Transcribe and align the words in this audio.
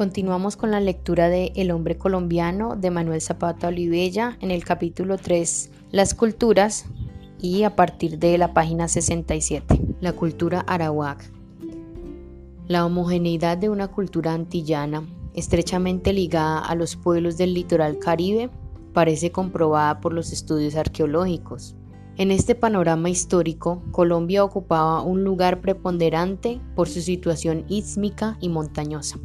Continuamos 0.00 0.56
con 0.56 0.70
la 0.70 0.80
lectura 0.80 1.28
de 1.28 1.52
El 1.56 1.70
hombre 1.70 1.98
colombiano 1.98 2.74
de 2.74 2.90
Manuel 2.90 3.20
Zapata 3.20 3.68
Olivella 3.68 4.38
en 4.40 4.50
el 4.50 4.64
capítulo 4.64 5.18
3, 5.18 5.70
Las 5.90 6.14
culturas, 6.14 6.86
y 7.38 7.64
a 7.64 7.76
partir 7.76 8.18
de 8.18 8.38
la 8.38 8.54
página 8.54 8.88
67, 8.88 9.78
la 10.00 10.14
cultura 10.14 10.60
arawak. 10.60 11.30
La 12.66 12.86
homogeneidad 12.86 13.58
de 13.58 13.68
una 13.68 13.88
cultura 13.88 14.32
antillana, 14.32 15.06
estrechamente 15.34 16.14
ligada 16.14 16.60
a 16.60 16.74
los 16.74 16.96
pueblos 16.96 17.36
del 17.36 17.52
litoral 17.52 17.98
caribe, 17.98 18.48
parece 18.94 19.30
comprobada 19.30 20.00
por 20.00 20.14
los 20.14 20.32
estudios 20.32 20.76
arqueológicos. 20.76 21.76
En 22.16 22.30
este 22.30 22.54
panorama 22.54 23.10
histórico, 23.10 23.82
Colombia 23.92 24.44
ocupaba 24.44 25.02
un 25.02 25.24
lugar 25.24 25.60
preponderante 25.60 26.58
por 26.74 26.88
su 26.88 27.02
situación 27.02 27.66
ísmica 27.68 28.38
y 28.40 28.48
montañosa. 28.48 29.18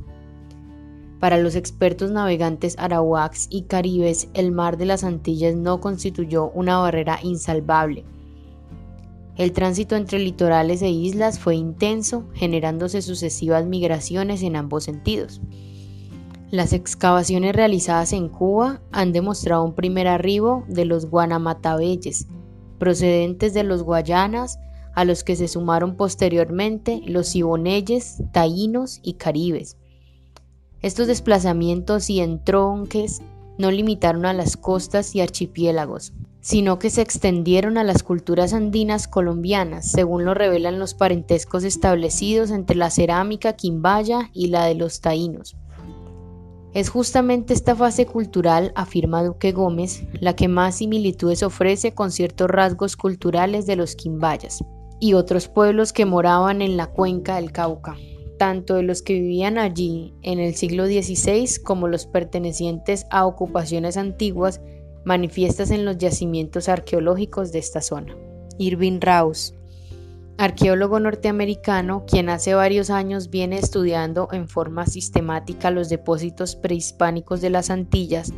Para 1.26 1.40
los 1.40 1.56
expertos 1.56 2.12
navegantes 2.12 2.76
arawaks 2.78 3.48
y 3.50 3.64
caribes, 3.64 4.28
el 4.36 4.52
mar 4.52 4.78
de 4.78 4.86
las 4.86 5.04
Antillas 5.04 5.56
no 5.56 5.82
constituyó 5.82 6.52
una 6.52 6.78
barrera 6.78 7.18
insalvable. 7.24 8.06
El 9.36 9.52
tránsito 9.52 9.96
entre 9.96 10.20
litorales 10.20 10.84
e 10.84 10.92
islas 10.92 11.40
fue 11.40 11.56
intenso, 11.56 12.28
generándose 12.36 13.02
sucesivas 13.02 13.66
migraciones 13.66 14.44
en 14.44 14.56
ambos 14.56 14.84
sentidos. 14.84 15.42
Las 16.52 16.74
excavaciones 16.74 17.56
realizadas 17.56 18.14
en 18.14 18.30
Cuba 18.30 18.82
han 18.92 19.12
demostrado 19.12 19.64
un 19.64 19.74
primer 19.74 20.08
arribo 20.08 20.64
de 20.68 20.86
los 20.86 21.10
guanamatabeyes, 21.10 22.28
procedentes 22.78 23.56
de 23.56 23.64
los 23.64 23.82
Guayanas, 23.82 24.60
a 24.94 25.06
los 25.06 25.24
que 25.24 25.36
se 25.36 25.48
sumaron 25.48 25.96
posteriormente 25.98 27.02
los 27.08 27.30
siboneyes, 27.30 28.22
taínos 28.32 29.00
y 29.02 29.14
caribes. 29.14 29.76
Estos 30.86 31.08
desplazamientos 31.08 32.12
y 32.12 32.20
entronques 32.20 33.24
no 33.58 33.72
limitaron 33.72 34.28
a 34.28 34.34
las 34.34 34.56
costas 34.56 35.16
y 35.16 35.22
archipiélagos, 35.22 36.14
sino 36.42 36.78
que 36.78 36.92
se 36.92 37.02
extendieron 37.02 37.80
a 37.80 37.84
las 37.84 38.04
culturas 38.04 38.54
andinas 38.54 39.08
colombianas, 39.08 39.90
según 39.90 40.26
lo 40.26 40.36
revelan 40.36 40.78
los 40.78 40.94
parentescos 40.94 41.64
establecidos 41.64 42.52
entre 42.52 42.76
la 42.76 42.92
cerámica 42.92 43.54
quimbaya 43.54 44.30
y 44.32 44.50
la 44.50 44.66
de 44.66 44.76
los 44.76 45.02
taínos. 45.02 45.56
Es 46.76 46.90
justamente 46.90 47.56
esta 47.56 47.76
fase 47.76 48.06
cultural, 48.06 48.72
afirma 48.76 49.24
Duque 49.24 49.54
Gómez, 49.54 50.04
la 50.22 50.36
que 50.36 50.48
más 50.48 50.76
similitudes 50.76 51.42
ofrece 51.42 51.96
con 51.96 52.12
ciertos 52.12 52.48
rasgos 52.48 52.96
culturales 52.96 53.66
de 53.66 53.76
los 53.76 53.96
quimbayas 53.96 54.64
y 55.00 55.16
otros 55.16 55.48
pueblos 55.48 55.94
que 55.94 56.06
moraban 56.06 56.62
en 56.62 56.78
la 56.78 56.86
cuenca 56.86 57.38
del 57.38 57.52
Cauca 57.52 57.98
tanto 58.38 58.76
de 58.76 58.84
los 58.84 59.02
que 59.02 59.14
vivían 59.14 59.58
allí 59.58 60.14
en 60.22 60.40
el 60.40 60.56
siglo 60.56 60.86
XVI 60.86 61.62
como 61.64 61.88
los 61.88 62.06
pertenecientes 62.06 63.06
a 63.10 63.26
ocupaciones 63.26 63.98
antiguas 63.98 64.62
manifiestas 65.04 65.72
en 65.72 65.86
los 65.86 65.98
yacimientos 65.98 66.68
arqueológicos 66.68 67.52
de 67.52 67.60
esta 67.60 67.82
zona. 67.82 68.16
Irving 68.58 69.00
Rouse, 69.02 69.54
arqueólogo 70.38 71.00
norteamericano, 71.00 72.06
quien 72.06 72.30
hace 72.30 72.54
varios 72.54 72.90
años 72.90 73.30
viene 73.30 73.58
estudiando 73.58 74.28
en 74.32 74.48
forma 74.48 74.86
sistemática 74.86 75.72
los 75.72 75.90
depósitos 75.90 76.56
prehispánicos 76.56 77.42
de 77.42 77.50
las 77.50 77.70
Antillas, 77.70 78.34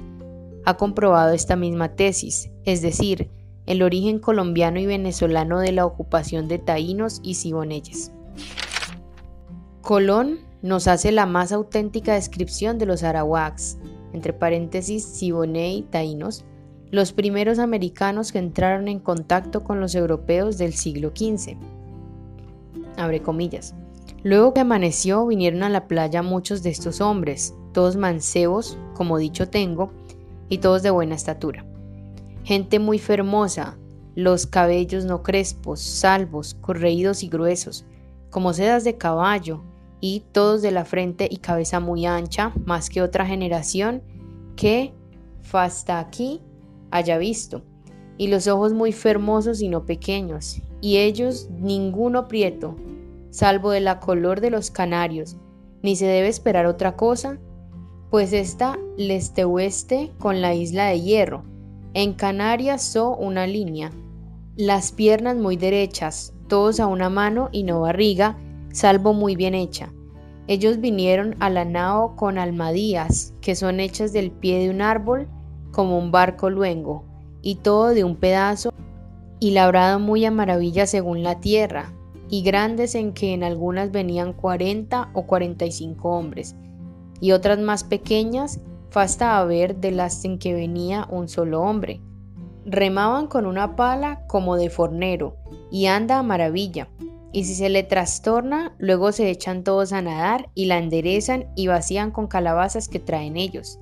ha 0.66 0.76
comprobado 0.76 1.34
esta 1.34 1.56
misma 1.56 1.96
tesis, 1.96 2.52
es 2.66 2.82
decir, 2.82 3.32
el 3.66 3.82
origen 3.82 4.20
colombiano 4.20 4.80
y 4.80 4.86
venezolano 4.86 5.60
de 5.60 5.72
la 5.72 5.86
ocupación 5.86 6.48
de 6.48 6.60
taínos 6.60 7.22
y 7.24 7.36
siboneyes. 7.36 8.12
Colón 9.88 10.40
nos 10.62 10.90
hace 10.90 11.14
la 11.14 11.26
más 11.26 11.54
auténtica 11.54 12.16
descripción 12.16 12.78
de 12.78 12.86
los 12.86 13.04
arawaks, 13.04 13.78
entre 14.12 14.34
paréntesis 14.34 15.06
Siboney 15.06 15.84
taínos, 15.84 16.44
los 16.92 17.14
primeros 17.14 17.58
americanos 17.58 18.34
que 18.34 18.40
entraron 18.40 18.90
en 18.90 19.00
contacto 19.00 19.64
con 19.64 19.80
los 19.80 19.96
europeos 19.96 20.58
del 20.58 20.74
siglo 20.74 21.14
XV. 21.16 21.56
Abre 22.98 23.22
comillas. 23.22 23.76
Luego 24.24 24.54
que 24.54 24.60
amaneció 24.60 25.26
vinieron 25.26 25.64
a 25.64 25.70
la 25.70 25.88
playa 25.88 26.22
muchos 26.22 26.64
de 26.64 26.72
estos 26.72 27.00
hombres, 27.00 27.56
todos 27.72 27.96
mancebos, 27.96 28.78
como 28.94 29.18
dicho 29.18 29.48
tengo, 29.48 29.94
y 30.50 30.58
todos 30.58 30.84
de 30.84 30.90
buena 30.90 31.16
estatura. 31.16 31.66
Gente 32.44 32.80
muy 32.80 33.00
fermosa, 33.00 33.78
los 34.16 34.48
cabellos 34.48 35.06
no 35.06 35.24
crespos, 35.24 35.80
salvos, 35.80 36.58
correídos 36.60 37.24
y 37.24 37.30
gruesos, 37.30 37.86
como 38.30 38.52
sedas 38.52 38.84
de 38.84 38.98
caballo, 38.98 39.64
y 40.00 40.24
todos 40.32 40.62
de 40.62 40.72
la 40.72 40.86
frente 40.86 41.28
y 41.30 41.38
cabeza 41.38 41.80
muy 41.80 42.06
ancha, 42.06 42.54
más 42.66 42.90
que 42.90 43.02
otra 43.02 43.26
generación 43.26 44.04
que 44.56 44.94
hasta 45.52 46.00
aquí 46.00 46.42
haya 46.92 47.18
visto, 47.18 47.64
y 48.18 48.28
los 48.28 48.48
ojos 48.48 48.74
muy 48.74 48.92
fermosos 48.92 49.62
y 49.62 49.70
no 49.70 49.86
pequeños, 49.86 50.62
y 50.82 50.98
ellos 50.98 51.50
ninguno 51.52 52.28
prieto, 52.28 52.76
salvo 53.30 53.72
de 53.72 53.80
la 53.80 54.00
color 54.00 54.42
de 54.42 54.50
los 54.50 54.72
canarios, 54.72 55.38
ni 55.82 55.96
se 55.96 56.06
debe 56.06 56.28
esperar 56.28 56.66
otra 56.66 56.96
cosa, 56.96 57.40
pues 58.10 58.34
está 58.34 58.78
leste 58.98 59.44
oeste 59.44 60.12
con 60.18 60.42
la 60.42 60.54
isla 60.54 60.88
de 60.88 61.02
hierro, 61.02 61.44
en 61.94 62.14
Canarias 62.14 62.84
so 62.84 63.16
una 63.16 63.48
línea, 63.48 63.92
las 64.56 64.92
piernas 64.92 65.38
muy 65.38 65.58
derechas, 65.58 66.34
todos 66.48 66.80
a 66.80 66.88
una 66.88 67.10
mano 67.10 67.50
y 67.52 67.64
no 67.64 67.82
barriga, 67.82 68.38
salvo 68.72 69.14
muy 69.14 69.36
bien 69.36 69.56
hecha. 69.56 69.92
Ellos 70.48 70.80
vinieron 70.80 71.36
a 71.40 71.50
la 71.50 71.66
nao 71.66 72.16
con 72.16 72.38
almadías, 72.38 73.34
que 73.42 73.56
son 73.56 73.80
hechas 73.80 74.14
del 74.14 74.32
pie 74.32 74.60
de 74.60 74.70
un 74.70 74.82
árbol, 74.82 75.28
como 75.72 75.98
un 76.00 76.12
barco 76.12 76.50
luengo, 76.50 77.04
y 77.42 77.56
todo 77.56 77.90
de 77.90 78.04
un 78.04 78.16
pedazo, 78.16 78.74
y 79.40 79.52
labrado 79.52 80.00
muy 80.00 80.26
a 80.26 80.32
maravilla 80.32 80.86
según 80.88 81.22
la 81.22 81.40
tierra, 81.40 81.94
y 82.30 82.44
grandes 82.44 82.96
en 82.96 83.14
que 83.14 83.34
en 83.34 83.44
algunas 83.44 83.92
venían 83.92 84.34
cuarenta 84.34 85.10
o 85.14 85.24
cuarenta 85.24 85.66
y 85.66 85.72
cinco 85.72 86.18
hombres, 86.18 86.56
y 87.20 87.32
otras 87.32 87.60
más 87.60 87.84
pequeñas, 87.84 88.60
fasta 88.90 89.38
a 89.38 89.44
ver 89.44 89.76
de 89.76 89.92
las 89.92 90.24
en 90.24 90.40
que 90.40 90.54
venía 90.54 91.08
un 91.10 91.28
solo 91.28 91.62
hombre. 91.62 92.02
Remaban 92.66 93.28
con 93.28 93.46
una 93.46 93.76
pala 93.76 94.26
como 94.28 94.56
de 94.56 94.70
fornero, 94.70 95.36
y 95.72 95.88
anda 95.88 96.20
a 96.20 96.24
maravilla, 96.24 96.88
y 97.38 97.44
si 97.44 97.54
se 97.54 97.70
le 97.70 97.84
trastorna, 97.84 98.74
luego 98.80 99.12
se 99.12 99.30
echan 99.30 99.64
todos 99.64 99.94
a 99.94 100.02
nadar 100.02 100.50
y 100.56 100.66
la 100.66 100.80
enderezan 100.80 101.46
y 101.56 101.68
vacían 101.68 102.10
con 102.10 102.26
calabazas 102.26 102.88
que 102.88 102.98
traen 102.98 103.38
ellos. 103.38 103.78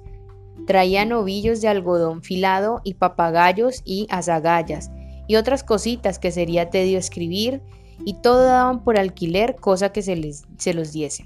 Traían 0.67 1.13
ovillos 1.13 1.61
de 1.61 1.69
algodón 1.69 2.21
filado 2.21 2.81
y 2.83 2.95
papagayos 2.95 3.81
y 3.85 4.07
azagallas 4.09 4.91
y 5.25 5.37
otras 5.37 5.63
cositas 5.63 6.19
que 6.19 6.33
sería 6.33 6.69
tedio 6.69 6.99
escribir 6.99 7.61
y 8.03 8.15
todo 8.15 8.43
daban 8.43 8.83
por 8.83 8.99
alquiler 8.99 9.55
cosa 9.55 9.93
que 9.93 10.01
se, 10.01 10.17
les, 10.17 10.43
se 10.57 10.73
los 10.73 10.91
diese. 10.91 11.23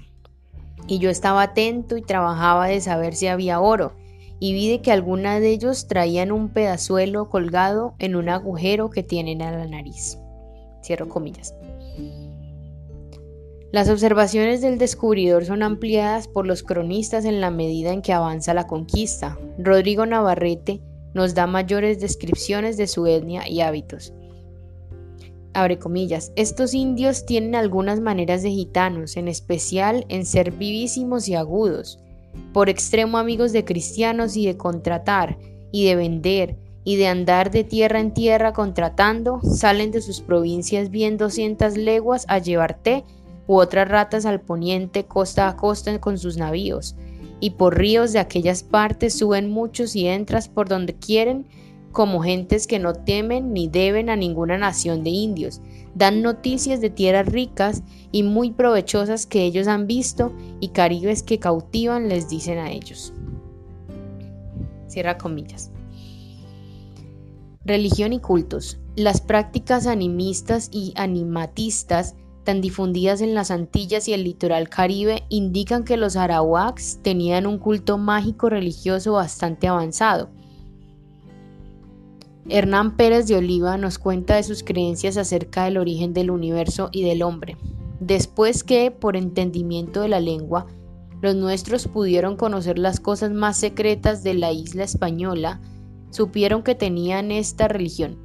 Y 0.86 1.00
yo 1.00 1.10
estaba 1.10 1.42
atento 1.42 1.96
y 1.96 2.02
trabajaba 2.02 2.68
de 2.68 2.80
saber 2.80 3.16
si 3.16 3.26
había 3.26 3.58
oro 3.58 3.96
y 4.38 4.52
vi 4.52 4.70
de 4.70 4.82
que 4.82 4.92
alguna 4.92 5.40
de 5.40 5.50
ellos 5.50 5.88
traían 5.88 6.30
un 6.30 6.48
pedazuelo 6.50 7.28
colgado 7.28 7.96
en 7.98 8.14
un 8.14 8.28
agujero 8.28 8.88
que 8.88 9.02
tienen 9.02 9.42
a 9.42 9.50
la 9.50 9.66
nariz. 9.66 10.16
Cierro 10.80 11.08
comillas. 11.08 11.56
Las 13.72 13.88
observaciones 13.88 14.62
del 14.62 14.78
descubridor 14.78 15.44
son 15.44 15.62
ampliadas 15.62 16.26
por 16.26 16.44
los 16.44 16.64
cronistas 16.64 17.24
en 17.24 17.40
la 17.40 17.52
medida 17.52 17.92
en 17.92 18.02
que 18.02 18.12
avanza 18.12 18.52
la 18.52 18.66
conquista. 18.66 19.38
Rodrigo 19.58 20.06
Navarrete 20.06 20.80
nos 21.14 21.34
da 21.34 21.46
mayores 21.46 22.00
descripciones 22.00 22.76
de 22.76 22.88
su 22.88 23.06
etnia 23.06 23.48
y 23.48 23.60
hábitos. 23.60 24.12
Abre 25.52 25.78
comillas, 25.78 26.32
estos 26.34 26.74
indios 26.74 27.26
tienen 27.26 27.54
algunas 27.54 28.00
maneras 28.00 28.42
de 28.42 28.50
gitanos, 28.50 29.16
en 29.16 29.28
especial 29.28 30.04
en 30.08 30.26
ser 30.26 30.50
vivísimos 30.50 31.28
y 31.28 31.36
agudos, 31.36 32.00
por 32.52 32.68
extremo 32.68 33.18
amigos 33.18 33.52
de 33.52 33.64
cristianos 33.64 34.36
y 34.36 34.46
de 34.46 34.56
contratar 34.56 35.38
y 35.70 35.86
de 35.86 35.94
vender 35.94 36.56
y 36.82 36.96
de 36.96 37.06
andar 37.06 37.52
de 37.52 37.62
tierra 37.62 38.00
en 38.00 38.14
tierra 38.14 38.52
contratando, 38.52 39.40
salen 39.42 39.92
de 39.92 40.00
sus 40.00 40.20
provincias 40.20 40.90
bien 40.90 41.18
200 41.18 41.76
leguas 41.76 42.24
a 42.28 42.38
llevar 42.38 42.78
té 42.78 43.04
u 43.50 43.56
otras 43.56 43.88
ratas 43.88 44.26
al 44.26 44.40
poniente 44.40 45.06
costa 45.06 45.48
a 45.48 45.56
costa 45.56 46.00
con 46.00 46.18
sus 46.18 46.36
navíos, 46.36 46.94
y 47.40 47.50
por 47.50 47.76
ríos 47.76 48.12
de 48.12 48.20
aquellas 48.20 48.62
partes 48.62 49.18
suben 49.18 49.50
muchos 49.50 49.96
y 49.96 50.06
entras 50.06 50.46
por 50.46 50.68
donde 50.68 50.94
quieren, 50.94 51.46
como 51.90 52.22
gentes 52.22 52.68
que 52.68 52.78
no 52.78 52.94
temen 52.94 53.52
ni 53.52 53.66
deben 53.66 54.08
a 54.08 54.14
ninguna 54.14 54.56
nación 54.56 55.02
de 55.02 55.10
indios, 55.10 55.60
dan 55.96 56.22
noticias 56.22 56.80
de 56.80 56.90
tierras 56.90 57.26
ricas 57.26 57.82
y 58.12 58.22
muy 58.22 58.52
provechosas 58.52 59.26
que 59.26 59.42
ellos 59.42 59.66
han 59.66 59.88
visto 59.88 60.32
y 60.60 60.68
caribes 60.68 61.24
que 61.24 61.40
cautivan 61.40 62.08
les 62.08 62.28
dicen 62.28 62.58
a 62.58 62.70
ellos. 62.70 63.12
Cierra 64.86 65.18
comillas. 65.18 65.72
Religión 67.64 68.12
y 68.12 68.20
cultos. 68.20 68.78
Las 68.94 69.20
prácticas 69.20 69.88
animistas 69.88 70.68
y 70.70 70.92
animatistas 70.94 72.14
tan 72.50 72.60
difundidas 72.60 73.20
en 73.20 73.32
las 73.32 73.52
Antillas 73.52 74.08
y 74.08 74.12
el 74.12 74.24
litoral 74.24 74.68
caribe, 74.68 75.22
indican 75.28 75.84
que 75.84 75.96
los 75.96 76.16
arawaks 76.16 76.98
tenían 77.00 77.46
un 77.46 77.58
culto 77.58 77.96
mágico 77.96 78.48
religioso 78.50 79.12
bastante 79.12 79.68
avanzado. 79.68 80.30
Hernán 82.48 82.96
Pérez 82.96 83.28
de 83.28 83.36
Oliva 83.36 83.76
nos 83.76 84.00
cuenta 84.00 84.34
de 84.34 84.42
sus 84.42 84.64
creencias 84.64 85.16
acerca 85.16 85.66
del 85.66 85.78
origen 85.78 86.12
del 86.12 86.32
universo 86.32 86.88
y 86.90 87.04
del 87.04 87.22
hombre. 87.22 87.56
Después 88.00 88.64
que, 88.64 88.90
por 88.90 89.16
entendimiento 89.16 90.00
de 90.00 90.08
la 90.08 90.18
lengua, 90.18 90.66
los 91.22 91.36
nuestros 91.36 91.86
pudieron 91.86 92.34
conocer 92.34 92.80
las 92.80 92.98
cosas 92.98 93.30
más 93.30 93.58
secretas 93.58 94.24
de 94.24 94.34
la 94.34 94.50
isla 94.50 94.82
española, 94.82 95.60
supieron 96.10 96.64
que 96.64 96.74
tenían 96.74 97.30
esta 97.30 97.68
religión. 97.68 98.18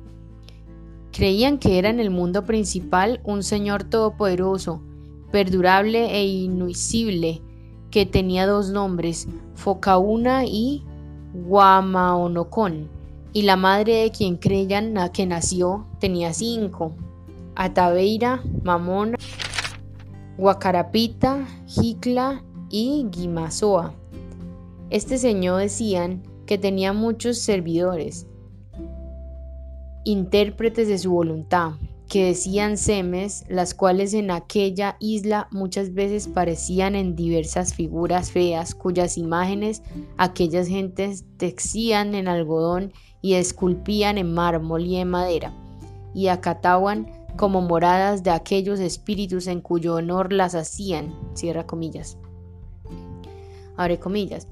Creían 1.15 1.59
que 1.59 1.79
era 1.79 1.89
en 1.89 2.01
el 2.01 2.09
mundo 2.09 2.43
principal 2.43 3.21
un 3.23 3.41
Señor 3.41 3.85
todopoderoso, 3.85 4.81
perdurable 5.31 6.13
e 6.13 6.25
inuisible, 6.25 7.41
que 7.89 8.05
tenía 8.05 8.45
dos 8.45 8.69
nombres, 8.69 9.25
Focauna 9.53 10.43
y 10.43 10.83
Guamaonocón, 11.33 12.89
y 13.31 13.43
la 13.43 13.55
madre 13.55 13.93
de 14.01 14.11
quien 14.11 14.35
creían 14.35 14.93
que 15.13 15.25
nació 15.25 15.87
tenía 16.01 16.33
cinco, 16.33 16.93
Ataveira, 17.55 18.43
Mamona, 18.65 19.17
Guacarapita, 20.37 21.47
Jicla 21.65 22.43
y 22.69 23.05
Guimazoa. 23.09 23.93
Este 24.89 25.17
señor 25.17 25.61
decían 25.61 26.23
que 26.45 26.57
tenía 26.57 26.91
muchos 26.91 27.37
servidores, 27.37 28.27
intérpretes 30.05 30.87
de 30.87 30.97
su 30.97 31.11
voluntad, 31.11 31.73
que 32.07 32.27
decían 32.27 32.77
semes, 32.77 33.43
las 33.49 33.73
cuales 33.73 34.13
en 34.13 34.31
aquella 34.31 34.95
isla 34.99 35.47
muchas 35.51 35.93
veces 35.93 36.27
parecían 36.27 36.95
en 36.95 37.15
diversas 37.15 37.73
figuras 37.73 38.31
feas, 38.31 38.75
cuyas 38.75 39.17
imágenes 39.17 39.81
aquellas 40.17 40.67
gentes 40.67 41.25
texían 41.37 42.15
en 42.15 42.27
algodón 42.27 42.93
y 43.21 43.33
esculpían 43.33 44.17
en 44.17 44.33
mármol 44.33 44.85
y 44.85 44.97
en 44.97 45.09
madera, 45.09 45.53
y 46.13 46.27
acataban 46.27 47.11
como 47.35 47.61
moradas 47.61 48.23
de 48.23 48.29
aquellos 48.29 48.79
espíritus 48.79 49.47
en 49.47 49.59
cuyo 49.59 49.95
honor 49.95 50.31
las 50.31 50.55
hacían, 50.55 51.13
cierra 51.33 51.65
comillas. 51.65 52.17
Abre 53.75 53.99
comillas. 53.99 54.47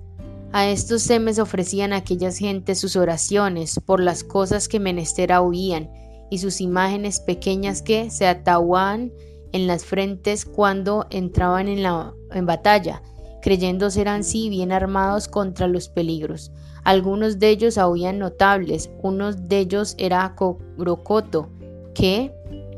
A 0.56 0.68
estos 0.68 1.02
semes 1.02 1.40
ofrecían 1.40 1.94
aquellas 1.94 2.38
gentes 2.38 2.78
sus 2.78 2.96
oraciones 2.96 3.80
por 3.88 4.00
las 4.00 4.24
cosas 4.24 4.68
que 4.68 4.80
menester 4.80 5.34
oían 5.34 5.90
y 6.30 6.38
sus 6.38 6.62
imágenes 6.62 7.20
pequeñas 7.20 7.82
que 7.82 8.12
se 8.12 8.28
atahuaban 8.28 9.12
en 9.52 9.66
las 9.66 9.84
frentes 9.84 10.46
cuando 10.46 11.08
entraban 11.10 11.68
en 11.68 11.82
la 11.82 12.14
en 12.30 12.46
batalla, 12.46 13.02
creyendo 13.42 13.90
ser 13.90 14.08
así 14.08 14.50
bien 14.50 14.72
armados 14.72 15.28
contra 15.28 15.68
los 15.68 15.90
peligros. 15.90 16.52
Algunos 16.84 17.40
de 17.40 17.50
ellos 17.50 17.80
habían 17.80 18.20
notables, 18.20 18.92
uno 19.02 19.34
de 19.34 19.58
ellos 19.58 19.96
era 19.98 20.36
Corocoto, 20.36 21.50
que 21.96 22.32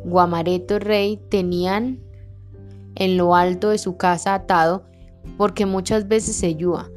Guamareto 0.06 0.80
rey 0.80 1.20
tenían 1.28 2.00
en 2.96 3.18
lo 3.18 3.36
alto 3.36 3.72
de 3.72 3.80
su 3.80 3.98
casa 3.98 4.34
atado, 4.34 4.86
porque 5.38 5.66
muchas 5.66 6.08
veces 6.08 6.38
se 6.38 6.48
ayuda. 6.48 6.90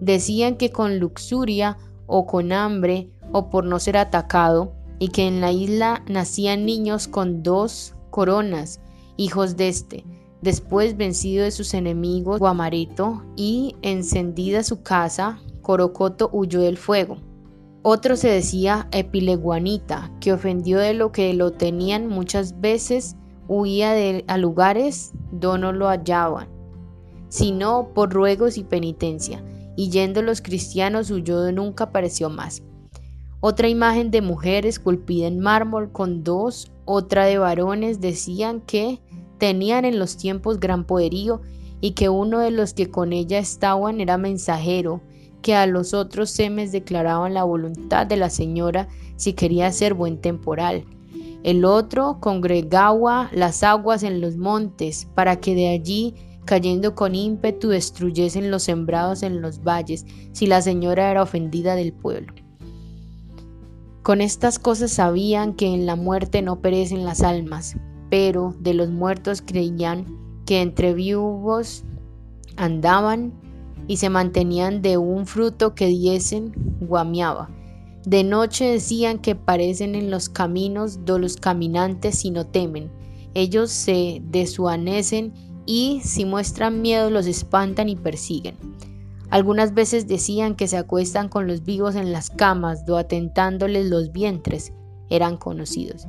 Decían 0.00 0.56
que 0.56 0.70
con 0.70 0.98
luxuria 0.98 1.78
o 2.06 2.26
con 2.26 2.52
hambre 2.52 3.10
o 3.32 3.50
por 3.50 3.64
no 3.64 3.78
ser 3.78 3.96
atacado, 3.96 4.72
y 4.98 5.08
que 5.08 5.26
en 5.26 5.40
la 5.40 5.52
isla 5.52 6.02
nacían 6.08 6.64
niños 6.64 7.08
con 7.08 7.42
dos 7.42 7.94
coronas, 8.10 8.80
hijos 9.16 9.56
de 9.56 9.68
este. 9.68 10.04
Después, 10.40 10.96
vencido 10.96 11.44
de 11.44 11.50
sus 11.50 11.74
enemigos, 11.74 12.38
Guamarito, 12.38 13.22
y 13.36 13.76
encendida 13.82 14.62
su 14.62 14.82
casa, 14.82 15.40
Corocoto 15.60 16.30
huyó 16.32 16.60
del 16.60 16.76
fuego. 16.76 17.18
Otro 17.82 18.16
se 18.16 18.28
decía 18.28 18.88
Epileguanita, 18.92 20.10
que 20.20 20.32
ofendió 20.32 20.78
de 20.78 20.94
lo 20.94 21.12
que 21.12 21.34
lo 21.34 21.52
tenían 21.52 22.08
muchas 22.08 22.60
veces, 22.60 23.16
huía 23.48 23.92
de, 23.92 24.24
a 24.28 24.38
lugares 24.38 25.12
donde 25.30 25.66
no 25.66 25.72
lo 25.72 25.88
hallaban, 25.88 26.48
sino 27.28 27.88
por 27.94 28.12
ruegos 28.12 28.58
y 28.58 28.64
penitencia 28.64 29.42
y 29.76 29.90
yendo 29.90 30.22
los 30.22 30.40
cristianos 30.40 31.10
huyó 31.10 31.52
nunca 31.52 31.84
apareció 31.84 32.30
más. 32.30 32.62
Otra 33.40 33.68
imagen 33.68 34.10
de 34.10 34.22
mujer 34.22 34.66
esculpida 34.66 35.26
en 35.26 35.38
mármol 35.38 35.92
con 35.92 36.24
dos, 36.24 36.72
otra 36.84 37.26
de 37.26 37.38
varones 37.38 38.00
decían 38.00 38.60
que 38.62 39.00
tenían 39.38 39.84
en 39.84 39.98
los 39.98 40.16
tiempos 40.16 40.58
gran 40.58 40.84
poderío 40.84 41.42
y 41.80 41.92
que 41.92 42.08
uno 42.08 42.38
de 42.38 42.50
los 42.50 42.72
que 42.72 42.90
con 42.90 43.12
ella 43.12 43.38
estaban 43.38 44.00
era 44.00 44.16
mensajero, 44.16 45.02
que 45.42 45.54
a 45.54 45.66
los 45.66 45.94
otros 45.94 46.30
semes 46.30 46.72
declaraban 46.72 47.34
la 47.34 47.44
voluntad 47.44 48.06
de 48.06 48.16
la 48.16 48.30
señora 48.30 48.88
si 49.16 49.34
quería 49.34 49.70
ser 49.70 49.94
buen 49.94 50.20
temporal. 50.20 50.84
El 51.42 51.64
otro 51.64 52.18
congregaba 52.20 53.30
las 53.32 53.62
aguas 53.62 54.02
en 54.02 54.20
los 54.20 54.36
montes 54.36 55.06
para 55.14 55.36
que 55.38 55.54
de 55.54 55.68
allí 55.68 56.14
cayendo 56.46 56.94
con 56.94 57.14
ímpetu 57.14 57.68
destruyesen 57.68 58.50
los 58.50 58.62
sembrados 58.62 59.22
en 59.22 59.42
los 59.42 59.62
valles, 59.62 60.06
si 60.32 60.46
la 60.46 60.62
señora 60.62 61.10
era 61.10 61.22
ofendida 61.22 61.74
del 61.74 61.92
pueblo. 61.92 62.32
Con 64.02 64.20
estas 64.20 64.58
cosas 64.58 64.92
sabían 64.92 65.52
que 65.54 65.66
en 65.66 65.84
la 65.84 65.96
muerte 65.96 66.40
no 66.40 66.60
perecen 66.60 67.04
las 67.04 67.22
almas, 67.22 67.76
pero 68.08 68.54
de 68.60 68.72
los 68.72 68.88
muertos 68.88 69.42
creían 69.42 70.06
que 70.46 70.62
entre 70.62 70.94
vivos 70.94 71.84
andaban 72.56 73.32
y 73.88 73.96
se 73.96 74.08
mantenían 74.08 74.80
de 74.80 74.96
un 74.96 75.26
fruto 75.26 75.74
que 75.74 75.86
diesen 75.86 76.52
guameaba. 76.80 77.50
De 78.04 78.22
noche 78.22 78.64
decían 78.66 79.18
que 79.18 79.34
parecen 79.34 79.96
en 79.96 80.12
los 80.12 80.28
caminos 80.28 81.04
do 81.04 81.18
los 81.18 81.36
caminantes 81.36 82.18
si 82.18 82.30
no 82.30 82.46
temen. 82.46 82.88
Ellos 83.34 83.70
se 83.72 84.22
desvanecen 84.30 85.34
y 85.66 86.00
si 86.04 86.24
muestran 86.24 86.80
miedo 86.80 87.10
los 87.10 87.26
espantan 87.26 87.88
y 87.88 87.96
persiguen. 87.96 88.56
Algunas 89.28 89.74
veces 89.74 90.06
decían 90.06 90.54
que 90.54 90.68
se 90.68 90.76
acuestan 90.76 91.28
con 91.28 91.48
los 91.48 91.64
vivos 91.64 91.96
en 91.96 92.12
las 92.12 92.30
camas, 92.30 92.86
do 92.86 92.96
atentándoles 92.96 93.90
los 93.90 94.12
vientres, 94.12 94.72
eran 95.10 95.36
conocidos, 95.36 96.06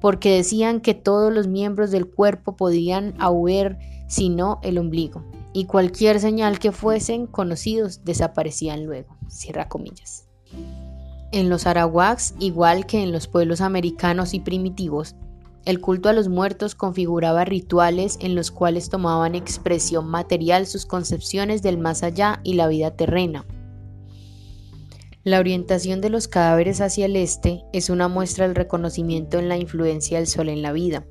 porque 0.00 0.36
decían 0.36 0.80
que 0.80 0.94
todos 0.94 1.32
los 1.32 1.48
miembros 1.48 1.90
del 1.90 2.08
cuerpo 2.08 2.56
podían 2.56 3.14
auer 3.18 3.78
sino 4.08 4.60
el 4.62 4.78
ombligo, 4.78 5.24
y 5.52 5.64
cualquier 5.64 6.20
señal 6.20 6.58
que 6.58 6.70
fuesen 6.70 7.26
conocidos 7.26 8.04
desaparecían 8.04 8.84
luego. 8.84 9.16
Cierra 9.28 9.68
comillas. 9.68 10.28
En 11.32 11.48
los 11.48 11.66
arawaks, 11.66 12.34
igual 12.38 12.84
que 12.86 13.02
en 13.02 13.10
los 13.10 13.26
pueblos 13.26 13.60
americanos 13.60 14.34
y 14.34 14.40
primitivos, 14.40 15.16
el 15.64 15.80
culto 15.80 16.08
a 16.08 16.12
los 16.12 16.28
muertos 16.28 16.74
configuraba 16.74 17.44
rituales 17.44 18.18
en 18.20 18.34
los 18.34 18.50
cuales 18.50 18.88
tomaban 18.88 19.34
expresión 19.34 20.08
material 20.08 20.66
sus 20.66 20.86
concepciones 20.86 21.62
del 21.62 21.78
más 21.78 22.02
allá 22.02 22.40
y 22.42 22.54
la 22.54 22.68
vida 22.68 22.96
terrena. 22.96 23.46
La 25.24 25.38
orientación 25.38 26.00
de 26.00 26.10
los 26.10 26.26
cadáveres 26.26 26.80
hacia 26.80 27.06
el 27.06 27.14
este 27.14 27.62
es 27.72 27.90
una 27.90 28.08
muestra 28.08 28.46
del 28.46 28.56
reconocimiento 28.56 29.38
en 29.38 29.48
la 29.48 29.56
influencia 29.56 30.18
del 30.18 30.26
sol 30.26 30.48
en 30.48 30.62
la 30.62 30.72
vida, 30.72 31.06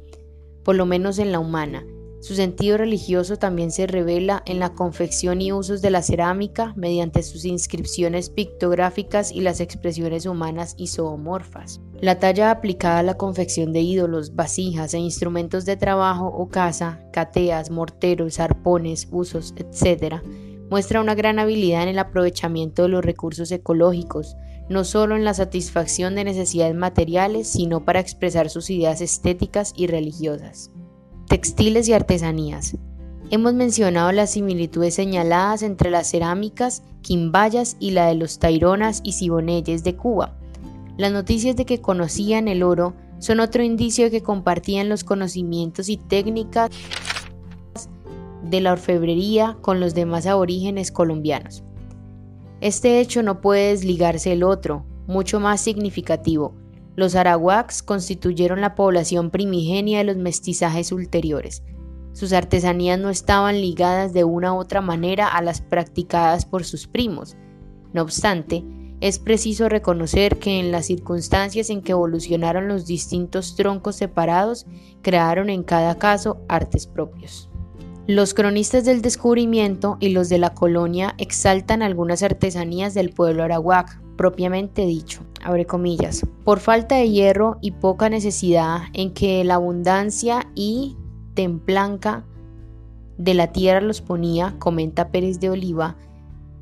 por 0.65 0.75
lo 0.75 0.85
menos 0.85 1.17
en 1.17 1.31
la 1.31 1.39
humana, 1.39 1.85
su 2.21 2.35
sentido 2.35 2.77
religioso 2.77 3.37
también 3.37 3.71
se 3.71 3.87
revela 3.87 4.43
en 4.45 4.59
la 4.59 4.75
confección 4.75 5.41
y 5.41 5.51
usos 5.51 5.81
de 5.81 5.89
la 5.89 6.03
cerámica 6.03 6.71
mediante 6.75 7.23
sus 7.23 7.45
inscripciones 7.45 8.29
pictográficas 8.29 9.31
y 9.31 9.41
las 9.41 9.59
expresiones 9.59 10.27
humanas 10.27 10.75
isomorfas. 10.77 11.81
La 11.99 12.19
talla 12.19 12.51
aplicada 12.51 12.99
a 12.99 13.03
la 13.03 13.17
confección 13.17 13.73
de 13.73 13.81
ídolos, 13.81 14.35
vasijas 14.35 14.93
e 14.93 14.99
instrumentos 14.99 15.65
de 15.65 15.77
trabajo 15.77 16.27
o 16.27 16.47
caza, 16.47 16.99
cateas, 17.11 17.71
morteros, 17.71 18.39
arpones, 18.39 19.07
usos, 19.11 19.55
etc., 19.57 20.21
muestra 20.69 21.01
una 21.01 21.15
gran 21.15 21.39
habilidad 21.39 21.83
en 21.83 21.89
el 21.89 21.99
aprovechamiento 21.99 22.83
de 22.83 22.89
los 22.89 23.03
recursos 23.03 23.51
ecológicos, 23.51 24.37
no 24.69 24.83
solo 24.83 25.15
en 25.15 25.25
la 25.25 25.33
satisfacción 25.33 26.13
de 26.13 26.23
necesidades 26.23 26.75
materiales, 26.75 27.47
sino 27.47 27.83
para 27.83 27.99
expresar 27.99 28.51
sus 28.51 28.69
ideas 28.69 29.01
estéticas 29.01 29.73
y 29.75 29.87
religiosas. 29.87 30.69
Textiles 31.31 31.87
y 31.87 31.93
artesanías. 31.93 32.75
Hemos 33.29 33.53
mencionado 33.53 34.11
las 34.11 34.31
similitudes 34.31 34.95
señaladas 34.95 35.63
entre 35.63 35.89
las 35.89 36.11
cerámicas, 36.11 36.83
quimbayas 37.01 37.77
y 37.79 37.91
la 37.91 38.07
de 38.07 38.15
los 38.15 38.37
taironas 38.37 38.99
y 39.05 39.13
siboneyes 39.13 39.85
de 39.85 39.95
Cuba. 39.95 40.35
Las 40.97 41.13
noticias 41.13 41.55
de 41.55 41.63
que 41.65 41.79
conocían 41.79 42.49
el 42.49 42.63
oro 42.63 42.95
son 43.19 43.39
otro 43.39 43.63
indicio 43.63 44.03
de 44.03 44.11
que 44.11 44.21
compartían 44.21 44.89
los 44.89 45.05
conocimientos 45.05 45.87
y 45.87 45.95
técnicas 45.95 46.69
de 48.43 48.59
la 48.59 48.73
orfebrería 48.73 49.57
con 49.61 49.79
los 49.79 49.95
demás 49.95 50.25
aborígenes 50.25 50.91
colombianos. 50.91 51.63
Este 52.59 52.99
hecho 52.99 53.23
no 53.23 53.39
puede 53.39 53.69
desligarse 53.69 54.31
del 54.31 54.43
otro, 54.43 54.83
mucho 55.07 55.39
más 55.39 55.61
significativo, 55.61 56.55
los 57.01 57.15
arawaks 57.15 57.81
constituyeron 57.81 58.61
la 58.61 58.75
población 58.75 59.31
primigenia 59.31 59.97
de 59.97 60.03
los 60.03 60.17
mestizajes 60.17 60.91
ulteriores. 60.91 61.63
Sus 62.13 62.31
artesanías 62.31 62.99
no 62.99 63.09
estaban 63.09 63.59
ligadas 63.59 64.13
de 64.13 64.23
una 64.23 64.53
u 64.53 64.57
otra 64.57 64.81
manera 64.81 65.27
a 65.27 65.41
las 65.41 65.61
practicadas 65.61 66.45
por 66.45 66.63
sus 66.63 66.85
primos. 66.85 67.35
No 67.91 68.03
obstante, 68.03 68.63
es 68.99 69.17
preciso 69.17 69.67
reconocer 69.67 70.37
que 70.37 70.59
en 70.59 70.71
las 70.71 70.85
circunstancias 70.85 71.71
en 71.71 71.81
que 71.81 71.93
evolucionaron 71.93 72.67
los 72.67 72.85
distintos 72.85 73.55
troncos 73.55 73.95
separados, 73.95 74.67
crearon 75.01 75.49
en 75.49 75.63
cada 75.63 75.97
caso 75.97 76.37
artes 76.47 76.85
propios. 76.85 77.49
Los 78.05 78.35
cronistas 78.35 78.85
del 78.85 79.01
descubrimiento 79.01 79.97
y 79.99 80.09
los 80.09 80.29
de 80.29 80.37
la 80.37 80.53
colonia 80.53 81.15
exaltan 81.17 81.81
algunas 81.81 82.21
artesanías 82.21 82.93
del 82.93 83.09
pueblo 83.09 83.43
arawak, 83.43 83.99
propiamente 84.21 84.85
dicho, 84.85 85.21
abre 85.43 85.65
comillas, 85.65 86.23
por 86.43 86.59
falta 86.59 86.93
de 86.93 87.09
hierro 87.09 87.57
y 87.59 87.71
poca 87.71 88.07
necesidad 88.07 88.81
en 88.93 89.15
que 89.15 89.43
la 89.43 89.55
abundancia 89.55 90.47
y 90.53 90.95
templanca 91.33 92.23
de 93.17 93.33
la 93.33 93.47
tierra 93.47 93.81
los 93.81 94.01
ponía, 94.01 94.53
comenta 94.59 95.09
Pérez 95.09 95.39
de 95.39 95.49
Oliva, 95.49 95.95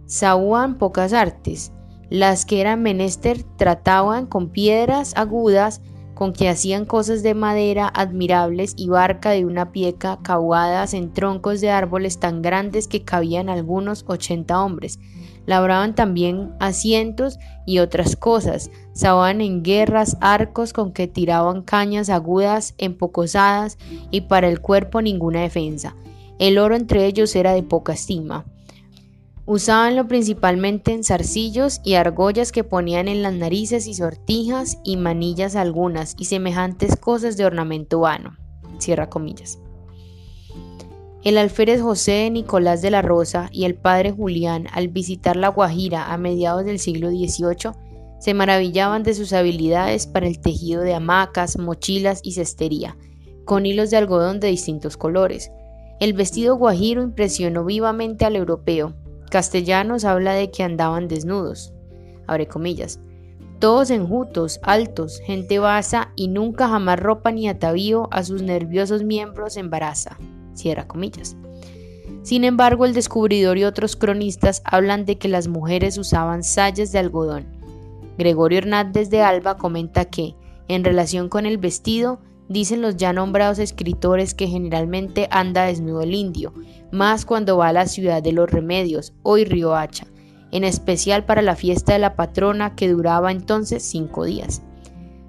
saúan 0.06 0.78
pocas 0.78 1.12
artes, 1.12 1.74
las 2.10 2.46
que 2.46 2.62
eran 2.62 2.82
menester 2.82 3.44
trataban 3.58 4.26
con 4.26 4.48
piedras 4.48 5.12
agudas, 5.18 5.82
con 6.14 6.32
que 6.32 6.48
hacían 6.48 6.86
cosas 6.86 7.24
de 7.24 7.34
madera 7.34 7.92
admirables 7.94 8.74
y 8.78 8.88
barca 8.88 9.32
de 9.32 9.44
una 9.44 9.74
pieca 9.74 10.20
cavadas 10.24 10.94
en 10.94 11.12
troncos 11.12 11.60
de 11.60 11.72
árboles 11.72 12.22
tan 12.22 12.42
grandes 12.42 12.88
que 12.88 13.04
cabían 13.04 13.50
algunos 13.50 14.06
ochenta 14.08 14.64
hombres. 14.64 14.98
Labraban 15.50 15.96
también 15.96 16.54
asientos 16.60 17.40
y 17.66 17.80
otras 17.80 18.16
cosas, 18.16 18.70
sababan 18.94 19.42
en 19.42 19.64
guerras 19.64 20.16
arcos 20.22 20.74
con 20.74 20.94
que 20.94 21.08
tiraban 21.08 21.64
cañas 21.64 22.12
agudas 22.12 22.76
empocosadas 22.78 23.80
y 24.12 24.22
para 24.22 24.48
el 24.48 24.62
cuerpo 24.62 25.02
ninguna 25.02 25.42
defensa. 25.42 25.96
El 26.38 26.60
oro 26.60 26.76
entre 26.76 27.08
ellos 27.08 27.36
era 27.36 27.54
de 27.54 27.64
poca 27.64 27.94
estima. 27.94 28.46
Usábanlo 29.48 30.08
principalmente 30.08 30.94
en 30.94 31.04
zarcillos 31.04 31.82
y 31.84 31.96
argollas 31.96 32.52
que 32.52 32.64
ponían 32.64 33.08
en 33.08 33.24
las 33.24 33.34
narices 33.34 33.88
y 33.88 33.96
sortijas 33.96 34.78
y 34.84 34.98
manillas 34.98 35.56
algunas 35.56 36.14
y 36.20 36.26
semejantes 36.26 36.96
cosas 36.96 37.38
de 37.38 37.46
ornamento 37.46 38.02
vano. 38.02 38.38
Cierra 38.78 39.10
comillas. 39.10 39.58
El 41.22 41.38
alférez 41.38 41.82
José 41.82 42.30
Nicolás 42.30 42.82
de 42.82 42.92
la 42.92 43.02
Rosa 43.02 43.50
y 43.52 43.66
el 43.66 43.76
padre 43.76 44.12
Julián, 44.12 44.68
al 44.72 44.88
visitar 44.88 45.36
La 45.36 45.50
Guajira 45.50 46.14
a 46.14 46.18
mediados 46.18 46.64
del 46.64 46.80
siglo 46.80 47.10
XVIII, 47.10 47.74
se 48.20 48.34
maravillaban 48.34 49.04
de 49.04 49.14
sus 49.14 49.34
habilidades 49.34 50.08
para 50.08 50.28
el 50.28 50.40
tejido 50.40 50.82
de 50.82 50.94
hamacas, 50.94 51.58
mochilas 51.58 52.22
y 52.24 52.32
cestería, 52.32 52.98
con 53.44 53.66
hilos 53.66 53.90
de 53.92 53.98
algodón 53.98 54.40
de 54.40 54.48
distintos 54.48 54.96
colores. 54.96 55.52
El 56.00 56.14
vestido 56.14 56.56
guajiro 56.56 57.04
impresionó 57.04 57.66
vivamente 57.66 58.24
al 58.24 58.38
europeo, 58.38 58.94
Castellanos 59.30 60.06
habla 60.06 60.34
de 60.34 60.50
que 60.52 60.64
andaban 60.64 61.10
desnudos, 61.10 61.74
abre 62.28 62.48
comillas, 62.48 63.02
todos 63.60 63.90
enjutos, 63.90 64.62
altos, 64.64 65.20
gente 65.26 65.60
basa 65.60 66.14
y 66.16 66.30
nunca 66.30 66.70
jamás 66.70 66.98
ropa 66.98 67.32
ni 67.34 67.50
atavío 67.50 68.08
a 68.12 68.24
sus 68.24 68.42
nerviosos 68.42 69.04
miembros 69.04 69.58
embaraza, 69.58 70.18
comillas. 70.88 71.36
Sin 72.24 72.44
embargo, 72.44 72.86
el 72.86 72.94
descubridor 72.94 73.58
y 73.58 73.64
otros 73.64 73.96
cronistas 73.96 74.62
hablan 74.66 75.06
de 75.06 75.18
que 75.18 75.28
las 75.28 75.48
mujeres 75.48 75.98
usaban 75.98 76.44
sayas 76.44 76.92
de 76.92 77.00
algodón. 77.00 77.48
Gregorio 78.18 78.60
Hernández 78.60 79.10
de 79.10 79.22
Alba 79.22 79.58
comenta 79.58 80.06
que, 80.06 80.36
en 80.68 80.84
relación 80.84 81.30
con 81.30 81.46
el 81.46 81.58
vestido, 81.58 82.20
dicen 82.50 82.82
los 82.82 82.98
ya 82.98 83.14
nombrados 83.14 83.60
escritores 83.60 84.34
que 84.34 84.48
generalmente 84.48 85.28
anda 85.32 85.66
desnudo 85.66 86.02
el 86.02 86.14
indio, 86.14 86.54
más 86.92 87.26
cuando 87.26 87.58
va 87.58 87.70
a 87.70 87.74
la 87.74 87.86
ciudad 87.86 88.22
de 88.22 88.34
los 88.34 88.50
remedios, 88.50 89.14
hoy 89.24 89.46
Riohacha, 89.46 90.08
en 90.52 90.64
especial 90.64 91.26
para 91.26 91.42
la 91.42 91.56
fiesta 91.56 91.94
de 91.94 92.00
la 92.00 92.16
patrona 92.16 92.76
que 92.76 92.90
duraba 92.90 93.32
entonces 93.32 93.84
cinco 93.84 94.26
días. 94.26 94.62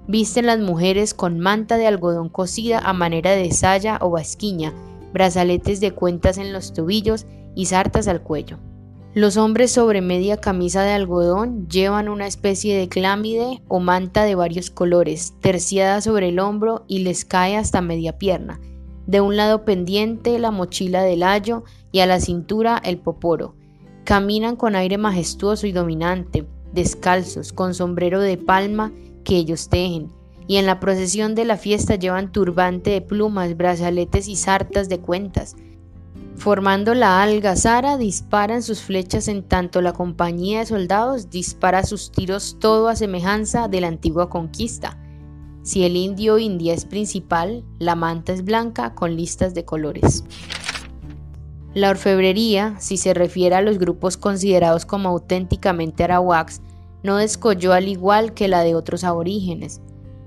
Visten 0.07 0.47
las 0.47 0.59
mujeres 0.59 1.13
con 1.13 1.39
manta 1.39 1.77
de 1.77 1.87
algodón 1.87 2.27
cosida 2.27 2.79
a 2.79 2.91
manera 2.91 3.31
de 3.31 3.51
saya 3.51 3.99
o 4.01 4.09
basquiña, 4.09 4.73
brazaletes 5.13 5.79
de 5.79 5.91
cuentas 5.91 6.37
en 6.37 6.53
los 6.53 6.73
tobillos 6.73 7.25
y 7.55 7.65
sartas 7.65 8.07
al 8.07 8.21
cuello. 8.21 8.57
Los 9.13 9.35
hombres 9.35 9.71
sobre 9.71 9.99
media 9.99 10.37
camisa 10.37 10.83
de 10.83 10.93
algodón 10.93 11.67
llevan 11.67 12.07
una 12.07 12.27
especie 12.27 12.77
de 12.77 12.87
clámide 12.87 13.61
o 13.67 13.81
manta 13.81 14.23
de 14.23 14.35
varios 14.35 14.71
colores, 14.71 15.33
terciada 15.41 15.99
sobre 15.99 16.29
el 16.29 16.39
hombro 16.39 16.85
y 16.87 16.99
les 16.99 17.25
cae 17.25 17.57
hasta 17.57 17.81
media 17.81 18.17
pierna, 18.17 18.61
de 19.07 19.19
un 19.19 19.35
lado 19.35 19.65
pendiente 19.65 20.39
la 20.39 20.51
mochila 20.51 21.03
del 21.03 21.23
ayo 21.23 21.65
y 21.91 21.99
a 21.99 22.05
la 22.05 22.21
cintura 22.21 22.81
el 22.85 22.99
poporo. 22.99 23.55
Caminan 24.05 24.55
con 24.55 24.75
aire 24.75 24.97
majestuoso 24.97 25.67
y 25.67 25.73
dominante, 25.73 26.47
descalzos, 26.71 27.51
con 27.51 27.73
sombrero 27.73 28.21
de 28.21 28.37
palma 28.37 28.93
que 29.25 29.35
ellos 29.35 29.67
tejen, 29.67 30.09
y 30.51 30.57
en 30.57 30.65
la 30.65 30.81
procesión 30.81 31.33
de 31.33 31.45
la 31.45 31.55
fiesta 31.55 31.95
llevan 31.95 32.33
turbante 32.33 32.89
de 32.89 32.99
plumas, 32.99 33.55
brazaletes 33.55 34.27
y 34.27 34.35
sartas 34.35 34.89
de 34.89 34.99
cuentas. 34.99 35.55
Formando 36.35 36.93
la 36.93 37.23
algazara, 37.23 37.97
disparan 37.97 38.61
sus 38.61 38.81
flechas 38.81 39.29
en 39.29 39.43
tanto 39.43 39.81
la 39.81 39.93
compañía 39.93 40.59
de 40.59 40.65
soldados 40.65 41.29
dispara 41.29 41.85
sus 41.85 42.11
tiros 42.11 42.57
todo 42.59 42.89
a 42.89 42.97
semejanza 42.97 43.69
de 43.69 43.79
la 43.79 43.87
antigua 43.87 44.29
conquista. 44.29 44.97
Si 45.63 45.85
el 45.85 45.95
indio 45.95 46.37
india 46.37 46.73
es 46.73 46.83
principal, 46.83 47.63
la 47.79 47.95
manta 47.95 48.33
es 48.33 48.43
blanca 48.43 48.93
con 48.93 49.15
listas 49.15 49.53
de 49.53 49.63
colores. 49.63 50.25
La 51.73 51.91
orfebrería, 51.91 52.75
si 52.77 52.97
se 52.97 53.13
refiere 53.13 53.55
a 53.55 53.61
los 53.61 53.77
grupos 53.77 54.17
considerados 54.17 54.85
como 54.85 55.07
auténticamente 55.07 56.03
arawaks, 56.03 56.59
no 57.03 57.15
descolló 57.15 57.71
al 57.71 57.87
igual 57.87 58.33
que 58.33 58.49
la 58.49 58.63
de 58.63 58.75
otros 58.75 59.05
aborígenes. 59.05 59.79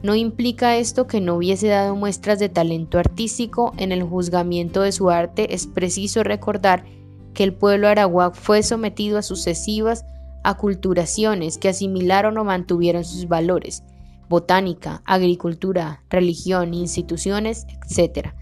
No 0.05 0.15
implica 0.15 0.77
esto 0.77 1.07
que 1.07 1.23
no 1.23 1.37
hubiese 1.37 1.69
dado 1.69 1.97
muestras 1.97 2.39
de 2.39 2.51
talento 2.51 2.99
artístico 2.99 3.73
en 3.79 3.91
el 3.91 4.03
juzgamiento 4.03 4.83
de 4.83 4.93
su 4.93 5.09
arte, 5.09 5.55
es 5.55 5.67
preciso 5.67 6.23
recordar 6.23 6.85
que 7.33 7.43
el 7.43 7.55
pueblo 7.55 7.89
arawak 7.89 8.35
fue 8.35 8.63
sometido 8.63 9.17
a 9.17 9.23
sucesivas 9.23 10.05
aculturaciones 10.43 11.57
que 11.57 11.71
asimilaron 11.71 12.37
o 12.37 12.45
mantuvieron 12.45 13.03
sus 13.03 13.29
valores, 13.29 13.83
botánica, 14.29 15.01
agricultura, 15.07 16.03
religión, 16.11 16.75
instituciones, 16.75 17.67
etc. 17.89 18.35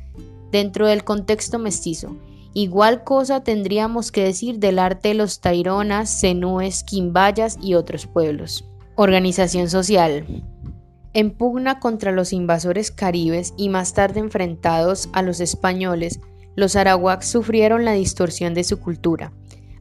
Dentro 0.50 0.88
del 0.88 1.04
contexto 1.04 1.60
mestizo, 1.60 2.16
igual 2.54 3.04
cosa 3.04 3.44
tendríamos 3.44 4.10
que 4.10 4.24
decir 4.24 4.58
del 4.58 4.80
arte 4.80 5.10
de 5.10 5.14
los 5.14 5.40
taironas, 5.40 6.10
cenúes, 6.10 6.82
quimbayas 6.82 7.56
y 7.62 7.74
otros 7.74 8.08
pueblos. 8.08 8.64
Organización 8.96 9.70
social. 9.70 10.26
En 11.14 11.30
pugna 11.30 11.78
contra 11.78 12.12
los 12.12 12.32
invasores 12.32 12.90
caribes 12.90 13.54
y 13.56 13.68
más 13.68 13.94
tarde 13.94 14.20
enfrentados 14.20 15.08
a 15.12 15.22
los 15.22 15.40
españoles, 15.40 16.20
los 16.56 16.76
arawaks 16.76 17.26
sufrieron 17.26 17.84
la 17.84 17.92
distorsión 17.92 18.54
de 18.54 18.64
su 18.64 18.78
cultura 18.78 19.32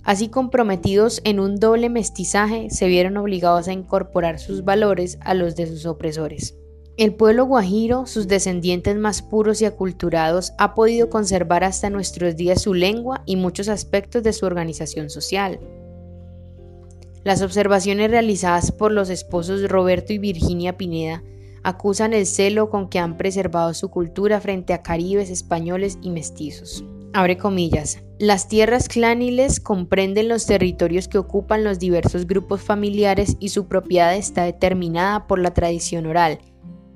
Así 0.04 0.30
comprometidos 0.30 1.22
en 1.26 1.40
un 1.40 1.58
doble 1.58 1.90
mestizaje, 1.90 2.70
se 2.72 2.88
vieron 2.88 3.18
obligados 3.18 3.68
a 3.68 3.74
incorporar 3.74 4.40
sus 4.40 4.64
valores 4.64 5.20
a 5.22 5.36
los 5.36 5.56
de 5.56 5.68
sus 5.68 5.86
opresores. 5.86 6.56
El 6.98 7.14
pueblo 7.14 7.46
guajiro, 7.46 8.06
sus 8.08 8.28
descendientes 8.28 8.96
más 8.98 9.22
puros 9.22 9.62
y 9.62 9.66
aculturados, 9.66 10.54
ha 10.58 10.74
podido 10.74 11.10
conservar 11.10 11.64
hasta 11.64 11.90
nuestros 11.90 12.36
días 12.36 12.64
su 12.64 12.74
lengua 12.74 13.22
y 13.26 13.36
muchos 13.36 13.70
aspectos 13.70 14.24
de 14.24 14.34
su 14.34 14.46
organización 14.46 15.10
social. 15.10 15.60
Las 17.24 17.44
observaciones 17.44 18.10
realizadas 18.10 18.72
por 18.72 18.92
los 18.92 19.10
esposos 19.10 19.70
Roberto 19.70 20.12
y 20.12 20.18
Virginia 20.18 20.78
Pineda 20.78 21.24
acusan 21.64 22.14
el 22.14 22.26
celo 22.26 22.70
con 22.72 22.90
que 22.90 22.98
han 22.98 23.18
preservado 23.18 23.74
su 23.76 23.90
cultura 23.90 24.42
frente 24.42 24.74
a 24.74 24.82
caribes, 24.82 25.30
españoles 25.30 26.00
y 26.02 26.10
mestizos. 26.10 26.84
Abre 27.14 27.38
comillas. 27.38 28.02
Las 28.18 28.48
tierras 28.48 28.88
clániles 28.88 29.60
comprenden 29.60 30.30
los 30.30 30.46
territorios 30.46 31.08
que 31.08 31.18
ocupan 31.18 31.64
los 31.64 31.78
diversos 31.78 32.26
grupos 32.26 32.62
familiares 32.62 33.36
y 33.40 33.50
su 33.50 33.68
propiedad 33.68 34.16
está 34.16 34.46
determinada 34.46 35.28
por 35.28 35.38
la 35.38 35.54
tradición 35.54 36.08
oral, 36.08 36.40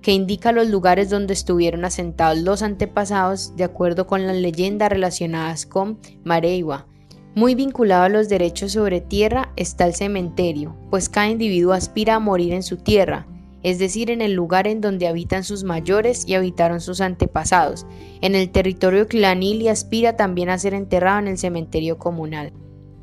que 0.02 0.14
indica 0.14 0.52
los 0.52 0.70
lugares 0.70 1.10
donde 1.10 1.34
estuvieron 1.34 1.86
asentados 1.86 2.40
los 2.40 2.64
antepasados 2.64 3.56
de 3.56 3.66
acuerdo 3.66 4.08
con 4.08 4.26
las 4.26 4.38
leyendas 4.38 4.90
relacionadas 4.90 5.66
con 5.66 6.00
Mareiwa. 6.24 6.88
Muy 7.36 7.54
vinculado 7.54 8.04
a 8.04 8.10
los 8.10 8.30
derechos 8.30 8.72
sobre 8.72 9.02
tierra 9.02 9.52
está 9.58 9.86
el 9.86 9.94
cementerio, 9.94 10.74
pues 10.90 11.10
cada 11.10 11.28
individuo 11.28 11.74
aspira 11.74 12.16
a 12.16 12.20
morir 12.20 12.54
en 12.54 12.64
su 12.64 12.78
tierra, 12.78 13.28
es 13.62 13.78
decir, 13.78 14.10
en 14.10 14.22
el 14.22 14.32
lugar 14.32 14.68
en 14.68 14.80
donde 14.80 15.06
habitan 15.06 15.44
sus 15.44 15.66
mayores 15.66 16.26
y 16.26 16.36
habitaron 16.36 16.80
sus 16.80 17.02
antepasados, 17.02 17.86
en 18.22 18.36
el 18.36 18.52
territorio 18.52 19.10
clanil 19.10 19.62
y 19.62 19.68
aspira 19.68 20.16
también 20.16 20.48
a 20.48 20.58
ser 20.58 20.74
enterrado 20.74 21.20
en 21.20 21.28
el 21.28 21.38
cementerio 21.38 21.98
comunal. 21.98 22.54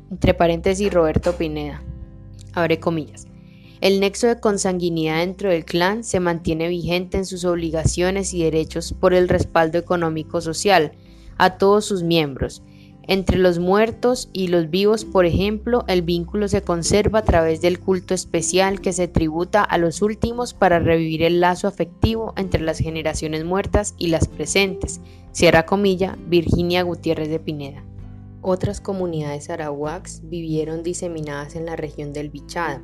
Entre 0.09 0.33
paréntesis, 0.33 0.91
Roberto 0.91 1.33
Pineda. 1.33 1.83
Abre 2.53 2.79
comillas. 2.79 3.27
El 3.81 3.99
nexo 3.99 4.25
de 4.25 4.39
consanguinidad 4.39 5.17
dentro 5.17 5.51
del 5.51 5.63
clan 5.63 6.03
se 6.03 6.19
mantiene 6.19 6.69
vigente 6.69 7.17
en 7.17 7.27
sus 7.27 7.45
obligaciones 7.45 8.33
y 8.33 8.41
derechos 8.41 8.93
por 8.93 9.13
el 9.13 9.29
respaldo 9.29 9.77
económico-social 9.77 10.93
a 11.37 11.59
todos 11.59 11.85
sus 11.85 12.01
miembros. 12.01 12.63
Entre 13.05 13.37
los 13.37 13.59
muertos 13.59 14.29
y 14.31 14.47
los 14.47 14.69
vivos, 14.69 15.03
por 15.03 15.25
ejemplo, 15.25 15.83
el 15.87 16.03
vínculo 16.03 16.47
se 16.47 16.61
conserva 16.61 17.19
a 17.19 17.23
través 17.23 17.59
del 17.59 17.81
culto 17.81 18.13
especial 18.13 18.79
que 18.79 18.93
se 18.93 19.09
tributa 19.09 19.61
a 19.61 19.77
los 19.77 20.01
últimos 20.01 20.53
para 20.53 20.79
revivir 20.79 21.21
el 21.23 21.41
lazo 21.41 21.67
afectivo 21.67 22.33
entre 22.37 22.61
las 22.61 22.79
generaciones 22.79 23.43
muertas 23.43 23.93
y 23.97 24.07
las 24.07 24.29
presentes. 24.29 25.01
Cierra 25.33 25.65
comilla, 25.65 26.17
Virginia 26.27 26.81
Gutiérrez 26.83 27.27
de 27.27 27.39
Pineda. 27.39 27.83
Otras 28.41 28.79
comunidades 28.79 29.49
arawaks 29.49 30.21
vivieron 30.29 30.81
diseminadas 30.81 31.57
en 31.57 31.65
la 31.65 31.75
región 31.75 32.13
del 32.13 32.29
Bichada, 32.29 32.81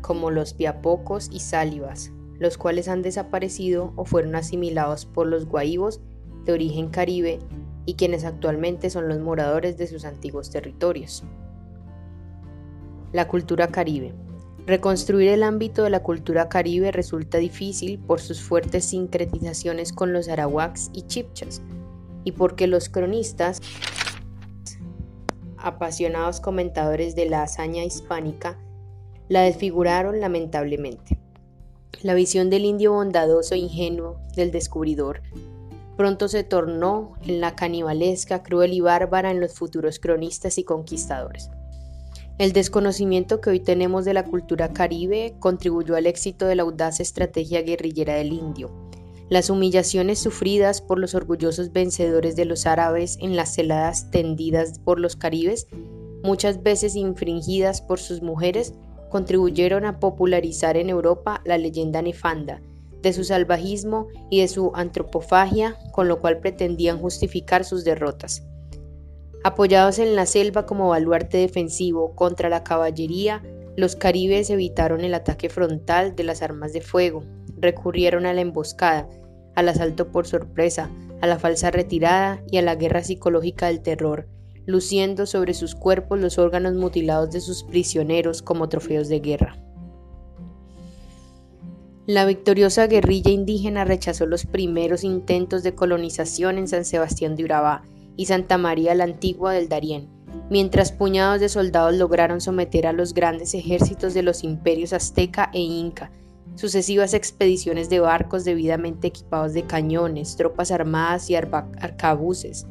como 0.00 0.32
los 0.32 0.52
piapocos 0.52 1.28
y 1.32 1.38
sálivas, 1.38 2.10
los 2.40 2.58
cuales 2.58 2.88
han 2.88 3.02
desaparecido 3.02 3.92
o 3.94 4.04
fueron 4.04 4.34
asimilados 4.34 5.06
por 5.06 5.28
los 5.28 5.46
guaivos 5.46 6.00
de 6.44 6.52
origen 6.52 6.88
caribe 6.88 7.38
y 7.86 7.94
quienes 7.94 8.24
actualmente 8.24 8.90
son 8.90 9.08
los 9.08 9.20
moradores 9.20 9.76
de 9.76 9.86
sus 9.86 10.04
antiguos 10.04 10.50
territorios. 10.50 11.24
La 13.12 13.28
cultura 13.28 13.68
caribe. 13.68 14.12
Reconstruir 14.66 15.28
el 15.28 15.42
ámbito 15.42 15.82
de 15.82 15.90
la 15.90 16.02
cultura 16.02 16.48
caribe 16.48 16.90
resulta 16.90 17.38
difícil 17.38 17.98
por 17.98 18.20
sus 18.20 18.40
fuertes 18.40 18.86
sincretizaciones 18.86 19.92
con 19.92 20.12
los 20.12 20.28
arawaks 20.28 20.90
y 20.94 21.02
chipchas, 21.02 21.60
y 22.24 22.32
porque 22.32 22.66
los 22.66 22.88
cronistas, 22.88 23.60
apasionados 25.58 26.40
comentadores 26.40 27.14
de 27.14 27.26
la 27.26 27.42
hazaña 27.42 27.84
hispánica, 27.84 28.58
la 29.28 29.42
desfiguraron 29.42 30.20
lamentablemente. 30.20 31.18
La 32.02 32.14
visión 32.14 32.50
del 32.50 32.64
indio 32.64 32.92
bondadoso 32.92 33.54
e 33.54 33.58
ingenuo 33.58 34.18
del 34.34 34.50
descubridor 34.50 35.22
pronto 35.96 36.28
se 36.28 36.44
tornó 36.44 37.14
en 37.22 37.40
la 37.40 37.54
canibalesca, 37.54 38.42
cruel 38.42 38.72
y 38.72 38.80
bárbara 38.80 39.30
en 39.30 39.40
los 39.40 39.54
futuros 39.54 39.98
cronistas 39.98 40.58
y 40.58 40.64
conquistadores. 40.64 41.50
El 42.36 42.52
desconocimiento 42.52 43.40
que 43.40 43.50
hoy 43.50 43.60
tenemos 43.60 44.04
de 44.04 44.14
la 44.14 44.24
cultura 44.24 44.72
caribe 44.72 45.36
contribuyó 45.38 45.94
al 45.94 46.06
éxito 46.06 46.46
de 46.46 46.56
la 46.56 46.64
audaz 46.64 46.98
estrategia 46.98 47.62
guerrillera 47.62 48.14
del 48.14 48.32
indio. 48.32 48.70
Las 49.28 49.50
humillaciones 49.50 50.18
sufridas 50.18 50.80
por 50.80 50.98
los 50.98 51.14
orgullosos 51.14 51.72
vencedores 51.72 52.34
de 52.34 52.44
los 52.44 52.66
árabes 52.66 53.16
en 53.20 53.36
las 53.36 53.54
celadas 53.54 54.10
tendidas 54.10 54.80
por 54.80 54.98
los 54.98 55.16
caribes, 55.16 55.68
muchas 56.24 56.62
veces 56.62 56.96
infringidas 56.96 57.80
por 57.80 58.00
sus 58.00 58.20
mujeres, 58.20 58.74
contribuyeron 59.10 59.84
a 59.84 60.00
popularizar 60.00 60.76
en 60.76 60.90
Europa 60.90 61.40
la 61.44 61.56
leyenda 61.56 62.02
nefanda 62.02 62.60
de 63.04 63.12
su 63.12 63.22
salvajismo 63.22 64.08
y 64.30 64.40
de 64.40 64.48
su 64.48 64.72
antropofagia, 64.74 65.78
con 65.92 66.08
lo 66.08 66.20
cual 66.20 66.40
pretendían 66.40 66.98
justificar 66.98 67.64
sus 67.64 67.84
derrotas. 67.84 68.42
Apoyados 69.44 69.98
en 69.98 70.16
la 70.16 70.26
selva 70.26 70.64
como 70.64 70.88
baluarte 70.88 71.36
defensivo 71.36 72.16
contra 72.16 72.48
la 72.48 72.64
caballería, 72.64 73.42
los 73.76 73.94
caribes 73.94 74.48
evitaron 74.48 75.02
el 75.02 75.14
ataque 75.14 75.50
frontal 75.50 76.16
de 76.16 76.24
las 76.24 76.42
armas 76.42 76.72
de 76.72 76.80
fuego, 76.80 77.24
recurrieron 77.58 78.24
a 78.24 78.32
la 78.32 78.40
emboscada, 78.40 79.08
al 79.54 79.68
asalto 79.68 80.10
por 80.10 80.26
sorpresa, 80.26 80.90
a 81.20 81.26
la 81.26 81.38
falsa 81.38 81.70
retirada 81.70 82.42
y 82.50 82.56
a 82.56 82.62
la 82.62 82.74
guerra 82.74 83.04
psicológica 83.04 83.66
del 83.66 83.82
terror, 83.82 84.28
luciendo 84.64 85.26
sobre 85.26 85.52
sus 85.52 85.74
cuerpos 85.74 86.18
los 86.18 86.38
órganos 86.38 86.74
mutilados 86.74 87.30
de 87.30 87.40
sus 87.40 87.64
prisioneros 87.64 88.40
como 88.40 88.68
trofeos 88.70 89.08
de 89.08 89.20
guerra. 89.20 89.58
La 92.06 92.26
victoriosa 92.26 92.86
guerrilla 92.86 93.30
indígena 93.30 93.86
rechazó 93.86 94.26
los 94.26 94.44
primeros 94.44 95.04
intentos 95.04 95.62
de 95.62 95.74
colonización 95.74 96.58
en 96.58 96.68
San 96.68 96.84
Sebastián 96.84 97.34
de 97.34 97.44
Urabá 97.44 97.82
y 98.16 98.26
Santa 98.26 98.58
María 98.58 98.94
la 98.94 99.04
Antigua 99.04 99.52
del 99.52 99.70
Darién, 99.70 100.10
mientras 100.50 100.92
puñados 100.92 101.40
de 101.40 101.48
soldados 101.48 101.94
lograron 101.94 102.42
someter 102.42 102.86
a 102.86 102.92
los 102.92 103.14
grandes 103.14 103.54
ejércitos 103.54 104.12
de 104.12 104.22
los 104.22 104.44
imperios 104.44 104.92
azteca 104.92 105.50
e 105.54 105.60
inca, 105.60 106.10
sucesivas 106.56 107.14
expediciones 107.14 107.88
de 107.88 108.00
barcos 108.00 108.44
debidamente 108.44 109.08
equipados 109.08 109.54
de 109.54 109.62
cañones, 109.62 110.36
tropas 110.36 110.70
armadas 110.70 111.30
y 111.30 111.36
arcabuces, 111.36 112.66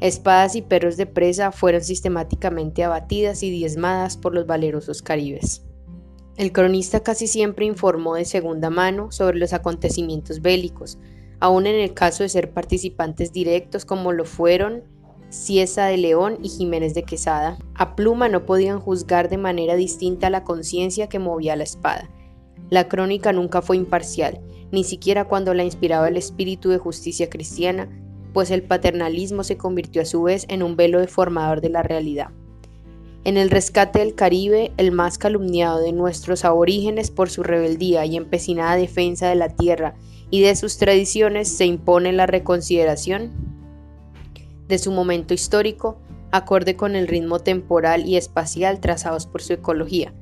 Espadas 0.00 0.56
y 0.56 0.62
perros 0.62 0.98
de 0.98 1.06
presa 1.06 1.52
fueron 1.52 1.82
sistemáticamente 1.82 2.84
abatidas 2.84 3.42
y 3.42 3.50
diezmadas 3.50 4.18
por 4.18 4.34
los 4.34 4.46
valerosos 4.46 5.00
caribes. 5.00 5.62
El 6.36 6.52
cronista 6.52 7.00
casi 7.00 7.26
siempre 7.26 7.64
informó 7.64 8.14
de 8.14 8.26
segunda 8.26 8.68
mano 8.68 9.10
sobre 9.10 9.38
los 9.38 9.54
acontecimientos 9.54 10.42
bélicos, 10.42 10.98
aun 11.40 11.66
en 11.66 11.76
el 11.76 11.94
caso 11.94 12.24
de 12.24 12.28
ser 12.28 12.52
participantes 12.52 13.32
directos 13.32 13.86
como 13.86 14.12
lo 14.12 14.26
fueron 14.26 14.84
Ciesa 15.30 15.86
de 15.86 15.96
León 15.96 16.38
y 16.42 16.50
Jiménez 16.50 16.92
de 16.92 17.04
Quesada. 17.04 17.58
A 17.74 17.96
pluma 17.96 18.28
no 18.28 18.44
podían 18.44 18.80
juzgar 18.80 19.30
de 19.30 19.38
manera 19.38 19.76
distinta 19.76 20.28
la 20.28 20.44
conciencia 20.44 21.08
que 21.08 21.18
movía 21.18 21.56
la 21.56 21.64
espada. 21.64 22.10
La 22.68 22.86
crónica 22.86 23.32
nunca 23.32 23.62
fue 23.62 23.78
imparcial, 23.78 24.40
ni 24.70 24.84
siquiera 24.84 25.24
cuando 25.24 25.54
la 25.54 25.64
inspiraba 25.64 26.08
el 26.08 26.18
espíritu 26.18 26.68
de 26.68 26.78
justicia 26.78 27.30
cristiana, 27.30 27.88
pues 28.34 28.50
el 28.50 28.62
paternalismo 28.62 29.42
se 29.42 29.56
convirtió 29.56 30.02
a 30.02 30.06
su 30.06 30.22
vez 30.22 30.44
en 30.50 30.62
un 30.62 30.76
velo 30.76 31.00
deformador 31.00 31.62
de 31.62 31.70
la 31.70 31.82
realidad. 31.82 32.28
En 33.26 33.36
el 33.36 33.50
rescate 33.50 33.98
del 33.98 34.14
Caribe, 34.14 34.72
el 34.76 34.92
más 34.92 35.18
calumniado 35.18 35.80
de 35.80 35.92
nuestros 35.92 36.44
aborígenes 36.44 37.10
por 37.10 37.28
su 37.28 37.42
rebeldía 37.42 38.06
y 38.06 38.16
empecinada 38.16 38.76
defensa 38.76 39.28
de 39.28 39.34
la 39.34 39.48
tierra 39.48 39.96
y 40.30 40.40
de 40.40 40.54
sus 40.54 40.78
tradiciones, 40.78 41.48
se 41.48 41.66
impone 41.66 42.12
la 42.12 42.26
reconsideración 42.26 43.32
de 44.68 44.78
su 44.78 44.92
momento 44.92 45.34
histórico, 45.34 45.98
acorde 46.30 46.76
con 46.76 46.96
el 46.96 47.08
ritmo 47.08 47.40
temporal 47.40 48.06
y 48.06 48.16
espacial 48.16 48.80
trazados 48.80 49.26
por 49.26 49.42
su 49.42 49.52
ecología 49.52 50.14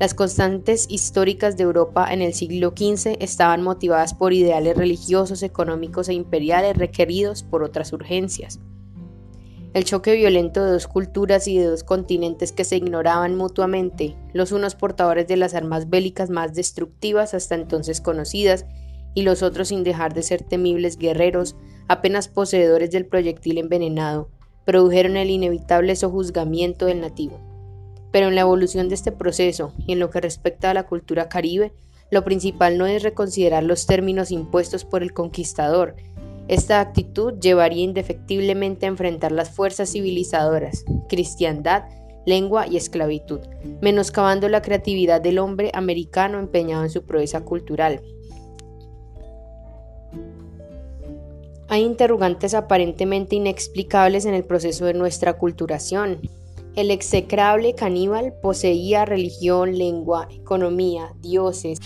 las 0.00 0.12
constantes 0.12 0.86
históricas 0.90 1.56
de 1.56 1.62
Europa 1.62 2.12
en 2.12 2.20
el 2.20 2.34
siglo 2.34 2.74
XV 2.76 3.16
estaban 3.20 3.62
motivadas 3.62 4.12
por 4.12 4.32
ideales 4.32 4.76
religiosos, 4.76 5.44
económicos 5.44 6.08
e 6.08 6.14
imperiales 6.14 6.76
requeridos 6.76 7.44
por 7.44 7.62
otras 7.62 7.92
urgencias. 7.92 8.58
El 9.74 9.82
choque 9.82 10.14
violento 10.14 10.64
de 10.64 10.70
dos 10.70 10.86
culturas 10.86 11.48
y 11.48 11.58
de 11.58 11.66
dos 11.66 11.82
continentes 11.82 12.52
que 12.52 12.62
se 12.62 12.76
ignoraban 12.76 13.34
mutuamente, 13.34 14.14
los 14.32 14.52
unos 14.52 14.76
portadores 14.76 15.26
de 15.26 15.36
las 15.36 15.52
armas 15.52 15.90
bélicas 15.90 16.30
más 16.30 16.54
destructivas 16.54 17.34
hasta 17.34 17.56
entonces 17.56 18.00
conocidas, 18.00 18.66
y 19.14 19.22
los 19.22 19.42
otros 19.42 19.68
sin 19.68 19.82
dejar 19.82 20.14
de 20.14 20.22
ser 20.22 20.44
temibles 20.44 20.96
guerreros, 20.96 21.56
apenas 21.88 22.28
poseedores 22.28 22.92
del 22.92 23.06
proyectil 23.06 23.58
envenenado, 23.58 24.28
produjeron 24.64 25.16
el 25.16 25.28
inevitable 25.28 25.96
sojuzgamiento 25.96 26.86
del 26.86 27.00
nativo. 27.00 27.40
Pero 28.12 28.28
en 28.28 28.36
la 28.36 28.42
evolución 28.42 28.88
de 28.88 28.94
este 28.94 29.10
proceso 29.10 29.72
y 29.88 29.94
en 29.94 29.98
lo 29.98 30.08
que 30.08 30.20
respecta 30.20 30.70
a 30.70 30.74
la 30.74 30.86
cultura 30.86 31.28
caribe, 31.28 31.72
lo 32.12 32.22
principal 32.22 32.78
no 32.78 32.86
es 32.86 33.02
reconsiderar 33.02 33.64
los 33.64 33.86
términos 33.86 34.30
impuestos 34.30 34.84
por 34.84 35.02
el 35.02 35.12
conquistador. 35.12 35.96
Esta 36.48 36.80
actitud 36.80 37.34
llevaría 37.40 37.84
indefectiblemente 37.84 38.86
a 38.86 38.90
enfrentar 38.90 39.32
las 39.32 39.50
fuerzas 39.50 39.90
civilizadoras, 39.92 40.84
cristiandad, 41.08 41.84
lengua 42.26 42.66
y 42.66 42.76
esclavitud, 42.76 43.40
menoscabando 43.80 44.48
la 44.48 44.62
creatividad 44.62 45.20
del 45.20 45.38
hombre 45.38 45.70
americano 45.74 46.38
empeñado 46.38 46.84
en 46.84 46.90
su 46.90 47.04
proeza 47.04 47.40
cultural. 47.42 48.02
Hay 51.68 51.82
interrogantes 51.82 52.54
aparentemente 52.54 53.36
inexplicables 53.36 54.26
en 54.26 54.34
el 54.34 54.44
proceso 54.44 54.84
de 54.84 54.94
nuestra 54.94 55.38
culturación, 55.38 56.20
el 56.76 56.90
execrable 56.90 57.74
caníbal 57.74 58.34
poseía 58.42 59.04
religión, 59.04 59.78
lengua, 59.78 60.28
economía, 60.30 61.14
dioses, 61.20 61.78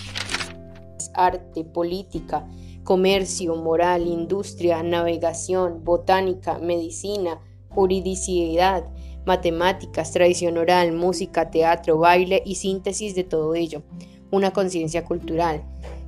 arte, 1.14 1.64
política, 1.64 2.48
comercio, 2.88 3.54
moral, 3.54 4.06
industria, 4.06 4.82
navegación, 4.82 5.84
botánica, 5.84 6.58
medicina, 6.58 7.38
juridicidad, 7.68 8.82
matemáticas, 9.26 10.10
tradición 10.10 10.56
oral, 10.56 10.92
música, 10.92 11.50
teatro, 11.50 11.98
baile 11.98 12.42
y 12.46 12.54
síntesis 12.54 13.14
de 13.14 13.24
todo 13.24 13.54
ello, 13.54 13.82
una 14.30 14.54
conciencia 14.54 15.04
cultural. 15.04 15.64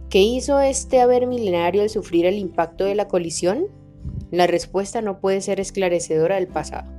¿Qué 0.08 0.22
hizo 0.22 0.58
este 0.58 1.02
haber 1.02 1.26
milenario 1.26 1.82
al 1.82 1.90
sufrir 1.90 2.24
el 2.24 2.38
impacto 2.38 2.86
de 2.86 2.94
la 2.94 3.08
colisión? 3.08 3.66
La 4.30 4.46
respuesta 4.46 5.02
no 5.02 5.20
puede 5.20 5.42
ser 5.42 5.60
esclarecedora 5.60 6.36
del 6.36 6.48
pasado. 6.48 6.90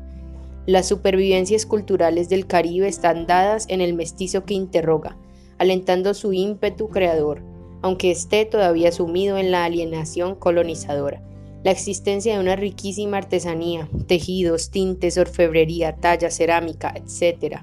Las 0.68 0.88
supervivencias 0.88 1.66
culturales 1.66 2.30
del 2.30 2.46
Caribe 2.46 2.88
están 2.88 3.26
dadas 3.26 3.66
en 3.68 3.82
el 3.82 3.96
mestizo 3.96 4.46
que 4.46 4.54
interroga, 4.54 5.18
alentando 5.58 6.14
su 6.14 6.34
ímpetu 6.34 6.88
creador, 6.90 7.42
aunque 7.82 8.12
esté 8.12 8.46
todavía 8.46 8.92
sumido 8.92 9.38
en 9.38 9.52
la 9.52 9.66
alienación 9.66 10.36
colonizadora. 10.36 11.22
La 11.64 11.72
existencia 11.72 12.34
de 12.34 12.40
una 12.40 12.56
riquísima 12.56 13.18
artesanía, 13.18 13.88
tejidos, 14.08 14.72
tintes, 14.72 15.18
orfebrería, 15.18 15.96
talla, 15.96 16.32
cerámica, 16.32 16.94
etc., 16.96 17.62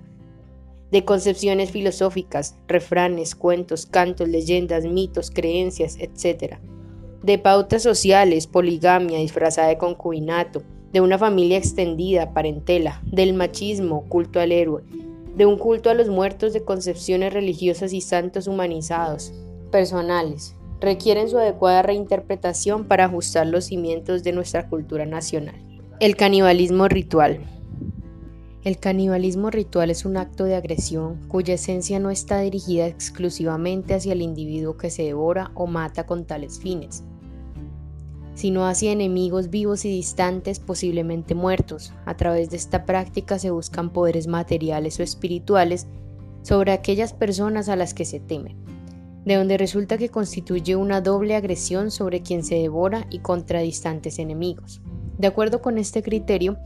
de 0.91 1.05
concepciones 1.05 1.71
filosóficas, 1.71 2.57
refranes, 2.67 3.35
cuentos, 3.35 3.87
cantos, 3.87 4.29
leyendas, 4.29 4.85
mitos, 4.85 5.31
creencias, 5.31 5.99
etc. 5.99 6.57
De 7.23 7.39
pautas 7.39 7.83
sociales, 7.83 8.47
poligamia 8.47 9.19
disfrazada 9.19 9.69
de 9.69 9.79
concubinato, 9.79 10.63
de 10.93 11.01
una 11.01 11.19
familia 11.19 11.59
extendida, 11.59 12.33
parentela, 12.33 13.03
del 13.05 13.35
machismo, 13.35 14.09
culto 14.09 14.41
al 14.41 14.53
héroe, 14.53 14.83
de 15.37 15.45
un 15.45 15.59
culto 15.59 15.91
a 15.91 15.95
los 15.95 16.09
muertos 16.09 16.53
de 16.53 16.65
concepciones 16.65 17.35
religiosas 17.35 17.93
y 17.93 18.01
santos 18.01 18.47
humanizados, 18.47 19.33
personales, 19.69 20.55
requieren 20.81 21.29
su 21.29 21.39
adecuada 21.39 21.83
reinterpretación 21.83 22.87
para 22.87 23.07
ajustar 23.07 23.47
los 23.47 23.67
cimientos 23.67 24.23
de 24.23 24.33
nuestra 24.33 24.69
cultura 24.69 25.07
nacional. 25.07 25.57
El 26.01 26.17
canibalismo 26.17 26.89
ritual. 26.89 27.41
El 28.65 28.79
canibalismo 28.79 29.51
ritual 29.51 29.91
es 29.91 30.05
un 30.05 30.17
acto 30.17 30.45
de 30.45 30.57
agresión 30.57 31.21
cuya 31.29 31.55
esencia 31.55 31.99
no 31.99 32.11
está 32.11 32.41
dirigida 32.41 32.87
exclusivamente 32.87 33.95
hacia 33.95 34.13
el 34.13 34.23
individuo 34.23 34.77
que 34.77 34.91
se 34.91 35.05
devora 35.05 35.51
o 35.55 35.67
mata 35.67 36.07
con 36.07 36.25
tales 36.25 36.59
fines, 36.59 37.05
sino 38.35 38.67
hacia 38.67 38.93
enemigos 38.93 39.51
vivos 39.51 39.85
y 39.85 39.91
distantes, 39.91 40.61
posiblemente 40.61 41.35
muertos. 41.35 41.93
A 42.05 42.17
través 42.17 42.51
de 42.51 42.57
esta 42.57 42.85
práctica 42.85 43.39
se 43.39 43.51
buscan 43.51 43.91
poderes 43.91 44.27
materiales 44.27 45.01
o 45.01 45.03
espirituales 45.03 45.87
sobre 46.43 46.73
aquellas 46.73 47.13
personas 47.13 47.69
a 47.69 47.77
las 47.77 47.95
que 47.95 48.05
se 48.05 48.21
temen, 48.21 48.57
de 49.29 49.35
donde 49.35 49.59
resulta 49.59 49.99
que 49.99 50.09
constituye 50.09 50.75
una 50.75 51.03
doble 51.03 51.37
agresión 51.37 51.91
sobre 51.91 52.23
quien 52.23 52.43
se 52.43 52.55
devora 52.55 53.07
y 53.11 53.19
contra 53.19 53.61
distantes 53.61 54.19
enemigos. 54.19 54.81
De 55.19 55.27
acuerdo 55.27 55.61
con 55.61 55.77
este 55.77 56.03
criterio, 56.03 56.59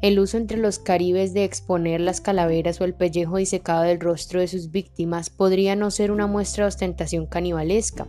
el 0.00 0.18
uso 0.18 0.38
entre 0.38 0.56
los 0.56 0.78
caribes 0.78 1.34
de 1.34 1.44
exponer 1.44 2.00
las 2.00 2.22
calaveras 2.22 2.80
o 2.80 2.84
el 2.84 2.94
pellejo 2.94 3.36
disecado 3.36 3.82
del 3.82 4.00
rostro 4.00 4.40
de 4.40 4.48
sus 4.48 4.70
víctimas 4.70 5.28
podría 5.28 5.76
no 5.76 5.90
ser 5.90 6.10
una 6.10 6.26
muestra 6.26 6.64
de 6.64 6.68
ostentación 6.68 7.26
canibalesca, 7.26 8.08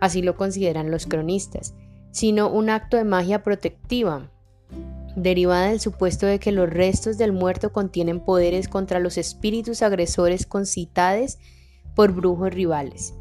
así 0.00 0.22
lo 0.22 0.34
consideran 0.34 0.90
los 0.90 1.04
cronistas, 1.04 1.74
sino 2.10 2.48
un 2.48 2.70
acto 2.70 2.96
de 2.96 3.04
magia 3.04 3.42
protectiva, 3.42 4.30
derivada 5.14 5.68
del 5.68 5.80
supuesto 5.80 6.24
de 6.24 6.38
que 6.38 6.52
los 6.52 6.70
restos 6.70 7.18
del 7.18 7.32
muerto 7.32 7.70
contienen 7.70 8.20
poderes 8.20 8.66
contra 8.66 8.98
los 8.98 9.18
espíritus 9.18 9.82
agresores 9.82 10.46
concitados 10.46 11.36
por 11.94 12.12
brujos 12.12 12.52
rivales. 12.52 13.14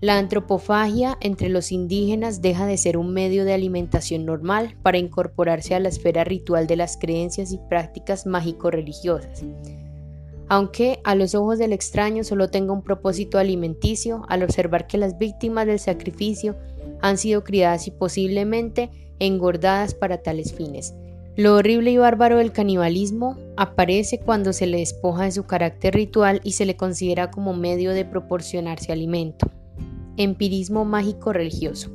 La 0.00 0.18
antropofagia 0.18 1.16
entre 1.20 1.48
los 1.48 1.72
indígenas 1.72 2.42
deja 2.42 2.66
de 2.66 2.76
ser 2.76 2.98
un 2.98 3.14
medio 3.14 3.46
de 3.46 3.54
alimentación 3.54 4.26
normal 4.26 4.76
para 4.82 4.98
incorporarse 4.98 5.74
a 5.74 5.80
la 5.80 5.88
esfera 5.88 6.22
ritual 6.22 6.66
de 6.66 6.76
las 6.76 6.98
creencias 6.98 7.50
y 7.52 7.58
prácticas 7.58 8.26
mágico-religiosas. 8.26 9.42
Aunque 10.48 11.00
a 11.02 11.14
los 11.14 11.34
ojos 11.34 11.58
del 11.58 11.72
extraño 11.72 12.24
solo 12.24 12.50
tenga 12.50 12.72
un 12.72 12.82
propósito 12.82 13.38
alimenticio, 13.38 14.22
al 14.28 14.42
observar 14.42 14.86
que 14.86 14.98
las 14.98 15.18
víctimas 15.18 15.66
del 15.66 15.80
sacrificio 15.80 16.56
han 17.00 17.18
sido 17.18 17.42
criadas 17.42 17.88
y 17.88 17.90
posiblemente 17.90 18.90
engordadas 19.18 19.94
para 19.94 20.22
tales 20.22 20.52
fines. 20.52 20.94
Lo 21.36 21.54
horrible 21.54 21.90
y 21.90 21.98
bárbaro 21.98 22.38
del 22.38 22.52
canibalismo 22.52 23.36
aparece 23.56 24.18
cuando 24.18 24.54
se 24.54 24.66
le 24.66 24.78
despoja 24.78 25.24
de 25.24 25.32
su 25.32 25.44
carácter 25.44 25.94
ritual 25.94 26.40
y 26.42 26.52
se 26.52 26.64
le 26.64 26.76
considera 26.76 27.30
como 27.30 27.52
medio 27.52 27.92
de 27.92 28.04
proporcionarse 28.04 28.90
alimento 28.90 29.50
empirismo 30.16 30.84
mágico 30.84 31.32
religioso. 31.32 31.90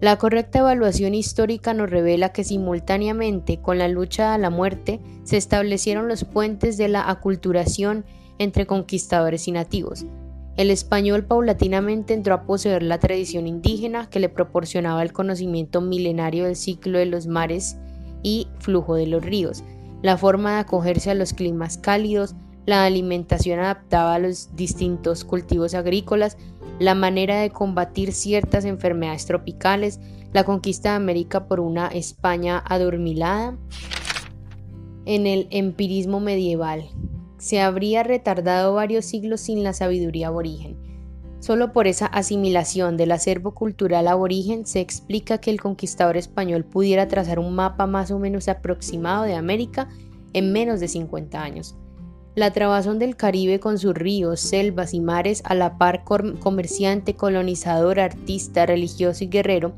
La 0.00 0.16
correcta 0.16 0.60
evaluación 0.60 1.14
histórica 1.14 1.74
nos 1.74 1.90
revela 1.90 2.30
que 2.30 2.42
simultáneamente 2.42 3.60
con 3.60 3.78
la 3.78 3.88
lucha 3.88 4.34
a 4.34 4.38
la 4.38 4.50
muerte 4.50 5.00
se 5.24 5.36
establecieron 5.36 6.08
los 6.08 6.24
puentes 6.24 6.78
de 6.78 6.88
la 6.88 7.08
aculturación 7.08 8.04
entre 8.38 8.66
conquistadores 8.66 9.46
y 9.46 9.52
nativos. 9.52 10.06
El 10.56 10.70
español 10.70 11.24
paulatinamente 11.24 12.14
entró 12.14 12.34
a 12.34 12.42
poseer 12.44 12.82
la 12.82 12.98
tradición 12.98 13.46
indígena 13.46 14.08
que 14.08 14.20
le 14.20 14.28
proporcionaba 14.28 15.02
el 15.02 15.12
conocimiento 15.12 15.80
milenario 15.80 16.44
del 16.44 16.56
ciclo 16.56 16.98
de 16.98 17.06
los 17.06 17.26
mares 17.26 17.76
y 18.22 18.48
flujo 18.58 18.94
de 18.94 19.06
los 19.06 19.24
ríos, 19.24 19.62
la 20.02 20.16
forma 20.16 20.54
de 20.54 20.60
acogerse 20.60 21.10
a 21.10 21.14
los 21.14 21.32
climas 21.32 21.78
cálidos, 21.78 22.34
la 22.66 22.84
alimentación 22.84 23.60
adaptada 23.60 24.14
a 24.14 24.18
los 24.18 24.54
distintos 24.54 25.24
cultivos 25.24 25.74
agrícolas, 25.74 26.36
la 26.78 26.94
manera 26.94 27.40
de 27.40 27.50
combatir 27.50 28.12
ciertas 28.12 28.64
enfermedades 28.64 29.26
tropicales, 29.26 30.00
la 30.32 30.44
conquista 30.44 30.90
de 30.90 30.96
América 30.96 31.46
por 31.46 31.60
una 31.60 31.88
España 31.88 32.62
adormilada. 32.64 33.56
En 35.04 35.26
el 35.26 35.48
empirismo 35.50 36.20
medieval, 36.20 36.84
se 37.38 37.60
habría 37.60 38.02
retardado 38.02 38.74
varios 38.74 39.06
siglos 39.06 39.40
sin 39.40 39.62
la 39.62 39.72
sabiduría 39.72 40.28
aborigen. 40.28 40.89
Solo 41.40 41.72
por 41.72 41.86
esa 41.86 42.04
asimilación 42.04 42.98
del 42.98 43.12
acervo 43.12 43.54
cultural 43.54 44.08
aborigen 44.08 44.66
se 44.66 44.80
explica 44.80 45.38
que 45.38 45.50
el 45.50 45.58
conquistador 45.58 46.18
español 46.18 46.64
pudiera 46.64 47.08
trazar 47.08 47.38
un 47.38 47.54
mapa 47.54 47.86
más 47.86 48.10
o 48.10 48.18
menos 48.18 48.46
aproximado 48.48 49.24
de 49.24 49.34
América 49.34 49.88
en 50.34 50.52
menos 50.52 50.80
de 50.80 50.88
50 50.88 51.42
años. 51.42 51.76
La 52.34 52.52
trabazón 52.52 52.98
del 52.98 53.16
Caribe 53.16 53.58
con 53.58 53.78
sus 53.78 53.94
ríos, 53.94 54.38
selvas 54.38 54.92
y 54.92 55.00
mares 55.00 55.42
a 55.46 55.54
la 55.54 55.78
par 55.78 56.04
comerciante, 56.04 57.16
colonizador, 57.16 58.00
artista, 58.00 58.66
religioso 58.66 59.24
y 59.24 59.28
guerrero, 59.28 59.72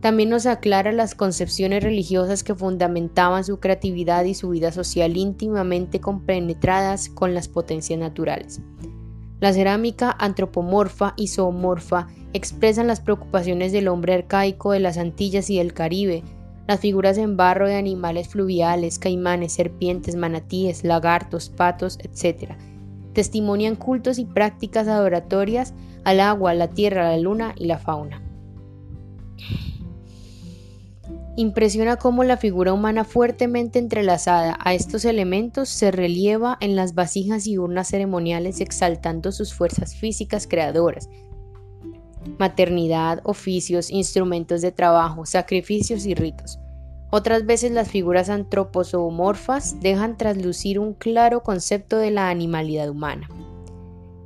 también 0.00 0.30
nos 0.30 0.46
aclara 0.46 0.90
las 0.92 1.14
concepciones 1.14 1.82
religiosas 1.82 2.42
que 2.42 2.54
fundamentaban 2.54 3.44
su 3.44 3.60
creatividad 3.60 4.24
y 4.24 4.34
su 4.34 4.50
vida 4.50 4.72
social 4.72 5.16
íntimamente 5.16 6.00
compenetradas 6.00 7.10
con 7.10 7.34
las 7.34 7.48
potencias 7.48 7.98
naturales. 7.98 8.60
La 9.40 9.52
cerámica 9.52 10.14
antropomorfa 10.18 11.14
y 11.16 11.28
zoomorfa 11.28 12.08
expresan 12.32 12.88
las 12.88 13.00
preocupaciones 13.00 13.72
del 13.72 13.88
hombre 13.88 14.14
arcaico 14.14 14.72
de 14.72 14.80
las 14.80 14.98
Antillas 14.98 15.48
y 15.48 15.58
del 15.58 15.74
Caribe, 15.74 16.24
las 16.66 16.80
figuras 16.80 17.16
en 17.18 17.36
barro 17.36 17.68
de 17.68 17.76
animales 17.76 18.28
fluviales, 18.28 18.98
caimanes, 18.98 19.52
serpientes, 19.52 20.16
manatíes, 20.16 20.84
lagartos, 20.84 21.48
patos, 21.48 21.98
etc. 22.02 22.52
Testimonian 23.14 23.76
cultos 23.76 24.18
y 24.18 24.26
prácticas 24.26 24.88
adoratorias 24.88 25.72
al 26.04 26.20
agua, 26.20 26.52
la 26.54 26.68
tierra, 26.68 27.10
la 27.10 27.18
luna 27.18 27.54
y 27.56 27.66
la 27.66 27.78
fauna. 27.78 28.22
Impresiona 31.38 31.94
cómo 31.98 32.24
la 32.24 32.36
figura 32.36 32.72
humana 32.72 33.04
fuertemente 33.04 33.78
entrelazada 33.78 34.58
a 34.58 34.74
estos 34.74 35.04
elementos 35.04 35.68
se 35.68 35.92
relieva 35.92 36.58
en 36.60 36.74
las 36.74 36.96
vasijas 36.96 37.46
y 37.46 37.58
urnas 37.58 37.86
ceremoniales 37.86 38.60
exaltando 38.60 39.30
sus 39.30 39.54
fuerzas 39.54 39.94
físicas 39.94 40.48
creadoras, 40.48 41.08
maternidad, 42.40 43.20
oficios, 43.22 43.92
instrumentos 43.92 44.62
de 44.62 44.72
trabajo, 44.72 45.26
sacrificios 45.26 46.06
y 46.06 46.16
ritos. 46.16 46.58
Otras 47.10 47.46
veces 47.46 47.70
las 47.70 47.88
figuras 47.88 48.30
antroposomorfas 48.30 49.78
dejan 49.78 50.16
traslucir 50.16 50.80
un 50.80 50.92
claro 50.92 51.44
concepto 51.44 51.98
de 51.98 52.10
la 52.10 52.30
animalidad 52.30 52.90
humana. 52.90 53.28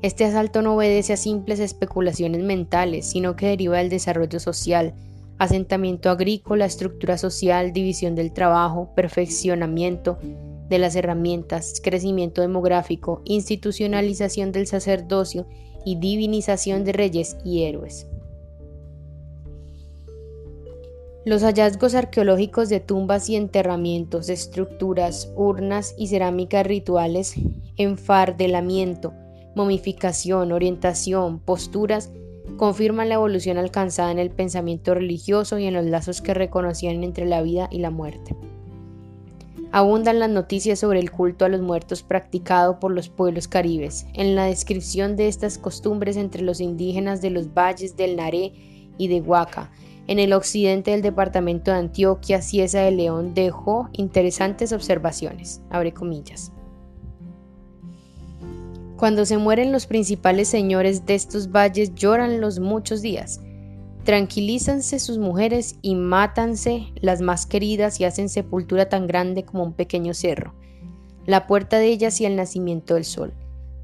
Este 0.01 0.25
asalto 0.25 0.63
no 0.63 0.77
obedece 0.77 1.13
a 1.13 1.19
simples 1.19 1.61
especulaciones 1.61 2.43
mentales, 2.43 3.05
sino 3.05 3.37
que 3.37 3.49
deriva 3.49 3.77
del 3.77 3.91
desarrollo 3.91 4.41
social, 4.41 4.95
asentamiento 5.43 6.09
agrícola, 6.09 6.67
estructura 6.67 7.19
social, 7.19 7.73
división 7.73 8.15
del 8.15 8.33
trabajo, 8.33 8.95
perfeccionamiento 8.95 10.19
de 10.69 10.79
las 10.79 10.95
herramientas, 10.95 11.81
crecimiento 11.83 12.43
demográfico, 12.43 13.23
institucionalización 13.25 14.53
del 14.53 14.69
sacerdocio 14.69 15.47
y 15.85 15.97
divinización 15.97 16.85
de 16.85 16.93
reyes 16.93 17.37
y 17.45 17.65
héroes. 17.65 18.07
Los 21.25 21.43
hallazgos 21.43 21.97
arqueológicos 21.97 22.69
de 22.69 22.79
tumbas 22.79 23.29
y 23.29 23.35
enterramientos, 23.35 24.29
estructuras, 24.29 25.33
urnas 25.35 25.95
y 25.99 26.07
cerámicas 26.07 26.65
rituales, 26.67 27.35
enfardelamiento, 27.77 29.13
momificación, 29.57 30.53
orientación, 30.53 31.41
posturas, 31.41 32.13
confirman 32.57 33.09
la 33.09 33.15
evolución 33.15 33.59
alcanzada 33.59 34.11
en 34.11 34.19
el 34.19 34.31
pensamiento 34.31 34.95
religioso 34.95 35.59
y 35.59 35.67
en 35.67 35.75
los 35.75 35.85
lazos 35.85 36.21
que 36.21 36.35
reconocían 36.35 37.03
entre 37.03 37.27
la 37.27 37.43
vida 37.43 37.69
y 37.71 37.79
la 37.79 37.91
muerte. 37.91 38.35
Abundan 39.75 40.19
las 40.19 40.29
noticias 40.29 40.79
sobre 40.79 41.01
el 41.01 41.11
culto 41.11 41.47
a 41.47 41.49
los 41.49 41.63
muertos 41.63 42.03
practicado 42.03 42.79
por 42.79 42.93
los 42.93 43.09
pueblos 43.09 43.49
caribes. 43.49 44.07
En 44.13 44.35
la 44.35 44.45
descripción 44.45 45.17
de 45.17 45.29
estas 45.29 45.57
costumbres 45.57 46.19
entre 46.19 46.43
los 46.43 46.61
indígenas 46.61 47.23
de 47.23 47.31
los 47.31 47.55
valles 47.55 47.97
del 47.97 48.17
Naré 48.17 48.53
y 48.99 49.09
de 49.09 49.23
Huaca, 49.23 49.71
en 50.09 50.19
el 50.19 50.33
occidente 50.35 50.91
del 50.91 51.01
departamento 51.01 51.71
de 51.71 51.79
Antioquia, 51.79 52.43
Ciesa 52.43 52.81
de 52.81 52.91
León 52.91 53.35
dejó 53.35 53.89
interesantes 53.93 54.73
observaciones. 54.73 55.63
Abre 55.71 55.95
comillas. 55.95 56.53
Cuando 59.03 59.27
se 59.27 59.37
mueren 59.37 59.73
los 59.73 59.89
principales 59.89 60.47
señores 60.47 61.07
de 61.07 61.17
estos 61.17 61.51
valles 61.51 61.93
lloran 61.97 62.41
los 62.41 62.61
muchos 62.61 63.03
días 63.03 63.41
Tranquilízanse 64.05 65.01
sus 65.01 65.19
mujeres 65.19 65.75
y 65.83 65.97
mátanse 65.97 66.87
las 67.01 67.21
más 67.21 67.45
queridas 67.45 67.99
y 67.99 68.05
hacen 68.05 68.29
sepultura 68.29 68.89
tan 68.89 69.09
grande 69.09 69.45
como 69.45 69.65
un 69.65 69.73
pequeño 69.73 70.15
cerro. 70.15 70.55
la 71.27 71.49
puerta 71.49 71.81
de 71.81 71.89
ella 71.89 72.09
hacia 72.09 72.29
el 72.29 72.37
nacimiento 72.37 72.95
del 72.95 73.05
sol. 73.05 73.35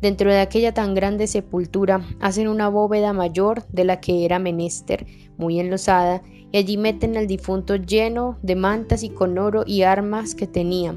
Dentro 0.01 0.31
de 0.31 0.39
aquella 0.39 0.73
tan 0.73 0.95
grande 0.95 1.27
sepultura 1.27 2.01
hacen 2.21 2.47
una 2.47 2.69
bóveda 2.69 3.13
mayor 3.13 3.67
de 3.73 3.83
la 3.83 4.01
que 4.01 4.25
era 4.25 4.39
menester, 4.39 5.05
muy 5.37 5.59
enlosada, 5.59 6.23
y 6.53 6.59
allí 6.59 6.77
meten 6.77 7.17
al 7.17 7.27
difunto 7.27 7.75
lleno 7.75 8.39
de 8.43 8.55
mantas 8.55 9.03
y 9.03 9.09
con 9.09 9.37
oro 9.37 9.65
y 9.67 9.83
armas 9.83 10.37
que 10.37 10.47
tenía, 10.47 10.97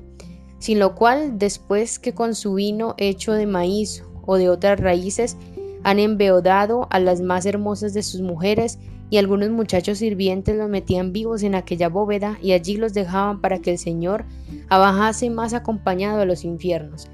sin 0.59 0.77
lo 0.77 0.93
cual, 0.93 1.39
después 1.39 1.97
que 1.97 2.13
con 2.13 2.35
su 2.35 2.53
vino 2.53 2.93
hecho 2.99 3.33
de 3.33 3.47
maíz 3.47 4.03
o 4.25 4.37
de 4.37 4.49
otras 4.49 4.79
raíces, 4.79 5.37
han 5.83 5.99
embeodado 5.99 6.87
a 6.91 6.99
las 6.99 7.21
más 7.21 7.45
hermosas 7.45 7.93
de 7.93 8.03
sus 8.03 8.21
mujeres, 8.21 8.79
y 9.11 9.17
algunos 9.17 9.49
muchachos 9.49 9.97
sirvientes 9.97 10.55
los 10.55 10.69
metían 10.69 11.11
vivos 11.11 11.43
en 11.43 11.53
aquella 11.53 11.89
bóveda 11.89 12.37
y 12.41 12.53
allí 12.53 12.77
los 12.77 12.93
dejaban 12.93 13.41
para 13.41 13.59
que 13.59 13.71
el 13.71 13.77
Señor 13.77 14.23
abajase 14.69 15.29
más 15.29 15.53
acompañado 15.53 16.21
a 16.21 16.25
los 16.25 16.45
infiernos. 16.45 17.07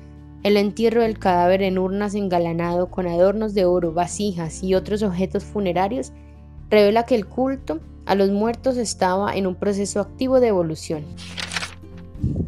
El 0.44 0.58
entierro 0.58 1.02
del 1.02 1.18
cadáver 1.18 1.64
en 1.64 1.80
urnas 1.80 2.14
engalanado 2.14 2.92
con 2.92 3.08
adornos 3.08 3.56
de 3.56 3.66
oro, 3.66 3.94
vasijas 3.94 4.64
y 4.64 4.76
otros 4.76 5.02
objetos 5.02 5.44
funerarios 5.44 6.14
revela 6.70 7.04
que 7.04 7.16
el 7.16 7.26
culto 7.26 7.80
a 8.06 8.14
los 8.14 8.30
muertos 8.30 8.78
estaba 8.78 9.36
en 9.36 9.48
un 9.48 9.56
proceso 9.56 10.00
activo 10.00 10.40
de 10.40 10.50
evolución. 10.50 11.04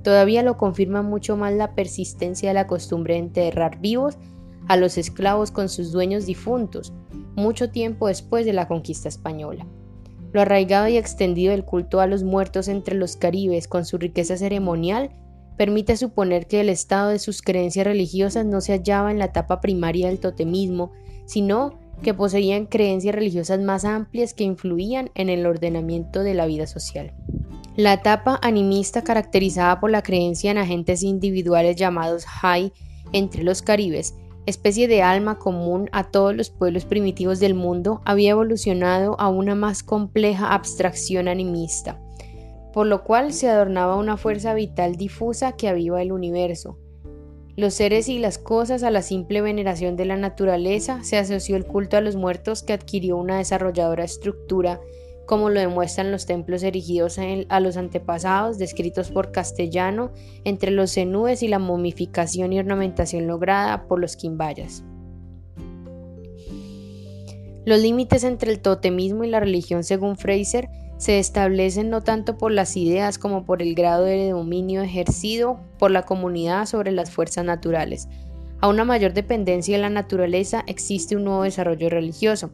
Todavía 0.04 0.44
lo 0.44 0.58
confirma 0.58 1.02
mucho 1.02 1.36
más 1.38 1.54
la 1.54 1.74
persistencia 1.74 2.50
de 2.50 2.54
la 2.54 2.68
costumbre 2.68 3.16
de 3.16 3.22
enterrar 3.22 3.80
vivos 3.80 4.16
a 4.70 4.78
los 4.78 4.98
esclavos 4.98 5.52
con 5.52 5.68
sus 5.68 5.92
dueños 5.92 6.26
difuntos, 6.26 6.94
mucho 7.36 7.72
tiempo 7.72 8.08
después 8.08 8.46
de 8.46 8.54
la 8.54 8.68
conquista 8.68 9.10
española. 9.10 9.66
Lo 10.32 10.42
arraigado 10.42 10.88
y 10.88 10.96
extendido 10.96 11.52
del 11.52 11.66
culto 11.66 12.00
a 12.00 12.08
los 12.08 12.24
muertos 12.24 12.68
entre 12.68 12.96
los 12.96 13.18
caribes 13.18 13.68
con 13.68 13.84
su 13.84 13.98
riqueza 13.98 14.38
ceremonial 14.38 15.10
permite 15.58 15.98
suponer 15.98 16.46
que 16.46 16.62
el 16.62 16.70
estado 16.70 17.10
de 17.10 17.18
sus 17.18 17.42
creencias 17.42 17.86
religiosas 17.86 18.46
no 18.46 18.62
se 18.62 18.74
hallaba 18.74 19.12
en 19.12 19.18
la 19.18 19.26
etapa 19.26 19.60
primaria 19.60 20.08
del 20.08 20.20
totemismo, 20.20 20.92
sino 21.26 21.80
que 22.04 22.14
poseían 22.14 22.68
creencias 22.68 23.16
religiosas 23.16 23.60
más 23.60 23.86
amplias 23.86 24.36
que 24.36 24.44
influían 24.44 25.10
en 25.16 25.30
el 25.30 25.48
ordenamiento 25.48 26.22
de 26.22 26.36
la 26.36 26.46
vida 26.46 26.68
social. 26.68 27.14
La 27.76 27.94
etapa 27.94 28.40
animista 28.44 29.04
caracterizada 29.04 29.80
por 29.80 29.90
la 29.90 30.04
creencia 30.04 30.52
en 30.52 30.60
agentes 30.60 31.02
individuales 31.02 31.76
llamados 31.76 32.26
Hai 32.42 32.72
entre 33.12 33.44
los 33.44 33.62
caribes, 33.62 34.14
especie 34.50 34.88
de 34.88 35.02
alma 35.02 35.40
común 35.40 35.90
a 35.92 36.12
todos 36.12 36.36
los 36.36 36.50
pueblos 36.50 36.86
primitivos 36.86 37.40
del 37.40 37.54
mundo, 37.54 38.02
había 38.06 38.32
evolucionado 38.32 39.20
a 39.20 39.30
una 39.30 39.56
más 39.56 39.84
compleja 39.84 40.54
abstracción 40.54 41.28
animista, 41.28 42.02
por 42.74 42.88
lo 42.88 43.04
cual 43.04 43.32
se 43.32 43.50
adornaba 43.50 43.96
una 43.96 44.18
fuerza 44.18 44.54
vital 44.54 44.96
difusa 44.96 45.54
que 45.54 45.70
aviva 45.70 46.02
el 46.02 46.12
universo, 46.12 46.78
los 47.60 47.74
seres 47.74 48.08
y 48.08 48.20
las 48.20 48.38
cosas 48.38 48.84
a 48.84 48.90
la 48.90 49.02
simple 49.02 49.42
veneración 49.42 49.98
de 49.98 50.06
la 50.06 50.16
naturaleza 50.16 51.04
se 51.04 51.18
asoció 51.18 51.58
el 51.58 51.66
culto 51.66 51.98
a 51.98 52.02
los 52.02 52.16
muertos 52.16 52.64
que 52.64 52.72
adquirió 52.72 53.18
una 53.18 53.40
desarrolladora 53.40 54.06
estructura, 54.06 54.80
como 55.30 55.52
lo 55.52 55.60
demuestran 55.60 56.12
los 56.12 56.26
templos 56.26 56.64
erigidos 56.64 57.20
a 57.50 57.60
los 57.60 57.78
antepasados 57.78 58.58
descritos 58.58 59.12
por 59.12 59.32
Castellano 59.32 60.12
entre 60.44 60.72
los 60.72 60.90
cenúes 60.90 61.44
y 61.44 61.48
la 61.48 61.60
momificación 61.60 62.52
y 62.52 62.58
ornamentación 62.58 63.28
lograda 63.28 63.86
por 63.88 64.00
los 64.00 64.16
quimbayas. 64.16 64.84
Los 67.64 67.80
límites 67.80 68.24
entre 68.24 68.52
el 68.52 68.60
totemismo 68.60 69.24
y 69.24 69.30
la 69.30 69.40
religión, 69.40 69.84
según 69.84 70.18
Fraser, 70.18 70.68
se 70.98 71.20
establecen 71.20 71.92
no 71.92 72.02
tanto 72.02 72.36
por 72.36 72.52
las 72.52 72.76
ideas 72.76 73.20
como 73.20 73.46
por 73.46 73.62
el 73.62 73.76
grado 73.76 74.06
de 74.06 74.32
dominio 74.32 74.82
ejercido 74.82 75.60
por 75.78 75.92
la 75.92 76.08
comunidad 76.08 76.66
sobre 76.66 76.92
las 76.92 77.12
fuerzas 77.12 77.46
naturales. 77.46 78.08
A 78.62 78.68
una 78.68 78.84
mayor 78.84 79.14
dependencia 79.14 79.76
de 79.76 79.84
la 79.84 79.92
naturaleza 79.92 80.64
existe 80.66 81.16
un 81.16 81.26
nuevo 81.26 81.44
desarrollo 81.44 81.88
religioso. 81.88 82.50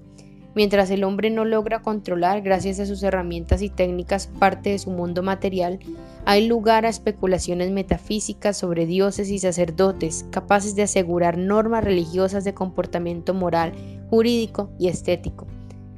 Mientras 0.55 0.89
el 0.89 1.03
hombre 1.03 1.29
no 1.29 1.43
logra 1.43 1.81
controlar, 1.81 2.41
gracias 2.41 2.79
a 2.79 2.85
sus 2.85 3.03
herramientas 3.03 3.61
y 3.61 3.69
técnicas, 3.69 4.27
parte 4.39 4.69
de 4.69 4.79
su 4.79 4.89
mundo 4.89 5.21
material, 5.21 5.79
hay 6.23 6.47
lugar 6.47 6.85
a 6.85 6.89
especulaciones 6.89 7.71
metafísicas 7.71 8.55
sobre 8.55 8.85
dioses 8.85 9.29
y 9.29 9.39
sacerdotes 9.39 10.25
capaces 10.31 10.73
de 10.73 10.83
asegurar 10.83 11.37
normas 11.37 11.83
religiosas 11.83 12.45
de 12.45 12.53
comportamiento 12.53 13.33
moral, 13.33 13.73
jurídico 14.09 14.69
y 14.79 14.87
estético. 14.87 15.45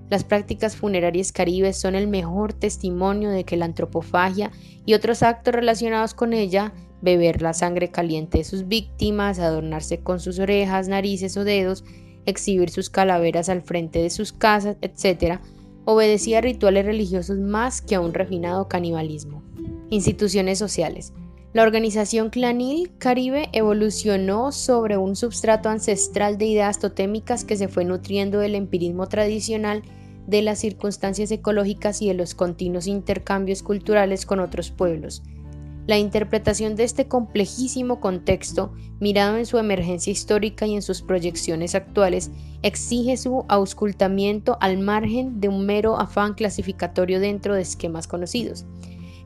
Las 0.10 0.24
prácticas 0.24 0.76
funerarias 0.76 1.32
caribes 1.32 1.78
son 1.78 1.93
el 1.93 2.08
mejor 2.08 2.54
testimonio 2.54 3.30
de 3.30 3.43
que 3.43 3.58
la 3.58 3.65
antropofagia 3.65 4.52
y 4.88 4.96
otros 4.96 5.22
actos 5.22 5.54
relacionados 5.54 6.15
con 6.15 6.34
ella, 6.34 6.74
beber 7.02 7.43
la 7.43 7.54
sangre 7.54 7.89
caliente 7.89 8.39
de 8.39 8.43
sus 8.43 8.67
víctimas, 8.67 9.38
adornarse 9.38 10.00
con 10.00 10.20
sus 10.20 10.39
orejas, 10.39 10.88
narices 10.88 11.38
o 11.38 11.43
dedos, 11.43 11.84
exhibir 12.28 12.70
sus 12.70 12.92
calaveras 12.92 13.50
al 13.50 13.63
frente 13.63 14.00
de 14.00 14.12
sus 14.12 14.32
casas, 14.32 14.78
etc., 14.82 15.40
obedecía 15.86 16.38
a 16.38 16.42
rituales 16.42 16.86
religiosos 16.86 17.40
más 17.40 17.82
que 17.82 17.96
a 17.96 18.02
un 18.02 18.13
refinado 18.13 18.68
canibalismo. 18.68 19.42
Instituciones 19.90 20.60
sociales. 20.60 21.13
La 21.54 21.63
organización 21.63 22.30
clanil 22.30 22.92
caribe 23.00 23.50
evolucionó 23.54 24.52
sobre 24.52 24.98
un 24.98 25.16
substrato 25.16 25.70
ancestral 25.70 26.38
de 26.38 26.46
ideas 26.46 26.78
totémicas 26.78 27.46
que 27.46 27.56
se 27.56 27.70
fue 27.70 27.86
nutriendo 27.86 28.40
del 28.40 28.54
empirismo 28.54 29.08
tradicional 29.08 29.82
de 30.28 30.42
las 30.42 30.60
circunstancias 30.60 31.32
ecológicas 31.32 32.02
y 32.02 32.10
de 32.10 32.13
los 32.13 32.36
continuos 32.36 32.86
intercambios 32.86 33.63
culturales 33.63 34.26
con 34.26 34.42
otros 34.42 34.72
pueblos. 34.72 35.24
La 35.88 35.97
interpretación 35.97 36.76
de 36.76 36.84
este 36.84 37.08
complejísimo 37.08 38.02
contexto, 38.02 38.73
mirado 39.00 39.38
en 39.38 39.45
su 39.45 39.58
emergencia 39.58 40.12
histórica 40.12 40.67
y 40.67 40.76
en 40.76 40.82
sus 40.82 41.02
proyecciones 41.02 41.76
actuales, 41.76 42.30
exige 42.62 43.15
su 43.15 43.45
auscultamiento 43.47 44.58
al 44.60 44.80
margen 44.80 45.39
de 45.39 45.47
un 45.47 45.65
mero 45.65 45.97
afán 45.97 46.34
clasificatorio 46.34 47.21
dentro 47.21 47.56
de 47.56 47.62
esquemas 47.62 48.06
conocidos. 48.06 48.65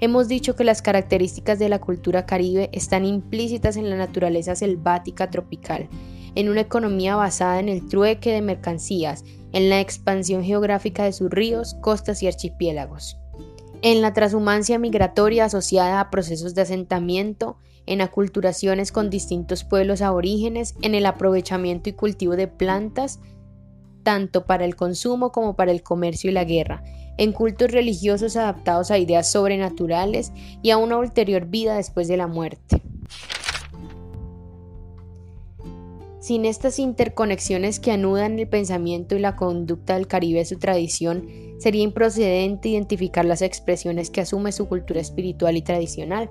Hemos 0.01 0.27
dicho 0.27 0.55
que 0.55 0.63
las 0.63 0.83
características 0.83 1.57
de 1.57 1.67
la 1.67 1.81
cultura 1.81 2.27
caribe 2.27 2.69
están 2.73 3.05
implícitas 3.05 3.75
en 3.75 3.89
la 3.89 3.97
naturaleza 3.97 4.55
selvática 4.55 5.31
tropical, 5.31 5.89
en 6.35 6.47
una 6.47 6.61
economía 6.61 7.15
basada 7.15 7.59
en 7.59 7.69
el 7.69 7.87
trueque 7.87 8.33
de 8.33 8.41
mercancías, 8.43 9.23
en 9.51 9.69
la 9.69 9.79
expansión 9.79 10.43
geográfica 10.43 11.05
de 11.05 11.13
sus 11.13 11.31
ríos, 11.31 11.75
costas 11.81 12.21
y 12.21 12.27
archipiélagos, 12.27 13.17
en 13.81 14.01
la 14.01 14.13
transhumancia 14.13 14.77
migratoria 14.79 15.45
asociada 15.45 15.99
a 15.99 16.09
procesos 16.09 16.55
de 16.55 16.61
asentamiento, 16.61 17.57
en 17.85 18.01
aculturaciones 18.01 18.91
con 18.91 19.09
distintos 19.09 19.63
pueblos 19.63 20.01
aborígenes, 20.01 20.75
en 20.81 20.95
el 20.95 21.05
aprovechamiento 21.05 21.89
y 21.89 21.93
cultivo 21.93 22.35
de 22.35 22.47
plantas, 22.47 23.19
tanto 24.03 24.45
para 24.45 24.65
el 24.65 24.75
consumo 24.75 25.31
como 25.31 25.55
para 25.55 25.71
el 25.71 25.83
comercio 25.83 26.29
y 26.29 26.33
la 26.33 26.43
guerra, 26.43 26.83
en 27.17 27.33
cultos 27.33 27.71
religiosos 27.71 28.35
adaptados 28.35 28.91
a 28.91 28.97
ideas 28.97 29.31
sobrenaturales 29.31 30.31
y 30.61 30.71
a 30.71 30.77
una 30.77 30.97
ulterior 30.97 31.45
vida 31.45 31.75
después 31.75 32.07
de 32.07 32.17
la 32.17 32.27
muerte. 32.27 32.81
Sin 36.21 36.45
estas 36.45 36.77
interconexiones 36.77 37.79
que 37.79 37.91
anudan 37.91 38.37
el 38.37 38.47
pensamiento 38.47 39.15
y 39.15 39.19
la 39.19 39.35
conducta 39.35 39.95
del 39.95 40.05
Caribe 40.05 40.45
su 40.45 40.59
tradición, 40.59 41.27
sería 41.57 41.81
improcedente 41.81 42.69
identificar 42.69 43.25
las 43.25 43.41
expresiones 43.41 44.11
que 44.11 44.21
asume 44.21 44.51
su 44.51 44.69
cultura 44.69 45.01
espiritual 45.01 45.57
y 45.57 45.63
tradicional. 45.63 46.29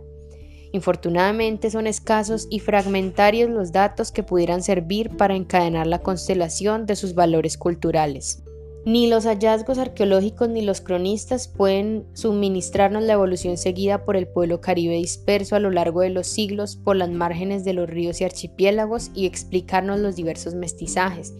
Infortunadamente 0.73 1.73
son 1.73 1.89
escasos 1.89 2.47
y 2.51 2.61
fragmentarios 2.61 3.51
los 3.51 3.73
datos 3.73 4.13
que 4.13 4.23
pudieran 4.23 4.63
servir 4.63 5.17
para 5.17 5.35
encadenar 5.35 5.89
la 5.89 5.99
constelación 5.99 6.87
de 6.87 6.95
sus 6.95 7.17
valores 7.17 7.59
culturales. 7.59 8.45
Ni 8.87 9.09
los 9.09 9.27
hallazgos 9.27 9.77
arqueológicos 9.77 10.49
ni 10.49 10.63
los 10.63 10.81
cronistas 10.81 11.49
pueden 11.49 12.07
suministrarnos 12.15 13.03
la 13.03 13.13
evolución 13.13 13.59
seguida 13.59 14.07
por 14.07 14.17
el 14.17 14.27
pueblo 14.27 14.63
caribe 14.63 14.95
disperso 14.95 15.55
a 15.55 15.61
lo 15.61 15.71
largo 15.71 16.01
de 16.01 16.09
los 16.09 16.27
siglos 16.27 16.77
por 16.77 16.97
las 16.97 17.11
márgenes 17.11 17.63
de 17.65 17.75
los 17.75 17.91
ríos 17.91 18.21
y 18.21 18.25
archipiélagos 18.25 19.11
y 19.15 19.27
explicarnos 19.27 20.01
los 20.01 20.17
diversos 20.17 20.55
mestizajes. 20.55 21.35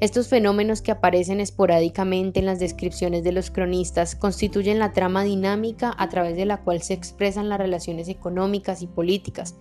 Estos 0.00 0.28
fenómenos 0.28 0.82
que 0.82 0.90
aparecen 0.90 1.40
esporádicamente 1.40 2.40
en 2.40 2.46
las 2.46 2.58
descripciones 2.58 3.24
de 3.24 3.32
los 3.32 3.50
cronistas 3.50 4.14
constituyen 4.14 4.78
la 4.78 4.92
trama 4.92 5.24
dinámica 5.24 5.94
a 5.96 6.10
través 6.10 6.36
de 6.36 6.44
la 6.44 6.58
cual 6.58 6.82
se 6.82 6.92
expresan 6.92 7.48
las 7.48 7.58
relaciones 7.58 8.08
económicas 8.08 8.82
y 8.82 8.86
políticas. 8.86 9.54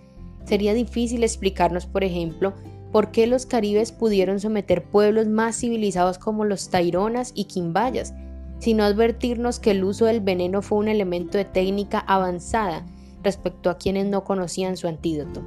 Sería 0.44 0.74
difícil 0.74 1.24
explicarnos, 1.24 1.86
por 1.86 2.04
ejemplo, 2.04 2.54
por 2.94 3.10
qué 3.10 3.26
los 3.26 3.48
caribes 3.48 3.92
pudieron 3.92 4.40
someter 4.40 4.84
pueblos 4.84 5.28
más 5.28 5.60
civilizados 5.60 6.20
como 6.20 6.46
los 6.46 6.70
taironas 6.70 7.32
y 7.34 7.46
quimbayas, 7.46 8.14
sino 8.60 8.84
advertirnos 8.84 9.60
que 9.60 9.72
el 9.72 9.84
uso 9.84 10.06
del 10.06 10.22
veneno 10.22 10.62
fue 10.62 10.78
un 10.78 10.88
elemento 10.88 11.40
de 11.40 11.44
técnica 11.44 12.00
avanzada 12.00 12.86
respecto 13.24 13.72
a 13.72 13.80
quienes 13.80 14.06
no 14.06 14.24
conocían 14.24 14.78
su 14.78 14.88
antídoto. 14.88 15.42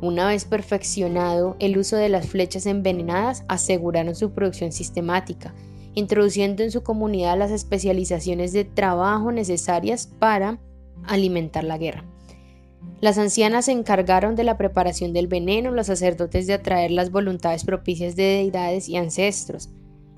Una 0.00 0.28
vez 0.28 0.46
perfeccionado 0.46 1.56
el 1.58 1.76
uso 1.76 1.96
de 1.96 2.08
las 2.08 2.26
flechas 2.26 2.64
envenenadas, 2.64 3.44
aseguraron 3.48 4.14
su 4.14 4.30
producción 4.30 4.72
sistemática, 4.72 5.54
introduciendo 5.92 6.62
en 6.62 6.70
su 6.70 6.82
comunidad 6.82 7.36
las 7.36 7.50
especializaciones 7.50 8.54
de 8.54 8.64
trabajo 8.64 9.30
necesarias 9.30 10.06
para 10.18 10.58
alimentar 11.04 11.64
la 11.64 11.76
guerra. 11.76 12.04
Las 13.00 13.18
ancianas 13.18 13.66
se 13.66 13.72
encargaron 13.72 14.34
de 14.34 14.44
la 14.44 14.56
preparación 14.56 15.12
del 15.12 15.28
veneno, 15.28 15.70
los 15.70 15.86
sacerdotes 15.86 16.46
de 16.46 16.54
atraer 16.54 16.90
las 16.90 17.10
voluntades 17.10 17.64
propicias 17.64 18.16
de 18.16 18.24
deidades 18.24 18.88
y 18.88 18.96
ancestros. 18.96 19.70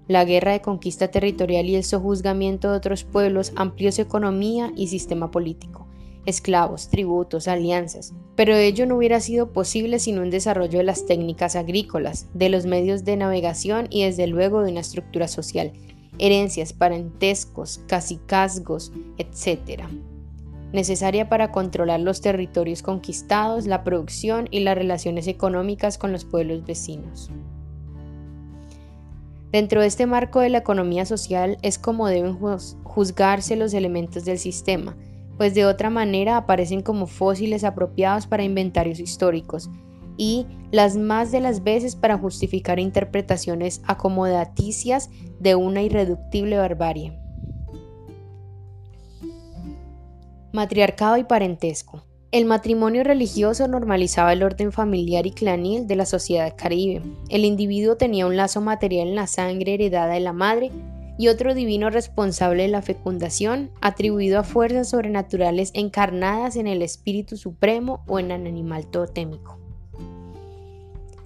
La 0.08 0.24
guerra 0.24 0.52
de 0.52 0.62
conquista 0.62 1.08
territorial 1.08 1.66
y 1.66 1.76
el 1.76 1.84
sojuzgamiento 1.84 2.70
de 2.70 2.76
otros 2.78 3.04
pueblos 3.04 3.52
amplió 3.56 3.92
su 3.92 4.02
economía 4.02 4.72
y 4.76 4.88
sistema 4.88 5.30
político 5.30 5.90
esclavos, 6.26 6.88
tributos, 6.88 7.48
alianzas, 7.48 8.14
pero 8.36 8.54
ello 8.54 8.86
no 8.86 8.96
hubiera 8.96 9.20
sido 9.20 9.52
posible 9.52 9.98
sin 9.98 10.18
un 10.18 10.30
desarrollo 10.30 10.78
de 10.78 10.84
las 10.84 11.06
técnicas 11.06 11.56
agrícolas, 11.56 12.28
de 12.34 12.48
los 12.48 12.66
medios 12.66 13.04
de 13.04 13.16
navegación 13.16 13.86
y 13.90 14.04
desde 14.04 14.26
luego 14.26 14.62
de 14.62 14.70
una 14.70 14.80
estructura 14.80 15.28
social, 15.28 15.72
herencias, 16.18 16.72
parentescos, 16.72 17.80
casicazgos, 17.86 18.92
etc., 19.18 19.84
necesaria 20.72 21.28
para 21.28 21.50
controlar 21.50 22.00
los 22.00 22.20
territorios 22.20 22.82
conquistados, 22.82 23.66
la 23.66 23.84
producción 23.84 24.48
y 24.50 24.60
las 24.60 24.76
relaciones 24.76 25.26
económicas 25.26 25.98
con 25.98 26.12
los 26.12 26.24
pueblos 26.24 26.64
vecinos. 26.64 27.30
Dentro 29.52 29.80
de 29.80 29.88
este 29.88 30.06
marco 30.06 30.40
de 30.40 30.48
la 30.48 30.58
economía 30.58 31.04
social 31.06 31.58
es 31.62 31.78
como 31.78 32.06
deben 32.06 32.38
juzgarse 32.84 33.56
los 33.56 33.74
elementos 33.74 34.24
del 34.24 34.38
sistema, 34.38 34.96
pues 35.36 35.54
de 35.54 35.66
otra 35.66 35.90
manera 35.90 36.36
aparecen 36.36 36.82
como 36.82 37.06
fósiles 37.06 37.64
apropiados 37.64 38.26
para 38.26 38.44
inventarios 38.44 39.00
históricos 39.00 39.68
y 40.16 40.46
las 40.70 40.96
más 40.96 41.32
de 41.32 41.40
las 41.40 41.64
veces 41.64 41.96
para 41.96 42.18
justificar 42.18 42.78
interpretaciones 42.78 43.82
acomodaticias 43.86 45.10
de 45.40 45.54
una 45.54 45.82
irreductible 45.82 46.58
barbarie. 46.58 47.19
Matriarcado 50.52 51.16
y 51.16 51.22
parentesco. 51.22 52.02
El 52.32 52.44
matrimonio 52.44 53.04
religioso 53.04 53.68
normalizaba 53.68 54.32
el 54.32 54.42
orden 54.42 54.72
familiar 54.72 55.24
y 55.24 55.30
clanil 55.30 55.86
de 55.86 55.94
la 55.94 56.04
sociedad 56.04 56.54
caribe. 56.56 57.02
El 57.28 57.44
individuo 57.44 57.96
tenía 57.96 58.26
un 58.26 58.36
lazo 58.36 58.60
material 58.60 59.06
en 59.06 59.14
la 59.14 59.28
sangre 59.28 59.74
heredada 59.74 60.14
de 60.14 60.18
la 60.18 60.32
madre 60.32 60.72
y 61.16 61.28
otro 61.28 61.54
divino 61.54 61.88
responsable 61.88 62.64
de 62.64 62.68
la 62.68 62.82
fecundación, 62.82 63.70
atribuido 63.80 64.40
a 64.40 64.42
fuerzas 64.42 64.90
sobrenaturales 64.90 65.70
encarnadas 65.72 66.56
en 66.56 66.66
el 66.66 66.82
Espíritu 66.82 67.36
Supremo 67.36 68.02
o 68.08 68.18
en 68.18 68.32
el 68.32 68.44
animal 68.48 68.88
totémico. 68.88 69.60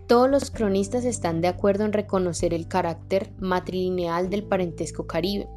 Todos 0.06 0.28
los 0.28 0.50
cronistas 0.50 1.06
están 1.06 1.40
de 1.40 1.48
acuerdo 1.48 1.86
en 1.86 1.94
reconocer 1.94 2.52
el 2.52 2.68
carácter 2.68 3.32
matrilineal 3.38 4.28
del 4.28 4.44
parentesco 4.44 5.06
caribe. 5.06 5.48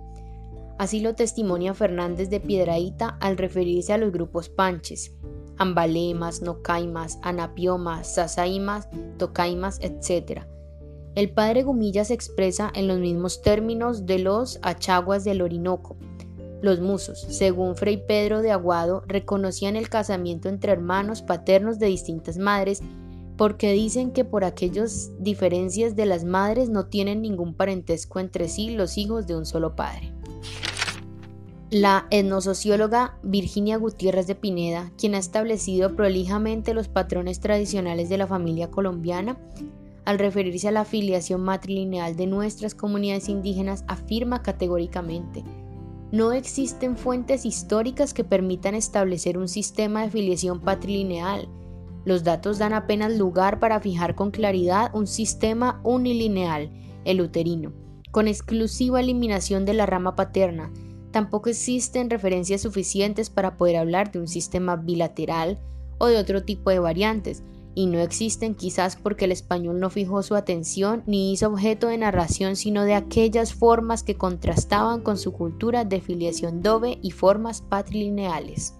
Así 0.78 1.00
lo 1.00 1.16
testimonia 1.16 1.74
Fernández 1.74 2.30
de 2.30 2.40
Piedraíta 2.40 3.18
al 3.20 3.38
referirse 3.38 3.94
a 3.94 3.98
los 3.98 4.12
grupos 4.12 4.50
panches, 4.50 5.14
ambalemas, 5.58 6.42
nocaimas, 6.42 7.20
anapiomas, 7.24 8.14
sasaimas, 8.14 8.88
tocaimas, 9.18 9.80
etc., 9.82 10.44
el 11.18 11.32
padre 11.32 11.64
Gumilla 11.64 12.06
se 12.06 12.14
expresa 12.14 12.72
en 12.76 12.88
los 12.88 13.00
mismos 13.00 13.42
términos 13.42 14.06
de 14.06 14.20
los 14.20 14.60
achaguas 14.62 15.24
del 15.24 15.42
Orinoco. 15.42 15.98
Los 16.62 16.80
musos, 16.80 17.20
según 17.20 17.76
Fray 17.76 18.06
Pedro 18.06 18.44
de 18.44 18.52
Aguado, 18.52 19.02
reconocían 19.08 19.76
el 19.76 19.90
casamiento 19.90 20.48
entre 20.48 20.74
hermanos 20.74 21.24
paternos 21.24 21.80
de 21.80 21.88
distintas 21.88 22.38
madres 22.38 22.84
porque 23.36 23.72
dicen 23.72 24.12
que 24.12 24.26
por 24.26 24.44
aquellas 24.44 25.10
diferencias 25.18 25.96
de 25.96 26.06
las 26.06 26.24
madres 26.24 26.70
no 26.70 26.86
tienen 26.86 27.24
ningún 27.24 27.56
parentesco 27.56 28.20
entre 28.20 28.48
sí 28.48 28.70
los 28.70 29.00
hijos 29.00 29.26
de 29.26 29.36
un 29.36 29.48
solo 29.48 29.76
padre. 29.76 30.14
La 31.70 32.08
etnosocióloga 32.12 33.18
Virginia 33.24 33.76
Gutiérrez 33.78 34.26
de 34.26 34.36
Pineda, 34.36 34.92
quien 34.98 35.16
ha 35.16 35.18
establecido 35.18 35.98
prolijamente 35.98 36.74
los 36.74 36.88
patrones 36.88 37.42
tradicionales 37.42 38.08
de 38.08 38.18
la 38.18 38.26
familia 38.26 38.72
colombiana, 38.72 39.38
al 40.06 40.18
referirse 40.18 40.70
a 40.70 40.72
la 40.72 40.82
afiliación 40.82 41.42
matrilineal 41.42 42.16
de 42.16 42.26
nuestras 42.26 42.74
comunidades 42.74 43.28
indígenas, 43.28 43.84
afirma 43.90 44.42
categóricamente, 44.42 45.44
no 46.10 46.32
existen 46.32 46.96
fuentes 46.96 47.46
históricas 47.46 48.14
que 48.14 48.24
permitan 48.24 48.74
establecer 48.74 49.38
un 49.38 49.50
sistema 49.50 50.00
de 50.00 50.08
afiliación 50.08 50.62
patrilineal. 50.62 51.50
Los 52.06 52.24
datos 52.24 52.60
dan 52.60 52.72
apenas 52.72 53.18
lugar 53.18 53.60
para 53.60 53.82
fijar 53.82 54.16
con 54.16 54.32
claridad 54.32 54.90
un 54.96 55.06
sistema 55.06 55.82
unilineal, 55.84 56.72
el 57.04 57.20
uterino, 57.20 57.74
con 58.12 58.30
exclusiva 58.30 59.02
eliminación 59.02 59.66
de 59.66 59.74
la 59.74 59.86
rama 59.86 60.16
paterna. 60.16 60.72
Tampoco 61.18 61.50
existen 61.50 62.12
referencias 62.12 62.62
suficientes 62.62 63.32
para 63.32 63.58
poder 63.58 63.78
hablar 63.78 64.12
de 64.12 64.20
un 64.20 64.28
sistema 64.28 64.76
bilateral 64.76 65.58
o 65.98 66.06
de 66.06 66.18
otro 66.18 66.44
tipo 66.44 66.70
de 66.70 66.78
variantes, 66.78 67.42
y 67.74 67.88
no 67.88 67.98
existen 67.98 68.54
quizás 68.54 68.96
porque 68.96 69.26
el 69.26 69.32
español 69.32 69.80
no 69.80 69.90
fijó 69.90 70.22
su 70.22 70.36
atención 70.36 71.02
ni 71.08 71.34
hizo 71.34 71.48
objeto 71.48 71.88
de 71.88 71.98
narración 71.98 72.56
sino 72.56 72.84
de 72.84 72.94
aquellas 72.94 73.56
formas 73.56 74.04
que 74.04 74.16
contrastaban 74.16 75.02
con 75.02 75.18
su 75.18 75.34
cultura 75.34 75.86
de 75.86 76.02
filiación 76.02 76.62
doble 76.62 77.00
y 77.02 77.10
formas 77.10 77.62
patrilineales. 77.62 78.76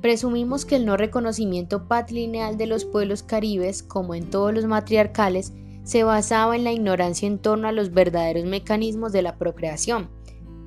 Presumimos 0.00 0.64
que 0.64 0.76
el 0.76 0.86
no 0.86 0.96
reconocimiento 0.96 1.88
patrilineal 1.88 2.56
de 2.56 2.68
los 2.68 2.84
pueblos 2.84 3.24
caribes, 3.24 3.82
como 3.82 4.14
en 4.14 4.30
todos 4.30 4.54
los 4.54 4.66
matriarcales, 4.66 5.52
se 5.82 6.04
basaba 6.04 6.54
en 6.54 6.62
la 6.62 6.70
ignorancia 6.70 7.26
en 7.26 7.40
torno 7.40 7.66
a 7.66 7.72
los 7.72 7.92
verdaderos 7.92 8.44
mecanismos 8.44 9.10
de 9.10 9.22
la 9.22 9.36
procreación, 9.36 10.10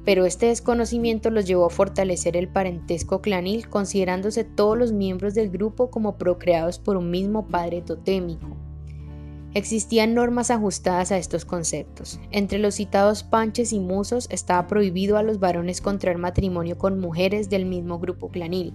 pero 0.07 0.25
este 0.25 0.45
desconocimiento 0.45 1.31
los 1.31 1.43
llevó 1.43 1.65
a 1.65 1.69
fortalecer 1.69 2.37
el 2.37 2.47
parentesco 2.47 3.19
clanil 3.19 3.67
considerándose 3.67 4.45
todos 4.45 4.77
los 4.77 4.93
miembros 4.93 5.33
del 5.33 5.49
grupo 5.49 5.91
como 5.91 6.17
procreados 6.17 6.79
por 6.79 6.95
un 6.95 7.11
mismo 7.11 7.49
padre 7.49 7.81
totémico. 7.81 8.55
Existían 9.53 10.13
normas 10.13 10.49
ajustadas 10.49 11.11
a 11.11 11.17
estos 11.17 11.43
conceptos. 11.43 12.21
Entre 12.31 12.57
los 12.57 12.75
citados 12.75 13.23
panches 13.23 13.73
y 13.73 13.81
musos 13.81 14.29
estaba 14.31 14.65
prohibido 14.67 15.17
a 15.17 15.23
los 15.23 15.41
varones 15.41 15.81
contraer 15.81 16.17
matrimonio 16.17 16.77
con 16.77 17.01
mujeres 17.01 17.49
del 17.49 17.65
mismo 17.65 17.99
grupo 17.99 18.29
clanil. 18.29 18.73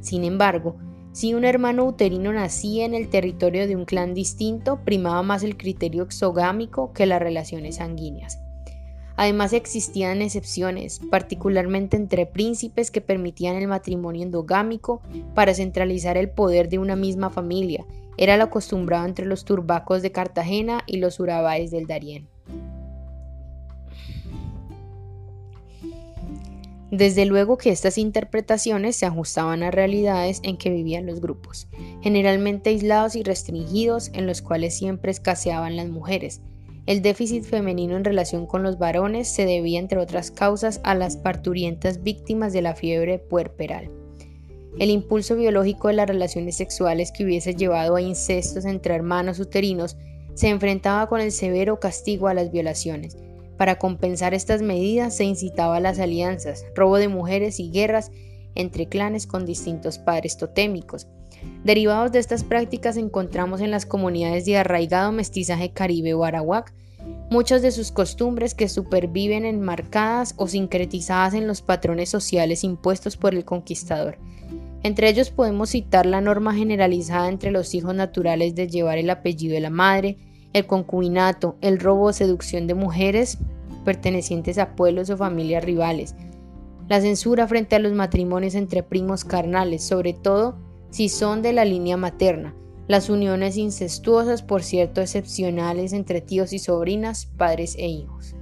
Sin 0.00 0.24
embargo, 0.24 0.74
si 1.12 1.34
un 1.34 1.44
hermano 1.44 1.84
uterino 1.84 2.32
nacía 2.32 2.84
en 2.84 2.94
el 2.94 3.10
territorio 3.10 3.68
de 3.68 3.76
un 3.76 3.84
clan 3.84 4.12
distinto, 4.12 4.80
primaba 4.84 5.22
más 5.22 5.44
el 5.44 5.56
criterio 5.56 6.02
exogámico 6.02 6.92
que 6.92 7.06
las 7.06 7.22
relaciones 7.22 7.76
sanguíneas. 7.76 8.43
Además 9.16 9.52
existían 9.52 10.22
excepciones, 10.22 11.00
particularmente 11.10 11.96
entre 11.96 12.26
príncipes 12.26 12.90
que 12.90 13.00
permitían 13.00 13.56
el 13.56 13.68
matrimonio 13.68 14.22
endogámico 14.22 15.00
para 15.34 15.54
centralizar 15.54 16.16
el 16.16 16.30
poder 16.30 16.68
de 16.68 16.78
una 16.78 16.96
misma 16.96 17.30
familia. 17.30 17.84
Era 18.16 18.36
lo 18.36 18.44
acostumbrado 18.44 19.06
entre 19.06 19.26
los 19.26 19.44
turbacos 19.44 20.02
de 20.02 20.12
Cartagena 20.12 20.82
y 20.86 20.96
los 20.96 21.20
urabáes 21.20 21.70
del 21.70 21.86
Darién. 21.86 22.28
Desde 26.90 27.24
luego 27.24 27.56
que 27.58 27.70
estas 27.70 27.98
interpretaciones 27.98 28.94
se 28.94 29.06
ajustaban 29.06 29.64
a 29.64 29.72
realidades 29.72 30.38
en 30.44 30.56
que 30.56 30.70
vivían 30.70 31.06
los 31.06 31.20
grupos, 31.20 31.66
generalmente 32.02 32.70
aislados 32.70 33.16
y 33.16 33.24
restringidos, 33.24 34.10
en 34.12 34.28
los 34.28 34.42
cuales 34.42 34.76
siempre 34.76 35.10
escaseaban 35.10 35.74
las 35.74 35.88
mujeres, 35.88 36.40
el 36.86 37.00
déficit 37.00 37.44
femenino 37.44 37.96
en 37.96 38.04
relación 38.04 38.46
con 38.46 38.62
los 38.62 38.78
varones 38.78 39.28
se 39.28 39.46
debía, 39.46 39.78
entre 39.78 39.98
otras 39.98 40.30
causas, 40.30 40.80
a 40.84 40.94
las 40.94 41.16
parturientas 41.16 42.02
víctimas 42.02 42.52
de 42.52 42.60
la 42.60 42.74
fiebre 42.74 43.18
puerperal. 43.18 43.90
El 44.78 44.90
impulso 44.90 45.36
biológico 45.36 45.88
de 45.88 45.94
las 45.94 46.08
relaciones 46.08 46.56
sexuales 46.56 47.10
que 47.12 47.24
hubiese 47.24 47.54
llevado 47.54 47.96
a 47.96 48.02
incestos 48.02 48.64
entre 48.64 48.94
hermanos 48.94 49.38
uterinos 49.38 49.96
se 50.34 50.48
enfrentaba 50.48 51.08
con 51.08 51.20
el 51.20 51.32
severo 51.32 51.80
castigo 51.80 52.28
a 52.28 52.34
las 52.34 52.50
violaciones. 52.50 53.16
Para 53.56 53.78
compensar 53.78 54.34
estas 54.34 54.62
medidas 54.62 55.16
se 55.16 55.24
incitaba 55.24 55.76
a 55.76 55.80
las 55.80 56.00
alianzas, 56.00 56.66
robo 56.74 56.98
de 56.98 57.08
mujeres 57.08 57.60
y 57.60 57.70
guerras 57.70 58.10
entre 58.56 58.86
clanes 58.86 59.26
con 59.26 59.46
distintos 59.46 59.98
padres 59.98 60.36
totémicos, 60.36 61.06
Derivados 61.64 62.12
de 62.12 62.18
estas 62.18 62.44
prácticas 62.44 62.96
encontramos 62.96 63.60
en 63.60 63.70
las 63.70 63.86
comunidades 63.86 64.44
de 64.44 64.58
arraigado 64.58 65.12
mestizaje 65.12 65.70
caribe 65.70 66.14
o 66.14 66.24
arawak 66.24 66.72
muchas 67.30 67.62
de 67.62 67.72
sus 67.72 67.90
costumbres 67.90 68.54
que 68.54 68.68
superviven 68.68 69.44
enmarcadas 69.44 70.34
o 70.36 70.46
sincretizadas 70.46 71.34
en 71.34 71.46
los 71.46 71.62
patrones 71.62 72.08
sociales 72.08 72.64
impuestos 72.64 73.16
por 73.16 73.34
el 73.34 73.44
conquistador. 73.44 74.18
Entre 74.82 75.08
ellos 75.08 75.30
podemos 75.30 75.70
citar 75.70 76.06
la 76.06 76.20
norma 76.20 76.54
generalizada 76.54 77.28
entre 77.28 77.50
los 77.50 77.74
hijos 77.74 77.94
naturales 77.94 78.54
de 78.54 78.68
llevar 78.68 78.98
el 78.98 79.10
apellido 79.10 79.54
de 79.54 79.60
la 79.60 79.70
madre, 79.70 80.18
el 80.52 80.66
concubinato, 80.66 81.56
el 81.62 81.80
robo 81.80 82.04
o 82.04 82.12
seducción 82.12 82.66
de 82.66 82.74
mujeres 82.74 83.38
pertenecientes 83.84 84.58
a 84.58 84.76
pueblos 84.76 85.10
o 85.10 85.16
familias 85.16 85.64
rivales, 85.64 86.14
la 86.88 87.00
censura 87.00 87.48
frente 87.48 87.76
a 87.76 87.78
los 87.78 87.92
matrimonios 87.92 88.54
entre 88.54 88.82
primos 88.82 89.24
carnales, 89.24 89.82
sobre 89.82 90.12
todo 90.12 90.56
si 90.94 91.08
son 91.08 91.42
de 91.42 91.52
la 91.52 91.64
línea 91.64 91.96
materna, 91.96 92.54
las 92.86 93.10
uniones 93.10 93.56
incestuosas, 93.56 94.42
por 94.42 94.62
cierto, 94.62 95.00
excepcionales 95.00 95.92
entre 95.92 96.20
tíos 96.20 96.52
y 96.52 96.60
sobrinas, 96.60 97.26
padres 97.36 97.74
e 97.80 97.88
hijos. 97.88 98.36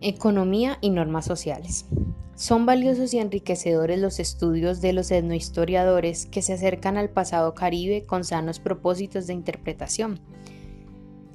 Economía 0.00 0.78
y 0.80 0.90
normas 0.90 1.26
sociales. 1.26 1.86
Son 2.34 2.66
valiosos 2.66 3.14
y 3.14 3.20
enriquecedores 3.20 4.00
los 4.00 4.18
estudios 4.18 4.80
de 4.80 4.92
los 4.92 5.12
etnohistoriadores 5.12 6.26
que 6.26 6.42
se 6.42 6.54
acercan 6.54 6.96
al 6.96 7.10
pasado 7.10 7.54
caribe 7.54 8.04
con 8.04 8.24
sanos 8.24 8.58
propósitos 8.58 9.28
de 9.28 9.34
interpretación. 9.34 10.18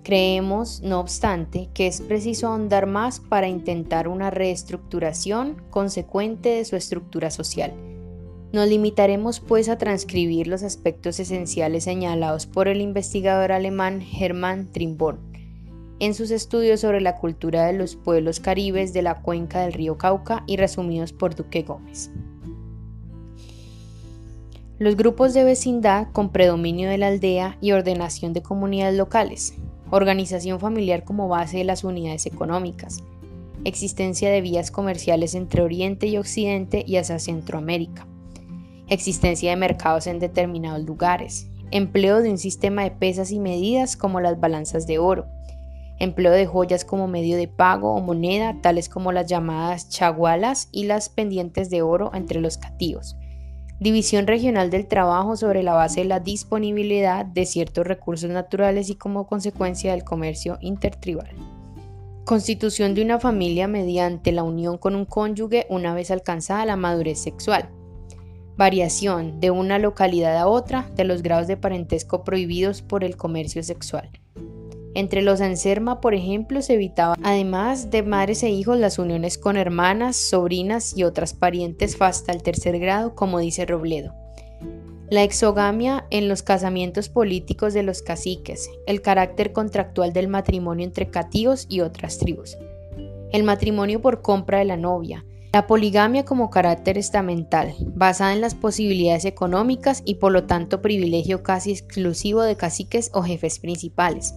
Creemos, 0.04 0.82
no 0.82 1.00
obstante, 1.00 1.70
que 1.74 1.88
es 1.88 2.02
preciso 2.02 2.48
ahondar 2.48 2.88
más 2.88 3.22
para 3.22 3.48
intentar 3.48 4.10
una 4.10 4.32
reestructuración 4.32 5.64
consecuente 5.70 6.50
de 6.50 6.66
su 6.66 6.76
estructura 6.76 7.32
social. 7.32 7.95
Nos 8.56 8.70
limitaremos 8.70 9.42
pues 9.42 9.68
a 9.68 9.78
transcribir 9.78 10.48
los 10.48 10.64
aspectos 10.64 11.20
esenciales 11.20 11.84
señalados 11.84 12.46
por 12.46 12.70
el 12.70 12.80
investigador 12.80 13.52
alemán 13.52 14.02
Hermann 14.02 14.72
Trimborn 14.72 15.20
en 16.00 16.14
sus 16.14 16.32
estudios 16.32 16.80
sobre 16.80 17.02
la 17.02 17.18
cultura 17.18 17.66
de 17.66 17.74
los 17.74 17.98
pueblos 17.98 18.40
caribes 18.40 18.94
de 18.94 19.02
la 19.02 19.22
cuenca 19.22 19.60
del 19.60 19.74
río 19.74 19.98
Cauca 19.98 20.46
y 20.48 20.56
resumidos 20.56 21.12
por 21.12 21.36
Duque 21.36 21.64
Gómez. 21.64 22.12
Los 24.80 24.96
grupos 24.96 25.34
de 25.34 25.44
vecindad 25.44 26.08
con 26.14 26.30
predominio 26.30 26.90
de 26.90 26.98
la 26.98 27.08
aldea 27.08 27.58
y 27.60 27.74
ordenación 27.74 28.32
de 28.32 28.42
comunidades 28.42 28.96
locales, 28.96 29.54
organización 29.92 30.62
familiar 30.62 31.04
como 31.04 31.28
base 31.28 31.58
de 31.58 31.66
las 31.66 31.84
unidades 31.84 32.26
económicas, 32.26 33.04
existencia 33.66 34.32
de 34.32 34.40
vías 34.40 34.72
comerciales 34.72 35.36
entre 35.36 35.62
Oriente 35.62 36.08
y 36.08 36.16
Occidente 36.16 36.86
y 36.88 36.96
hacia 36.96 37.20
Centroamérica, 37.20 38.08
existencia 38.90 39.50
de 39.50 39.56
mercados 39.56 40.08
en 40.08 40.20
determinados 40.20 40.84
lugares, 40.84 41.48
empleo 41.72 42.22
de 42.22 42.30
un 42.30 42.38
sistema 42.38 42.84
de 42.84 42.92
pesas 42.92 43.32
y 43.32 43.40
medidas 43.40 43.98
como 43.98 44.22
las 44.22 44.40
balanzas 44.40 44.88
de 44.88 45.00
oro, 45.00 45.28
empleo 46.00 46.32
de 46.32 46.46
joyas 46.46 46.86
como 46.86 47.08
medio 47.08 47.38
de 47.38 47.48
pago 47.48 47.94
o 47.94 48.02
moneda, 48.02 48.58
tales 48.62 48.90
como 48.90 49.12
las 49.12 49.28
llamadas 49.28 49.90
chagualas 49.90 50.70
y 50.72 50.86
las 50.86 51.10
pendientes 51.10 51.70
de 51.70 51.82
oro 51.82 52.12
entre 52.14 52.42
los 52.42 52.58
cativos. 52.58 53.16
División 53.80 54.26
regional 54.26 54.70
del 54.70 54.88
trabajo 54.88 55.36
sobre 55.36 55.62
la 55.62 55.74
base 55.74 56.02
de 56.02 56.06
la 56.06 56.22
disponibilidad 56.22 57.26
de 57.26 57.46
ciertos 57.46 57.86
recursos 57.86 58.30
naturales 58.30 58.90
y 58.90 58.96
como 58.96 59.28
consecuencia 59.28 59.92
del 59.92 60.06
comercio 60.06 60.58
intertribal. 60.62 61.30
Constitución 62.24 62.96
de 62.96 63.04
una 63.04 63.20
familia 63.20 63.68
mediante 63.68 64.32
la 64.32 64.44
unión 64.44 64.78
con 64.78 64.96
un 64.96 65.06
cónyuge 65.06 65.68
una 65.70 65.94
vez 65.94 66.10
alcanzada 66.10 66.66
la 66.66 66.78
madurez 66.78 67.20
sexual. 67.20 67.70
Variación 68.58 69.42
de 69.42 69.52
una 69.52 69.80
localidad 69.80 70.38
a 70.38 70.48
otra 70.48 70.90
de 70.96 71.04
los 71.04 71.22
grados 71.22 71.48
de 71.48 71.58
parentesco 71.58 72.24
prohibidos 72.24 72.82
por 72.82 73.04
el 73.04 73.18
comercio 73.18 73.62
sexual. 73.64 74.10
Entre 74.94 75.22
los 75.22 75.42
enserma, 75.42 76.00
por 76.00 76.14
ejemplo, 76.16 76.62
se 76.62 76.76
evitaba, 76.76 77.18
además 77.22 77.92
de 77.92 78.02
madres 78.02 78.44
e 78.44 78.50
hijos, 78.50 78.80
las 78.80 78.98
uniones 78.98 79.38
con 79.38 79.58
hermanas, 79.58 80.16
sobrinas 80.16 80.98
y 80.98 81.04
otras 81.04 81.34
parientes 81.34 81.98
hasta 82.00 82.32
el 82.32 82.42
tercer 82.44 82.80
grado, 82.80 83.14
como 83.14 83.40
dice 83.40 83.66
Robledo. 83.66 84.14
La 85.10 85.24
exogamia 85.24 86.06
en 86.10 86.30
los 86.30 86.42
casamientos 86.42 87.10
políticos 87.10 87.74
de 87.74 87.84
los 87.84 88.02
caciques, 88.02 88.70
el 88.88 89.02
carácter 89.02 89.52
contractual 89.52 90.14
del 90.14 90.30
matrimonio 90.30 90.86
entre 90.86 91.10
cativos 91.10 91.66
y 91.68 91.82
otras 91.82 92.18
tribus, 92.18 92.58
el 93.34 93.44
matrimonio 93.44 94.02
por 94.02 94.22
compra 94.22 94.60
de 94.60 94.66
la 94.66 94.78
novia, 94.78 95.26
la 95.56 95.68
poligamia 95.68 96.26
como 96.26 96.50
carácter 96.50 96.98
estamental, 96.98 97.76
basada 97.96 98.34
en 98.34 98.42
las 98.42 98.56
posibilidades 98.56 99.24
económicas 99.24 100.02
y 100.04 100.16
por 100.16 100.34
lo 100.34 100.44
tanto 100.44 100.82
privilegio 100.82 101.44
casi 101.44 101.72
exclusivo 101.72 102.42
de 102.42 102.58
caciques 102.58 103.10
o 103.14 103.24
jefes 103.24 103.60
principales, 103.60 104.36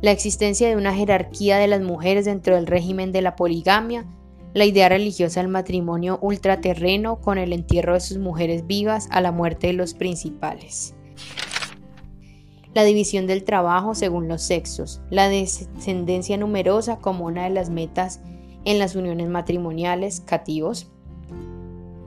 la 0.00 0.12
existencia 0.12 0.68
de 0.68 0.76
una 0.76 0.94
jerarquía 0.94 1.58
de 1.58 1.66
las 1.66 1.80
mujeres 1.82 2.26
dentro 2.26 2.54
del 2.54 2.68
régimen 2.68 3.10
de 3.10 3.20
la 3.20 3.34
poligamia, 3.34 4.06
la 4.52 4.64
idea 4.64 4.88
religiosa 4.88 5.40
del 5.40 5.48
matrimonio 5.50 6.20
ultraterreno 6.22 7.20
con 7.20 7.38
el 7.38 7.52
entierro 7.52 7.94
de 7.94 8.00
sus 8.00 8.18
mujeres 8.18 8.64
vivas 8.64 9.08
a 9.10 9.20
la 9.20 9.32
muerte 9.32 9.66
de 9.66 9.72
los 9.72 9.92
principales. 9.94 10.94
La 12.74 12.84
división 12.84 13.26
del 13.26 13.42
trabajo 13.42 13.96
según 13.96 14.28
los 14.28 14.42
sexos, 14.42 15.00
la 15.10 15.28
descendencia 15.28 16.36
numerosa 16.36 16.98
como 16.98 17.24
una 17.24 17.42
de 17.42 17.50
las 17.50 17.70
metas 17.70 18.20
en 18.64 18.78
las 18.78 18.96
uniones 18.96 19.28
matrimoniales, 19.28 20.20
cativos, 20.20 20.90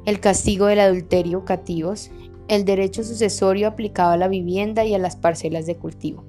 el 0.06 0.20
castigo 0.20 0.68
del 0.68 0.80
adulterio, 0.80 1.46
cativos, 1.46 2.12
el 2.48 2.66
derecho 2.66 3.04
sucesorio 3.04 3.68
aplicado 3.68 4.12
a 4.12 4.18
la 4.18 4.28
vivienda 4.28 4.86
y 4.86 4.94
a 4.94 5.00
las 5.00 5.16
parcelas 5.16 5.66
de 5.66 5.76
cultivo 5.76 6.24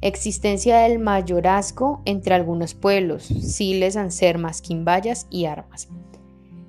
existencia 0.00 0.78
del 0.78 0.98
mayorazgo 0.98 2.00
entre 2.04 2.34
algunos 2.34 2.74
pueblos, 2.74 3.24
siles, 3.24 3.96
ansermas, 3.96 4.62
quimbayas 4.62 5.26
y 5.30 5.44
armas, 5.44 5.88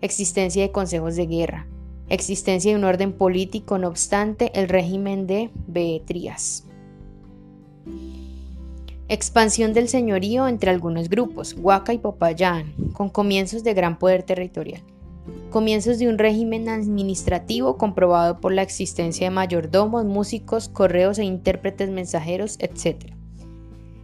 existencia 0.01 0.61
de 0.61 0.71
consejos 0.71 1.15
de 1.15 1.27
guerra, 1.27 1.67
existencia 2.09 2.71
de 2.71 2.77
un 2.77 2.83
orden 2.83 3.13
político, 3.13 3.77
no 3.77 3.87
obstante, 3.87 4.51
el 4.59 4.67
régimen 4.67 5.27
de 5.27 5.49
Beetrías. 5.67 6.65
Expansión 9.13 9.73
del 9.73 9.89
señorío 9.89 10.47
entre 10.47 10.71
algunos 10.71 11.09
grupos, 11.09 11.53
Huaca 11.59 11.91
y 11.91 11.97
Popayán, 11.97 12.71
con 12.93 13.09
comienzos 13.09 13.61
de 13.61 13.73
gran 13.73 13.99
poder 13.99 14.23
territorial. 14.23 14.81
Comienzos 15.49 15.99
de 15.99 16.07
un 16.07 16.17
régimen 16.17 16.69
administrativo 16.69 17.77
comprobado 17.77 18.39
por 18.39 18.53
la 18.53 18.61
existencia 18.61 19.27
de 19.27 19.35
mayordomos, 19.35 20.05
músicos, 20.05 20.69
correos 20.69 21.19
e 21.19 21.25
intérpretes 21.25 21.89
mensajeros, 21.89 22.55
etc 22.59 23.11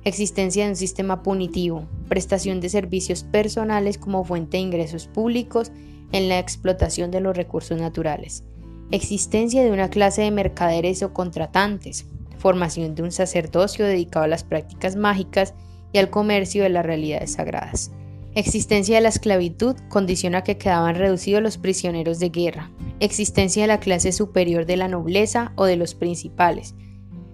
existencia 0.03 0.66
de 0.66 0.72
un 0.72 0.76
sistema 0.76 1.24
punitivo, 1.24 1.86
prestación 2.10 2.60
de 2.60 2.68
servicios 2.68 3.24
personales 3.24 3.97
como 3.97 4.26
fuente 4.26 4.58
de 4.58 4.64
ingresos 4.64 5.08
públicos 5.08 5.72
en 6.12 6.28
la 6.28 6.39
explotación 6.39 7.12
de 7.12 7.22
los 7.22 7.36
recursos 7.36 7.80
naturales, 7.80 8.43
existencia 8.91 9.64
de 9.64 9.72
una 9.72 9.89
clase 9.89 10.22
de 10.22 10.32
mercaderes 10.32 11.01
o 11.03 11.14
contratantes, 11.14 12.08
formación 12.38 12.95
de 12.95 13.03
un 13.03 13.11
sacerdocio 13.11 13.85
dedicado 13.85 14.25
a 14.25 14.29
las 14.29 14.43
prácticas 14.43 14.95
mágicas 14.95 15.53
y 15.91 15.97
al 15.97 16.09
comercio 16.09 16.63
de 16.63 16.69
las 16.69 16.85
realidades 16.85 17.33
sagradas. 17.33 17.91
Existencia 18.35 18.95
de 18.95 19.01
la 19.01 19.09
esclavitud 19.09 19.75
condiciona 19.89 20.43
que 20.43 20.57
quedaban 20.57 20.95
reducidos 20.95 21.41
los 21.41 21.57
prisioneros 21.57 22.19
de 22.19 22.29
guerra. 22.29 22.71
Existencia 22.99 23.63
de 23.63 23.67
la 23.67 23.79
clase 23.79 24.11
superior 24.11 24.65
de 24.65 24.77
la 24.77 24.88
nobleza 24.88 25.53
o 25.55 25.65
de 25.65 25.75
los 25.75 25.95
principales, 25.95 26.75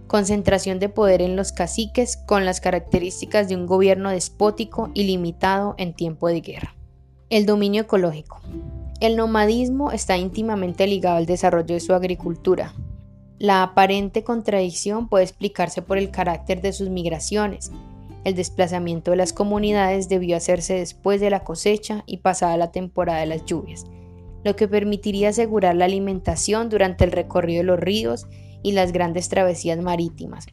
concentración 0.08 0.80
de 0.80 0.90
poder 0.90 1.22
en 1.22 1.36
los 1.36 1.52
caciques 1.52 2.18
con 2.18 2.46
las 2.46 2.62
características 2.62 3.50
de 3.50 3.56
un 3.56 3.66
gobierno 3.66 4.12
despótico 4.12 4.92
y 4.94 5.04
limitado 5.04 5.76
en 5.78 5.94
tiempo 5.94 6.28
de 6.28 6.42
guerra. 6.42 6.76
El 7.30 7.46
dominio 7.46 7.82
ecológico. 7.82 8.40
El 9.02 9.18
nomadismo 9.18 9.92
está 9.92 10.18
íntimamente 10.18 10.88
ligado 10.88 11.18
al 11.18 11.26
desarrollo 11.26 11.74
de 11.74 11.80
su 11.80 11.94
agricultura. 11.94 12.74
La 13.44 13.62
aparente 13.62 14.24
contradicción 14.24 15.10
puede 15.10 15.26
explicarse 15.26 15.82
por 15.82 15.98
el 15.98 16.12
carácter 16.12 16.62
de 16.62 16.72
sus 16.72 16.88
migraciones. 16.88 17.74
El 18.24 18.36
desplazamiento 18.36 19.12
de 19.12 19.18
las 19.18 19.34
comunidades 19.34 20.08
debió 20.08 20.38
hacerse 20.38 20.76
después 20.76 21.20
de 21.20 21.30
la 21.30 21.44
cosecha 21.44 22.06
y 22.06 22.20
pasada 22.20 22.56
la 22.56 22.72
temporada 22.72 23.20
de 23.20 23.26
las 23.26 23.44
lluvias, 23.44 23.86
lo 24.46 24.56
que 24.56 24.70
permitiría 24.70 25.28
asegurar 25.28 25.76
la 25.76 25.84
alimentación 25.84 26.70
durante 26.70 27.04
el 27.04 27.12
recorrido 27.12 27.64
de 27.64 27.66
los 27.66 27.80
ríos 27.82 28.28
y 28.62 28.72
las 28.72 28.94
grandes 28.94 29.28
travesías 29.28 29.82
marítimas. 29.82 30.46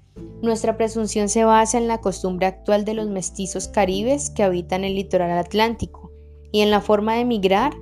Nuestra 0.43 0.77
presunción 0.77 1.29
se 1.29 1.45
basa 1.45 1.79
en 1.79 1.87
la 1.87 1.99
costumbre 1.99 2.49
actual 2.49 2.85
de 2.85 2.95
los 2.95 3.07
mestizos 3.07 3.69
caribes 3.69 4.31
que 4.31 4.43
habitan 4.43 4.83
el 4.83 4.97
litoral 4.97 5.31
atlántico 5.39 6.11
y 6.51 6.63
en 6.63 6.73
la 6.73 6.81
forma 6.81 7.15
de 7.15 7.25
migrar. 7.25 7.73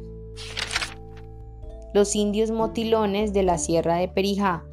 Los 1.94 2.14
indios 2.14 2.50
motilones 2.50 3.32
de 3.32 3.42
la 3.42 3.56
sierra 3.56 3.96
de 3.96 4.08
Perijá. 4.08 4.64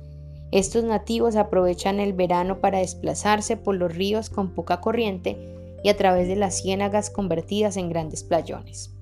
Estos 0.51 0.83
nativos 0.83 1.35
aprovechan 1.35 1.99
el 1.99 2.13
verano 2.13 2.59
para 2.59 2.79
desplazarse 2.79 3.57
por 3.57 3.75
los 3.75 3.93
ríos 3.93 4.29
con 4.29 4.53
poca 4.53 4.79
corriente 4.79 5.37
y 5.83 5.89
a 5.89 5.97
través 5.97 6.27
de 6.27 6.35
las 6.35 6.61
ciénagas 6.61 7.09
convertidas 7.09 7.77
en 7.77 7.89
grandes 7.89 8.23
playones. 8.23 8.95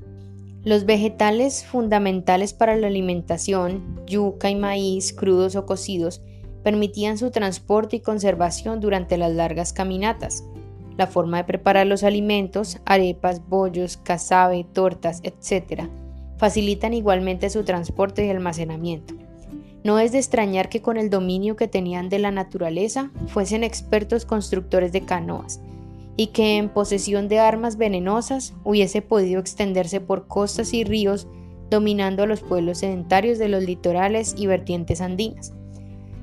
Los 0.63 0.85
vegetales 0.85 1.65
fundamentales 1.65 2.53
para 2.53 2.77
la 2.77 2.87
alimentación, 2.87 4.01
yuca 4.07 4.49
y 4.49 4.55
maíz 4.55 5.11
crudos 5.13 5.55
o 5.57 5.65
cocidos, 5.65 6.21
permitían 6.63 7.17
su 7.17 7.31
transporte 7.31 7.97
y 7.97 7.99
conservación 7.99 8.79
durante 8.79 9.17
las 9.17 9.33
largas 9.33 9.73
caminatas. 9.73 10.45
La 10.97 11.07
forma 11.07 11.37
de 11.37 11.43
preparar 11.43 11.87
los 11.87 12.03
alimentos, 12.03 12.79
arepas, 12.85 13.45
bollos, 13.47 13.97
casabe, 13.97 14.65
tortas, 14.71 15.21
etc., 15.23 15.89
facilitan 16.37 16.93
igualmente 16.93 17.49
su 17.49 17.63
transporte 17.63 18.25
y 18.25 18.29
almacenamiento. 18.29 19.15
No 19.83 19.99
es 19.99 20.13
de 20.13 20.17
extrañar 20.19 20.69
que 20.69 20.81
con 20.81 20.97
el 20.97 21.09
dominio 21.09 21.55
que 21.55 21.67
tenían 21.67 22.07
de 22.09 22.19
la 22.19 22.31
naturaleza 22.31 23.11
fuesen 23.27 23.63
expertos 23.63 24.25
constructores 24.25 24.91
de 24.91 25.01
canoas 25.01 25.59
y 26.15 26.27
que 26.27 26.57
en 26.57 26.69
posesión 26.69 27.27
de 27.27 27.39
armas 27.39 27.77
venenosas 27.77 28.53
hubiese 28.63 29.01
podido 29.01 29.39
extenderse 29.39 29.99
por 29.99 30.27
costas 30.27 30.73
y 30.73 30.83
ríos 30.83 31.27
dominando 31.69 32.23
a 32.23 32.27
los 32.27 32.41
pueblos 32.41 32.79
sedentarios 32.79 33.39
de 33.39 33.49
los 33.49 33.63
litorales 33.63 34.35
y 34.37 34.45
vertientes 34.47 35.01
andinas. 35.01 35.53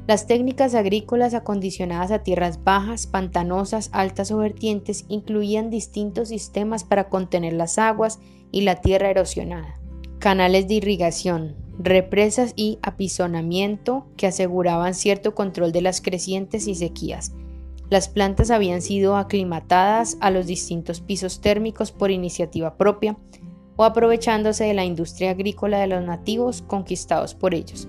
Las 0.07 0.27
técnicas 0.27 0.75
agrícolas 0.75 1.35
acondicionadas 1.35 2.11
a 2.11 2.21
tierras 2.21 2.65
bajas, 2.65 3.07
pantanosas, 3.07 3.91
altas 3.93 4.31
o 4.33 4.39
vertientes 4.39 5.05
incluían 5.09 5.71
distintos 5.71 6.29
sistemas 6.29 6.85
para 6.85 7.09
contener 7.09 7.53
las 7.53 7.79
aguas 7.79 8.21
y 8.51 8.63
la 8.63 8.77
tierra 8.77 9.11
erosionada. 9.11 9.80
Canales 10.21 10.69
de 10.69 10.75
irrigación, 10.75 11.57
represas 11.79 12.53
y 12.55 12.79
apisonamiento 12.83 14.07
que 14.19 14.27
aseguraban 14.27 14.95
cierto 14.95 15.35
control 15.35 15.73
de 15.73 15.81
las 15.81 16.03
crecientes 16.03 16.69
y 16.69 16.75
sequías. 16.75 17.33
Las 17.89 18.09
plantas 18.09 18.51
habían 18.51 18.83
sido 18.83 19.17
aclimatadas 19.17 20.19
a 20.21 20.31
los 20.31 20.47
distintos 20.47 21.01
pisos 21.01 21.41
térmicos 21.41 21.91
por 21.91 22.11
iniciativa 22.11 22.77
propia 22.77 23.17
o 23.77 23.85
aprovechándose 23.85 24.65
de 24.65 24.75
la 24.75 24.85
industria 24.85 25.31
agrícola 25.31 25.79
de 25.81 25.87
los 25.87 26.05
nativos 26.05 26.63
conquistados 26.63 27.35
por 27.35 27.55
ellos. 27.55 27.89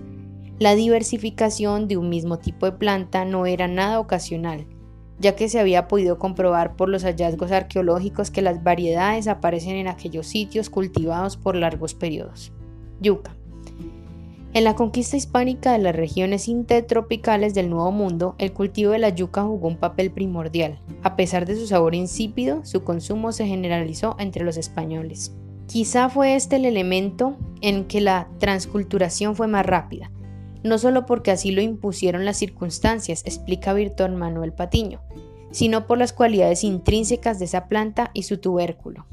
La 0.57 0.73
diversificación 0.73 1.89
de 1.89 1.97
un 1.97 2.07
mismo 2.07 2.39
tipo 2.39 2.65
de 2.65 2.71
planta 2.71 3.25
no 3.25 3.45
era 3.45 3.67
nada 3.67 3.99
ocasional, 3.99 4.65
ya 5.22 5.36
que 5.36 5.47
se 5.47 5.59
había 5.59 5.88
podido 5.88 6.17
comprobar 6.17 6.76
por 6.76 6.89
los 6.89 7.03
hallazgos 7.03 7.51
arqueológicos 7.51 8.32
que 8.32 8.41
las 8.41 8.63
variedades 8.63 9.28
aparecen 9.28 9.76
en 9.76 9.88
aquellos 9.88 10.28
sitios 10.28 10.69
cultivados 10.69 11.38
por 11.38 11.55
largos 11.55 11.93
periodos. 11.93 12.51
Yuca. 12.99 13.36
En 14.53 14.65
la 14.65 14.76
conquista 14.76 15.15
hispánica 15.15 15.72
de 15.72 15.78
las 15.78 15.95
regiones 15.95 16.49
intertropicales 16.49 17.53
del 17.53 17.69
Nuevo 17.69 17.91
Mundo, 17.91 18.36
el 18.38 18.51
cultivo 18.51 18.91
de 18.91 18.99
la 18.99 19.09
yuca 19.09 19.43
jugó 19.43 19.69
un 19.69 19.78
papel 19.78 20.11
primordial. 20.11 20.82
A 21.03 21.15
pesar 21.15 21.45
de 21.45 21.55
su 21.55 21.67
sabor 21.67 21.95
insípido, 21.95 22.65
su 22.65 22.84
consumo 22.84 23.32
se 23.32 23.45
generalizó 23.45 24.17
entre 24.19 24.43
los 24.43 24.57
españoles. 24.57 25.34
Quizá 25.67 26.09
fue 26.09 26.36
este 26.36 26.57
el 26.57 26.65
elemento 26.65 27.38
en 27.61 27.86
que 27.86 28.01
la 28.01 28.28
transculturación 28.39 29.38
fue 29.38 29.47
más 29.47 29.65
rápida, 29.65 30.11
no 30.64 30.78
solo 30.78 31.05
porque 31.05 31.32
así 31.32 31.51
lo 31.51 31.62
impusieron 31.62 32.26
las 32.26 32.38
circunstancias, 32.38 33.24
explica 33.26 33.74
Víctor 33.74 34.12
Manuel 34.12 34.53
Patiño, 34.53 35.01
sino 35.51 35.88
por 35.88 35.97
las 35.97 36.14
cualidades 36.14 36.64
intrínsecas 36.64 37.39
de 37.39 37.45
esa 37.45 37.68
planta 37.68 38.12
y 38.14 38.24
su 38.24 38.38
tubérculo. 38.38 39.05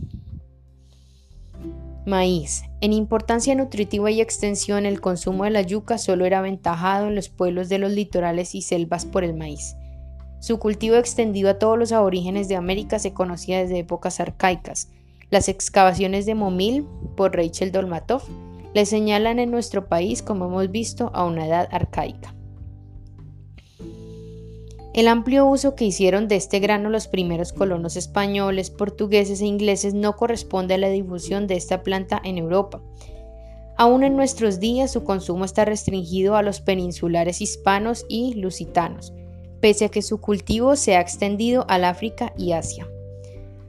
Maíz. 2.09 2.63
En 2.81 2.93
importancia 2.93 3.55
nutritiva 3.55 4.11
y 4.11 4.21
extensión, 4.21 4.87
el 4.87 5.01
consumo 5.01 5.45
de 5.45 5.51
la 5.51 5.63
yuca 5.63 5.99
solo 5.99 6.25
era 6.25 6.39
aventajado 6.39 7.09
en 7.09 7.15
los 7.15 7.29
pueblos 7.29 7.69
de 7.69 7.79
los 7.79 7.93
litorales 7.93 8.55
y 8.55 8.63
selvas 8.63 9.05
por 9.05 9.25
el 9.25 9.35
maíz. 9.35 9.77
Su 10.41 10.59
cultivo 10.59 10.97
extendido 10.97 11.51
a 11.51 11.59
todos 11.59 11.79
los 11.79 11.93
aborígenes 11.93 12.49
de 12.49 12.57
América 12.57 12.99
se 12.99 13.13
conocía 13.13 13.59
desde 13.59 13.81
épocas 13.81 14.21
arcaicas. 14.21 14.89
Las 15.31 15.49
excavaciones 15.49 16.25
de 16.25 16.35
Momil, 16.35 16.87
por 17.17 17.37
Rachel 17.37 17.73
Dolmatov, 17.73 18.23
le 18.75 18.87
señalan 18.87 19.39
en 19.39 19.51
nuestro 19.51 19.89
país, 19.89 20.23
como 20.23 20.47
hemos 20.47 20.71
visto, 20.71 21.11
a 21.15 21.25
una 21.25 21.47
edad 21.47 21.69
arcaica. 21.71 22.35
El 24.95 25.07
amplio 25.07 25.47
uso 25.47 25.77
que 25.77 25.85
hicieron 25.85 26.27
de 26.27 26.37
este 26.37 26.59
grano 26.59 26.91
los 26.91 27.07
primeros 27.07 27.53
colonos 27.53 27.97
españoles, 27.97 28.71
portugueses 28.71 29.41
e 29.41 29.47
ingleses 29.47 29.95
no 29.95 30.17
corresponde 30.17 30.75
a 30.75 30.79
la 30.79 30.89
difusión 30.89 31.47
de 31.47 31.55
esta 31.55 31.83
planta 31.83 32.21
en 32.25 32.37
Europa. 32.37 32.83
Aún 33.77 34.03
en 34.03 34.17
nuestros 34.17 34.59
días 34.59 34.91
su 34.91 35.05
consumo 35.05 35.45
está 35.45 35.65
restringido 35.65 36.35
a 36.35 36.43
los 36.43 36.61
peninsulares 36.61 37.41
hispanos 37.41 38.07
y 38.09 38.35
lusitanos, 38.35 39.13
pese 39.61 39.85
a 39.85 39.89
que 39.89 40.03
su 40.03 40.21
cultivo 40.21 40.75
se 40.75 40.97
ha 40.97 41.01
extendido 41.01 41.65
al 41.69 41.85
África 41.85 42.33
y 42.37 42.51
Asia. 42.51 42.89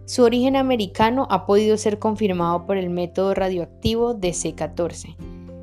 Su 0.10 0.24
origen 0.24 0.55
americano 0.55 1.28
ha 1.30 1.45
podido 1.45 1.78
ser 1.78 1.99
confirmado 1.99 2.66
por 2.66 2.78
el 2.78 2.89
método 2.89 3.36
radioactivo 3.36 4.16
de 4.16 4.32
C14 4.32 5.16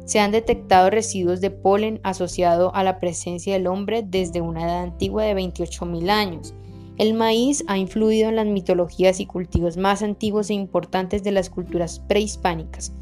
se 0.07 0.21
han 0.21 0.31
detectado 0.31 0.89
residuos 0.89 1.41
de 1.41 1.51
polen 1.51 1.99
asociado 2.05 2.73
a 2.77 2.85
la 2.85 3.01
presencia 3.01 3.55
del 3.55 3.67
hombre 3.67 4.05
desde 4.07 4.41
una 4.41 4.63
edad 4.63 4.83
antigua 4.85 5.25
de 5.25 5.35
28.000 5.35 6.11
años. 6.11 6.55
El 6.97 7.15
maíz 7.15 7.65
ha 7.67 7.77
influido 7.77 8.29
en 8.29 8.37
las 8.37 8.47
mitologías 8.47 9.19
y 9.19 9.27
cultivos 9.27 9.77
más 9.77 10.03
antiguos 10.03 10.49
e 10.49 10.55
importantes 10.55 11.25
de 11.25 11.33
las 11.33 11.51
culturas 11.51 11.99
prehispánicas. 12.07 12.93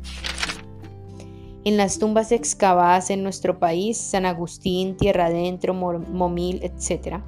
En 1.65 1.77
las 1.77 1.99
tumbas 1.99 2.33
excavadas 2.33 3.11
en 3.11 3.23
nuestro 3.23 3.59
país, 3.59 3.99
San 3.99 4.25
Agustín, 4.25 4.97
Tierra 4.97 5.27
Adentro, 5.27 5.75
Momil, 5.75 6.61
etc., 6.63 7.21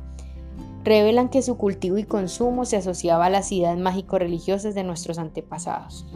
revelan 0.86 1.28
que 1.28 1.42
su 1.42 1.56
cultivo 1.56 1.98
y 1.98 2.04
consumo 2.04 2.64
se 2.64 2.76
asociaba 2.76 3.26
a 3.26 3.30
las 3.30 3.50
ideas 3.50 3.76
mágico-religiosas 3.76 4.74
de 4.76 4.84
nuestros 4.84 5.18
antepasados. 5.18 6.06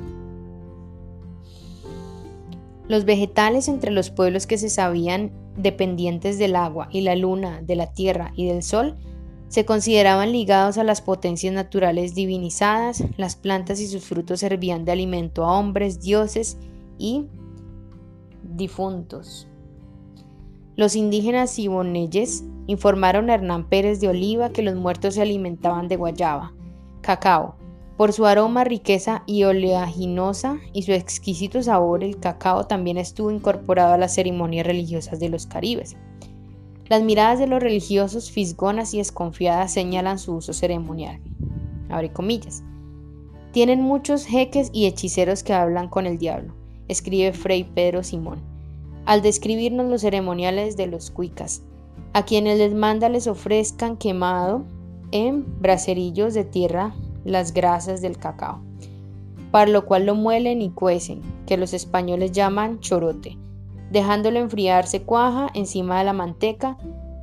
Los 2.87 3.05
vegetales 3.05 3.69
entre 3.69 3.91
los 3.91 4.11
pueblos 4.11 4.47
que 4.47 4.59
se 4.59 4.71
sabían 4.71 5.33
dependientes 5.57 6.39
del 6.39 6.55
agua 6.55 6.89
y 6.93 7.01
la 7.01 7.17
luna, 7.17 7.63
de 7.63 7.75
la 7.75 7.93
tierra 7.93 8.33
y 8.37 8.47
del 8.47 8.63
sol, 8.63 8.97
se 9.49 9.65
consideraban 9.65 10.31
ligados 10.31 10.79
a 10.79 10.85
las 10.85 11.03
potencias 11.03 11.53
naturales 11.53 12.15
divinizadas, 12.15 13.03
las 13.17 13.35
plantas 13.35 13.81
y 13.81 13.89
sus 13.89 14.05
frutos 14.05 14.39
servían 14.39 14.85
de 14.85 14.93
alimento 14.93 15.45
a 15.45 15.59
hombres, 15.59 16.01
dioses 16.01 16.59
y 16.97 17.27
difuntos. 18.45 19.50
Los 20.81 20.97
indígenas 20.97 21.51
siboneyes 21.51 22.43
informaron 22.67 23.29
a 23.29 23.35
Hernán 23.35 23.69
Pérez 23.69 24.01
de 24.01 24.09
Oliva 24.09 24.49
que 24.49 24.63
los 24.63 24.77
muertos 24.77 25.17
se 25.17 25.21
alimentaban 25.21 25.89
de 25.89 25.97
guayaba, 25.97 26.55
cacao, 27.03 27.55
por 27.99 28.15
su 28.15 28.25
aroma, 28.25 28.65
riqueza 28.65 29.23
y 29.27 29.45
oleaginosa 29.45 30.57
y 30.73 30.85
su 30.85 30.93
exquisito 30.93 31.63
sabor, 31.63 32.03
el 32.03 32.19
cacao 32.19 32.67
también 32.67 32.97
estuvo 32.97 33.31
incorporado 33.31 33.93
a 33.93 33.99
las 33.99 34.15
ceremonias 34.15 34.67
religiosas 34.67 35.21
de 35.21 35.29
los 35.29 35.45
caribes. 35.47 35.99
Las 36.89 37.03
miradas 37.03 37.39
de 37.39 37.47
los 37.47 37.63
religiosos 37.63 38.31
fisgonas 38.31 38.95
y 38.95 38.99
desconfiadas 39.01 39.75
señalan 39.75 40.19
su 40.19 40.37
uso 40.37 40.55
ceremonial. 40.55 41.21
Abre 41.91 42.11
comillas. 42.11 42.63
Tienen 43.53 43.83
muchos 43.83 44.25
jeques 44.25 44.71
y 44.73 44.87
hechiceros 44.87 45.43
que 45.43 45.53
hablan 45.53 45.91
con 45.91 46.07
el 46.07 46.17
diablo, 46.17 46.55
escribe 46.89 47.35
Fray 47.35 47.65
Pedro 47.65 48.03
Simón, 48.03 48.50
al 49.07 49.23
describirnos 49.23 49.87
los 49.87 50.03
ceremoniales 50.03 50.77
de 50.77 50.87
los 50.87 51.11
cuicas, 51.11 51.63
a 52.13 52.25
quienes 52.25 52.59
les 52.59 52.75
manda 52.75 53.09
les 53.09 53.27
ofrezcan 53.27 53.97
quemado 53.97 54.65
en 55.13 55.45
bracerillos 55.61 56.35
de 56.35 56.45
tierra 56.45 56.95
las 57.25 57.53
grasas 57.53 58.01
del 58.01 58.17
cacao, 58.17 58.63
para 59.51 59.71
lo 59.71 59.87
cual 59.87 60.07
lo 60.07 60.15
muelen 60.15 60.63
y 60.63 60.71
cuecen, 60.71 61.21
que 61.47 61.57
los 61.57 61.75
españoles 61.75 62.33
llaman 62.33 62.81
chorote, 62.81 63.37
dejándolo 63.91 64.39
enfriarse 64.39 65.03
cuaja 65.03 65.49
encima 65.55 65.99
de 65.99 66.05
la 66.05 66.13
manteca, 66.13 66.79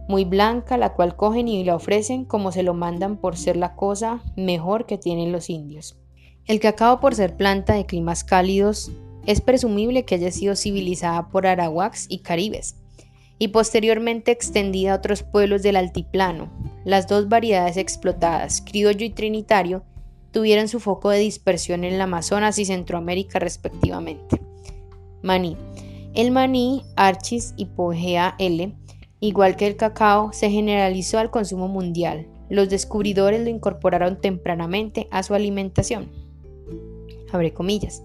muy 0.07 0.23
blanca, 0.23 0.77
la 0.77 0.93
cual 0.93 1.15
cogen 1.15 1.47
y 1.47 1.63
la 1.63 1.75
ofrecen 1.75 2.25
como 2.25 2.51
se 2.51 2.63
lo 2.63 2.73
mandan 2.73 3.17
por 3.17 3.35
ser 3.35 3.57
la 3.57 3.75
cosa 3.75 4.21
mejor 4.35 4.85
que 4.85 4.97
tienen 4.97 5.31
los 5.31 5.49
indios. 5.49 5.97
El 6.45 6.61
cacao, 6.61 7.01
por 7.01 7.13
ser 7.13 7.35
planta 7.35 7.73
de 7.73 7.85
climas 7.85 8.23
cálidos, 8.23 8.91
es 9.27 9.41
presumible 9.41 10.05
que 10.05 10.15
haya 10.15 10.31
sido 10.31 10.55
civilizada 10.55 11.29
por 11.29 11.45
arahuacs 11.45 12.07
y 12.09 12.19
caribes, 12.19 12.77
y 13.37 13.49
posteriormente 13.49 14.31
extendida 14.31 14.93
a 14.93 14.95
otros 14.95 15.21
pueblos 15.21 15.61
del 15.61 15.75
altiplano. 15.75 16.51
Las 16.85 17.07
dos 17.07 17.29
variedades 17.29 17.77
explotadas, 17.77 18.61
criollo 18.61 19.05
y 19.05 19.11
trinitario, 19.11 19.83
tuvieron 20.31 20.69
su 20.69 20.79
foco 20.79 21.09
de 21.09 21.19
dispersión 21.19 21.83
en 21.83 21.93
el 21.93 22.01
Amazonas 22.01 22.57
y 22.57 22.65
Centroamérica 22.65 23.37
respectivamente. 23.37 24.41
Maní. 25.21 25.57
El 26.13 26.31
maní, 26.31 26.83
Archis 26.95 27.53
hipogea 27.57 28.35
L, 28.39 28.73
igual 29.19 29.55
que 29.55 29.67
el 29.67 29.75
cacao, 29.75 30.31
se 30.31 30.49
generalizó 30.49 31.19
al 31.19 31.31
consumo 31.31 31.67
mundial. 31.67 32.27
Los 32.49 32.69
descubridores 32.69 33.41
lo 33.41 33.49
incorporaron 33.49 34.21
tempranamente 34.21 35.07
a 35.11 35.21
su 35.21 35.33
alimentación. 35.33 36.09
Abre 37.31 37.53
comillas. 37.53 38.01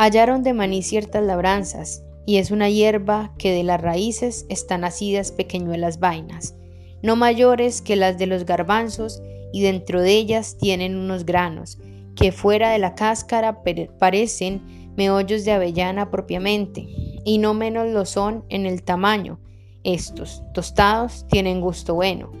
Hallaron 0.00 0.42
de 0.42 0.54
maní 0.54 0.82
ciertas 0.82 1.22
labranzas, 1.22 2.02
y 2.24 2.38
es 2.38 2.50
una 2.50 2.70
hierba 2.70 3.34
que 3.36 3.52
de 3.52 3.62
las 3.62 3.78
raíces 3.78 4.46
están 4.48 4.80
nacidas 4.80 5.30
pequeñuelas 5.30 6.00
vainas, 6.00 6.54
no 7.02 7.16
mayores 7.16 7.82
que 7.82 7.96
las 7.96 8.16
de 8.16 8.26
los 8.26 8.46
garbanzos, 8.46 9.20
y 9.52 9.60
dentro 9.60 10.00
de 10.00 10.12
ellas 10.12 10.56
tienen 10.58 10.96
unos 10.96 11.26
granos, 11.26 11.76
que 12.16 12.32
fuera 12.32 12.70
de 12.70 12.78
la 12.78 12.94
cáscara 12.94 13.62
parecen 13.98 14.62
meollos 14.96 15.44
de 15.44 15.52
avellana 15.52 16.10
propiamente, 16.10 16.86
y 17.26 17.36
no 17.36 17.52
menos 17.52 17.86
lo 17.88 18.06
son 18.06 18.46
en 18.48 18.64
el 18.64 18.82
tamaño. 18.82 19.38
Estos, 19.84 20.42
tostados, 20.54 21.26
tienen 21.28 21.60
gusto 21.60 21.94
bueno, 21.94 22.32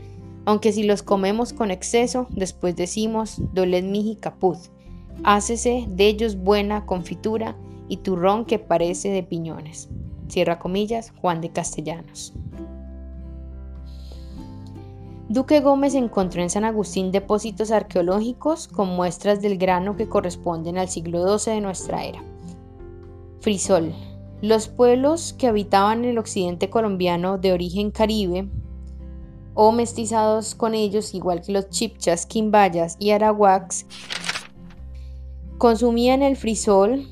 aunque 0.46 0.72
si 0.72 0.82
los 0.82 1.02
comemos 1.02 1.52
con 1.52 1.70
exceso, 1.70 2.26
después 2.30 2.74
decimos 2.74 3.36
doled 3.52 3.84
miji 3.84 4.16
caput. 4.16 4.56
Hácese 5.22 5.86
de 5.88 6.06
ellos 6.06 6.36
buena 6.36 6.86
confitura 6.86 7.56
y 7.88 7.98
turrón 7.98 8.46
que 8.46 8.58
parece 8.58 9.10
de 9.10 9.22
piñones. 9.22 9.90
Cierra 10.28 10.58
comillas, 10.58 11.12
Juan 11.20 11.40
de 11.40 11.50
Castellanos. 11.50 12.32
Duque 15.28 15.60
Gómez 15.60 15.94
encontró 15.94 16.42
en 16.42 16.50
San 16.50 16.64
Agustín 16.64 17.12
depósitos 17.12 17.70
arqueológicos 17.70 18.66
con 18.66 18.88
muestras 18.88 19.40
del 19.40 19.58
grano 19.58 19.96
que 19.96 20.08
corresponden 20.08 20.78
al 20.78 20.88
siglo 20.88 21.38
XII 21.38 21.54
de 21.54 21.60
nuestra 21.60 22.04
era. 22.04 22.20
Frisol. 23.40 23.94
Los 24.42 24.68
pueblos 24.68 25.34
que 25.34 25.46
habitaban 25.46 26.04
el 26.04 26.18
occidente 26.18 26.70
colombiano 26.70 27.36
de 27.36 27.52
origen 27.52 27.90
caribe 27.90 28.48
o 29.54 29.70
mestizados 29.70 30.54
con 30.54 30.74
ellos, 30.74 31.14
igual 31.14 31.42
que 31.42 31.52
los 31.52 31.68
chipchas, 31.68 32.24
quimbayas 32.24 32.96
y 32.98 33.10
arahuacs, 33.10 33.86
consumían 35.60 36.22
el 36.22 36.36
frisol 36.36 37.06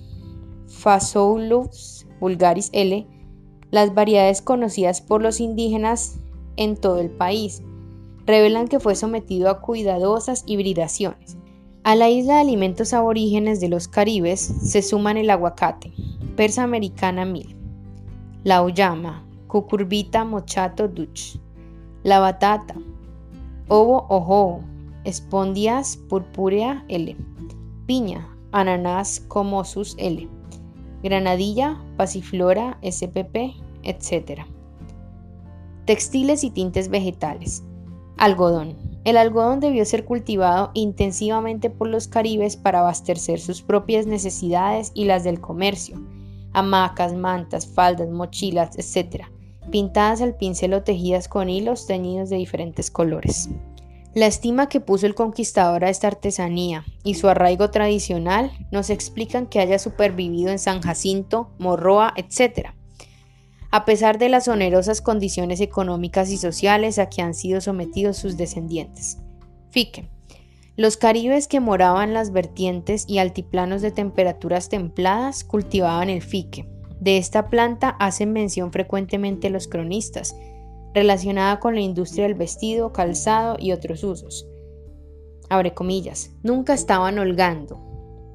Phaseolus 0.69 2.07
vulgaris 2.19 2.71
L, 2.73 3.07
las 3.71 3.95
variedades 3.95 4.41
conocidas 4.41 5.03
por 5.03 5.21
los 5.21 5.39
indígenas 5.39 6.19
en 6.57 6.75
todo 6.75 6.99
el 6.99 7.11
país, 7.11 7.63
revelan 8.25 8.67
que 8.67 8.81
fue 8.81 8.95
sometido 8.95 9.51
a 9.51 9.61
cuidadosas 9.61 10.45
hibridaciones. 10.47 11.37
A 11.85 11.95
la 11.95 12.09
isla 12.09 12.37
de 12.37 12.41
alimentos 12.41 12.95
aborígenes 12.95 13.61
de 13.61 13.69
los 13.69 13.87
Caribes 13.87 14.41
se 14.41 14.81
suman 14.81 15.19
el 15.19 15.29
aguacate, 15.29 15.93
persa 16.35 16.63
americana 16.63 17.27
mil, 17.27 17.55
la 18.45 18.63
uyama, 18.63 19.29
cucurbita 19.47 20.25
mochato 20.25 20.89
dutch, 20.89 21.37
la 22.03 22.19
batata, 22.19 22.77
ovo 23.69 24.07
ojo, 24.09 24.61
espondias 25.05 25.99
purpúrea 26.09 26.87
L, 26.89 27.15
piña, 27.85 28.27
ananás 28.53 29.21
comosus 29.29 29.95
L, 29.99 30.29
granadilla, 31.03 31.81
pasiflora 31.97 32.79
spp, 32.83 33.55
etc. 33.83 34.43
Textiles 35.85 36.45
y 36.45 36.51
tintes 36.51 36.89
vegetales. 36.89 37.63
Algodón. 38.19 38.77
El 39.05 39.17
algodón 39.17 39.61
debió 39.61 39.85
ser 39.85 40.05
cultivado 40.05 40.71
intensivamente 40.75 41.71
por 41.71 41.89
los 41.89 42.09
caribes 42.09 42.57
para 42.57 42.81
abastecer 42.81 43.41
sus 43.41 43.63
propias 43.63 44.07
necesidades 44.07 44.91
y 44.93 45.05
las 45.05 45.25
del 45.25 45.41
comercio. 45.41 45.99
Hamacas, 46.53 47.15
mantas, 47.15 47.67
faldas, 47.67 48.11
mochilas, 48.11 48.77
etc., 48.77 49.25
pintadas 49.71 50.21
al 50.21 50.35
pincel 50.35 50.75
o 50.75 50.83
tejidas 50.83 51.29
con 51.29 51.49
hilos 51.49 51.87
teñidos 51.87 52.29
de 52.29 52.37
diferentes 52.37 52.91
colores. 52.91 53.49
La 54.19 54.27
estima 54.27 54.69
que 54.69 54.81
puso 54.81 55.07
el 55.07 55.15
conquistador 55.15 55.85
a 55.85 55.91
esta 55.91 56.09
artesanía 56.09 56.85
y 57.05 57.15
su 57.15 57.29
arraigo 57.29 57.71
tradicional 57.71 58.51
nos 58.73 58.91
explican 58.91 59.47
que 59.47 59.61
haya 59.61 59.79
supervivido 59.79 60.51
en 60.51 60.59
San 60.59 60.83
Jacinto, 60.83 61.53
Morroa, 61.61 62.15
etc., 62.17 62.71
a 63.71 63.85
pesar 63.85 64.19
de 64.19 64.29
las 64.29 64.49
onerosas 64.49 65.03
condiciones 65.03 65.61
económicas 65.61 66.33
y 66.33 66.37
sociales 66.37 66.99
a 66.99 67.09
que 67.09 67.23
han 67.23 67.33
sido 67.33 67.61
sometidos 67.61 68.17
sus 68.17 68.37
descendientes. 68.37 69.19
Fique. 69.71 70.11
Los 70.75 70.97
caribes 70.97 71.47
que 71.47 71.61
moraban 71.61 72.13
las 72.13 72.33
vertientes 72.33 73.05
y 73.07 73.19
altiplanos 73.19 73.83
de 73.83 73.93
temperaturas 73.93 74.69
templadas 74.69 75.45
cultivaban 75.45 76.11
el 76.11 76.23
fique. 76.23 76.69
De 76.99 77.19
esta 77.19 77.47
planta 77.47 77.91
hacen 78.01 78.33
mención 78.33 78.73
frecuentemente 78.73 79.49
los 79.49 79.69
cronistas, 79.69 80.35
relacionada 80.95 81.61
con 81.61 81.75
la 81.75 81.81
industria 81.81 82.25
del 82.25 82.35
vestido, 82.35 82.93
calzado 82.93 83.57
y 83.59 83.73
otros 83.73 84.05
usos. 84.05 84.47
Abre 85.49 85.75
comillas, 85.75 86.31
nunca 86.43 86.75
estaban 86.75 87.19
holgando, 87.19 87.81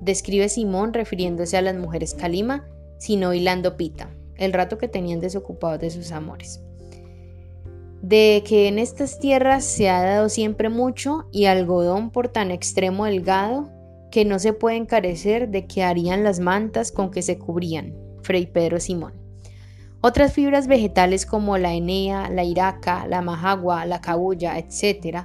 describe 0.02 0.50
Simón 0.50 0.94
refiriéndose 0.94 1.58
a 1.58 1.62
las 1.62 1.76
mujeres 1.76 2.14
calima, 2.14 2.68
sino 3.00 3.34
hilando 3.34 3.78
pita, 3.78 4.10
el 4.36 4.54
rato 4.54 4.78
que 4.78 4.88
tenían 4.88 5.20
desocupados 5.20 5.80
de 5.80 5.92
sus 5.92 6.12
amores. 6.12 6.62
De 8.02 8.44
que 8.46 8.68
en 8.68 8.80
estas 8.80 9.20
tierras 9.20 9.64
se 9.64 9.90
ha 9.90 10.04
dado 10.04 10.28
siempre 10.28 10.70
mucho 10.70 11.26
y 11.32 11.46
algodón 11.46 12.12
por 12.12 12.28
tan 12.28 12.52
extremo 12.52 13.06
delgado 13.06 13.70
que 14.12 14.26
no 14.26 14.40
se 14.40 14.54
puede 14.54 14.76
encarecer 14.76 15.50
de 15.50 15.66
que 15.66 15.84
harían 15.84 16.24
las 16.24 16.40
mantas 16.40 16.92
con 16.92 17.12
que 17.12 17.22
se 17.22 17.40
cubrían. 17.40 17.96
Fray 18.22 18.46
Pedro 18.46 18.80
Simón. 18.80 19.23
Otras 20.06 20.34
fibras 20.34 20.68
vegetales 20.68 21.26
como 21.26 21.58
la 21.58 21.74
enea, 21.74 22.30
la 22.30 22.44
iraca, 22.44 23.08
la 23.08 23.22
majagua, 23.22 23.86
la 23.86 24.02
cabulla, 24.02 24.58
etc., 24.58 25.20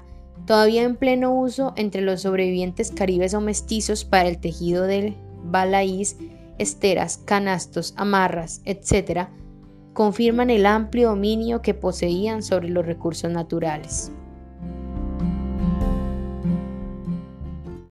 todavía 0.47 0.85
en 0.85 0.95
pleno 0.95 1.35
uso 1.35 1.73
entre 1.75 2.01
los 2.01 2.23
sobrevivientes 2.23 2.93
caribes 2.93 3.35
o 3.35 3.41
mestizos 3.41 4.05
para 4.05 4.29
el 4.29 4.39
tejido 4.39 4.85
del 4.85 5.17
balaíz, 5.43 6.17
esteras, 6.59 7.19
canastos, 7.19 7.93
amarras, 7.97 8.63
etc., 8.67 9.27
confirman 9.95 10.49
el 10.49 10.65
amplio 10.65 11.09
dominio 11.09 11.61
que 11.61 11.75
poseían 11.75 12.45
sobre 12.45 12.69
los 12.69 12.87
recursos 12.87 13.33
naturales. 13.33 14.13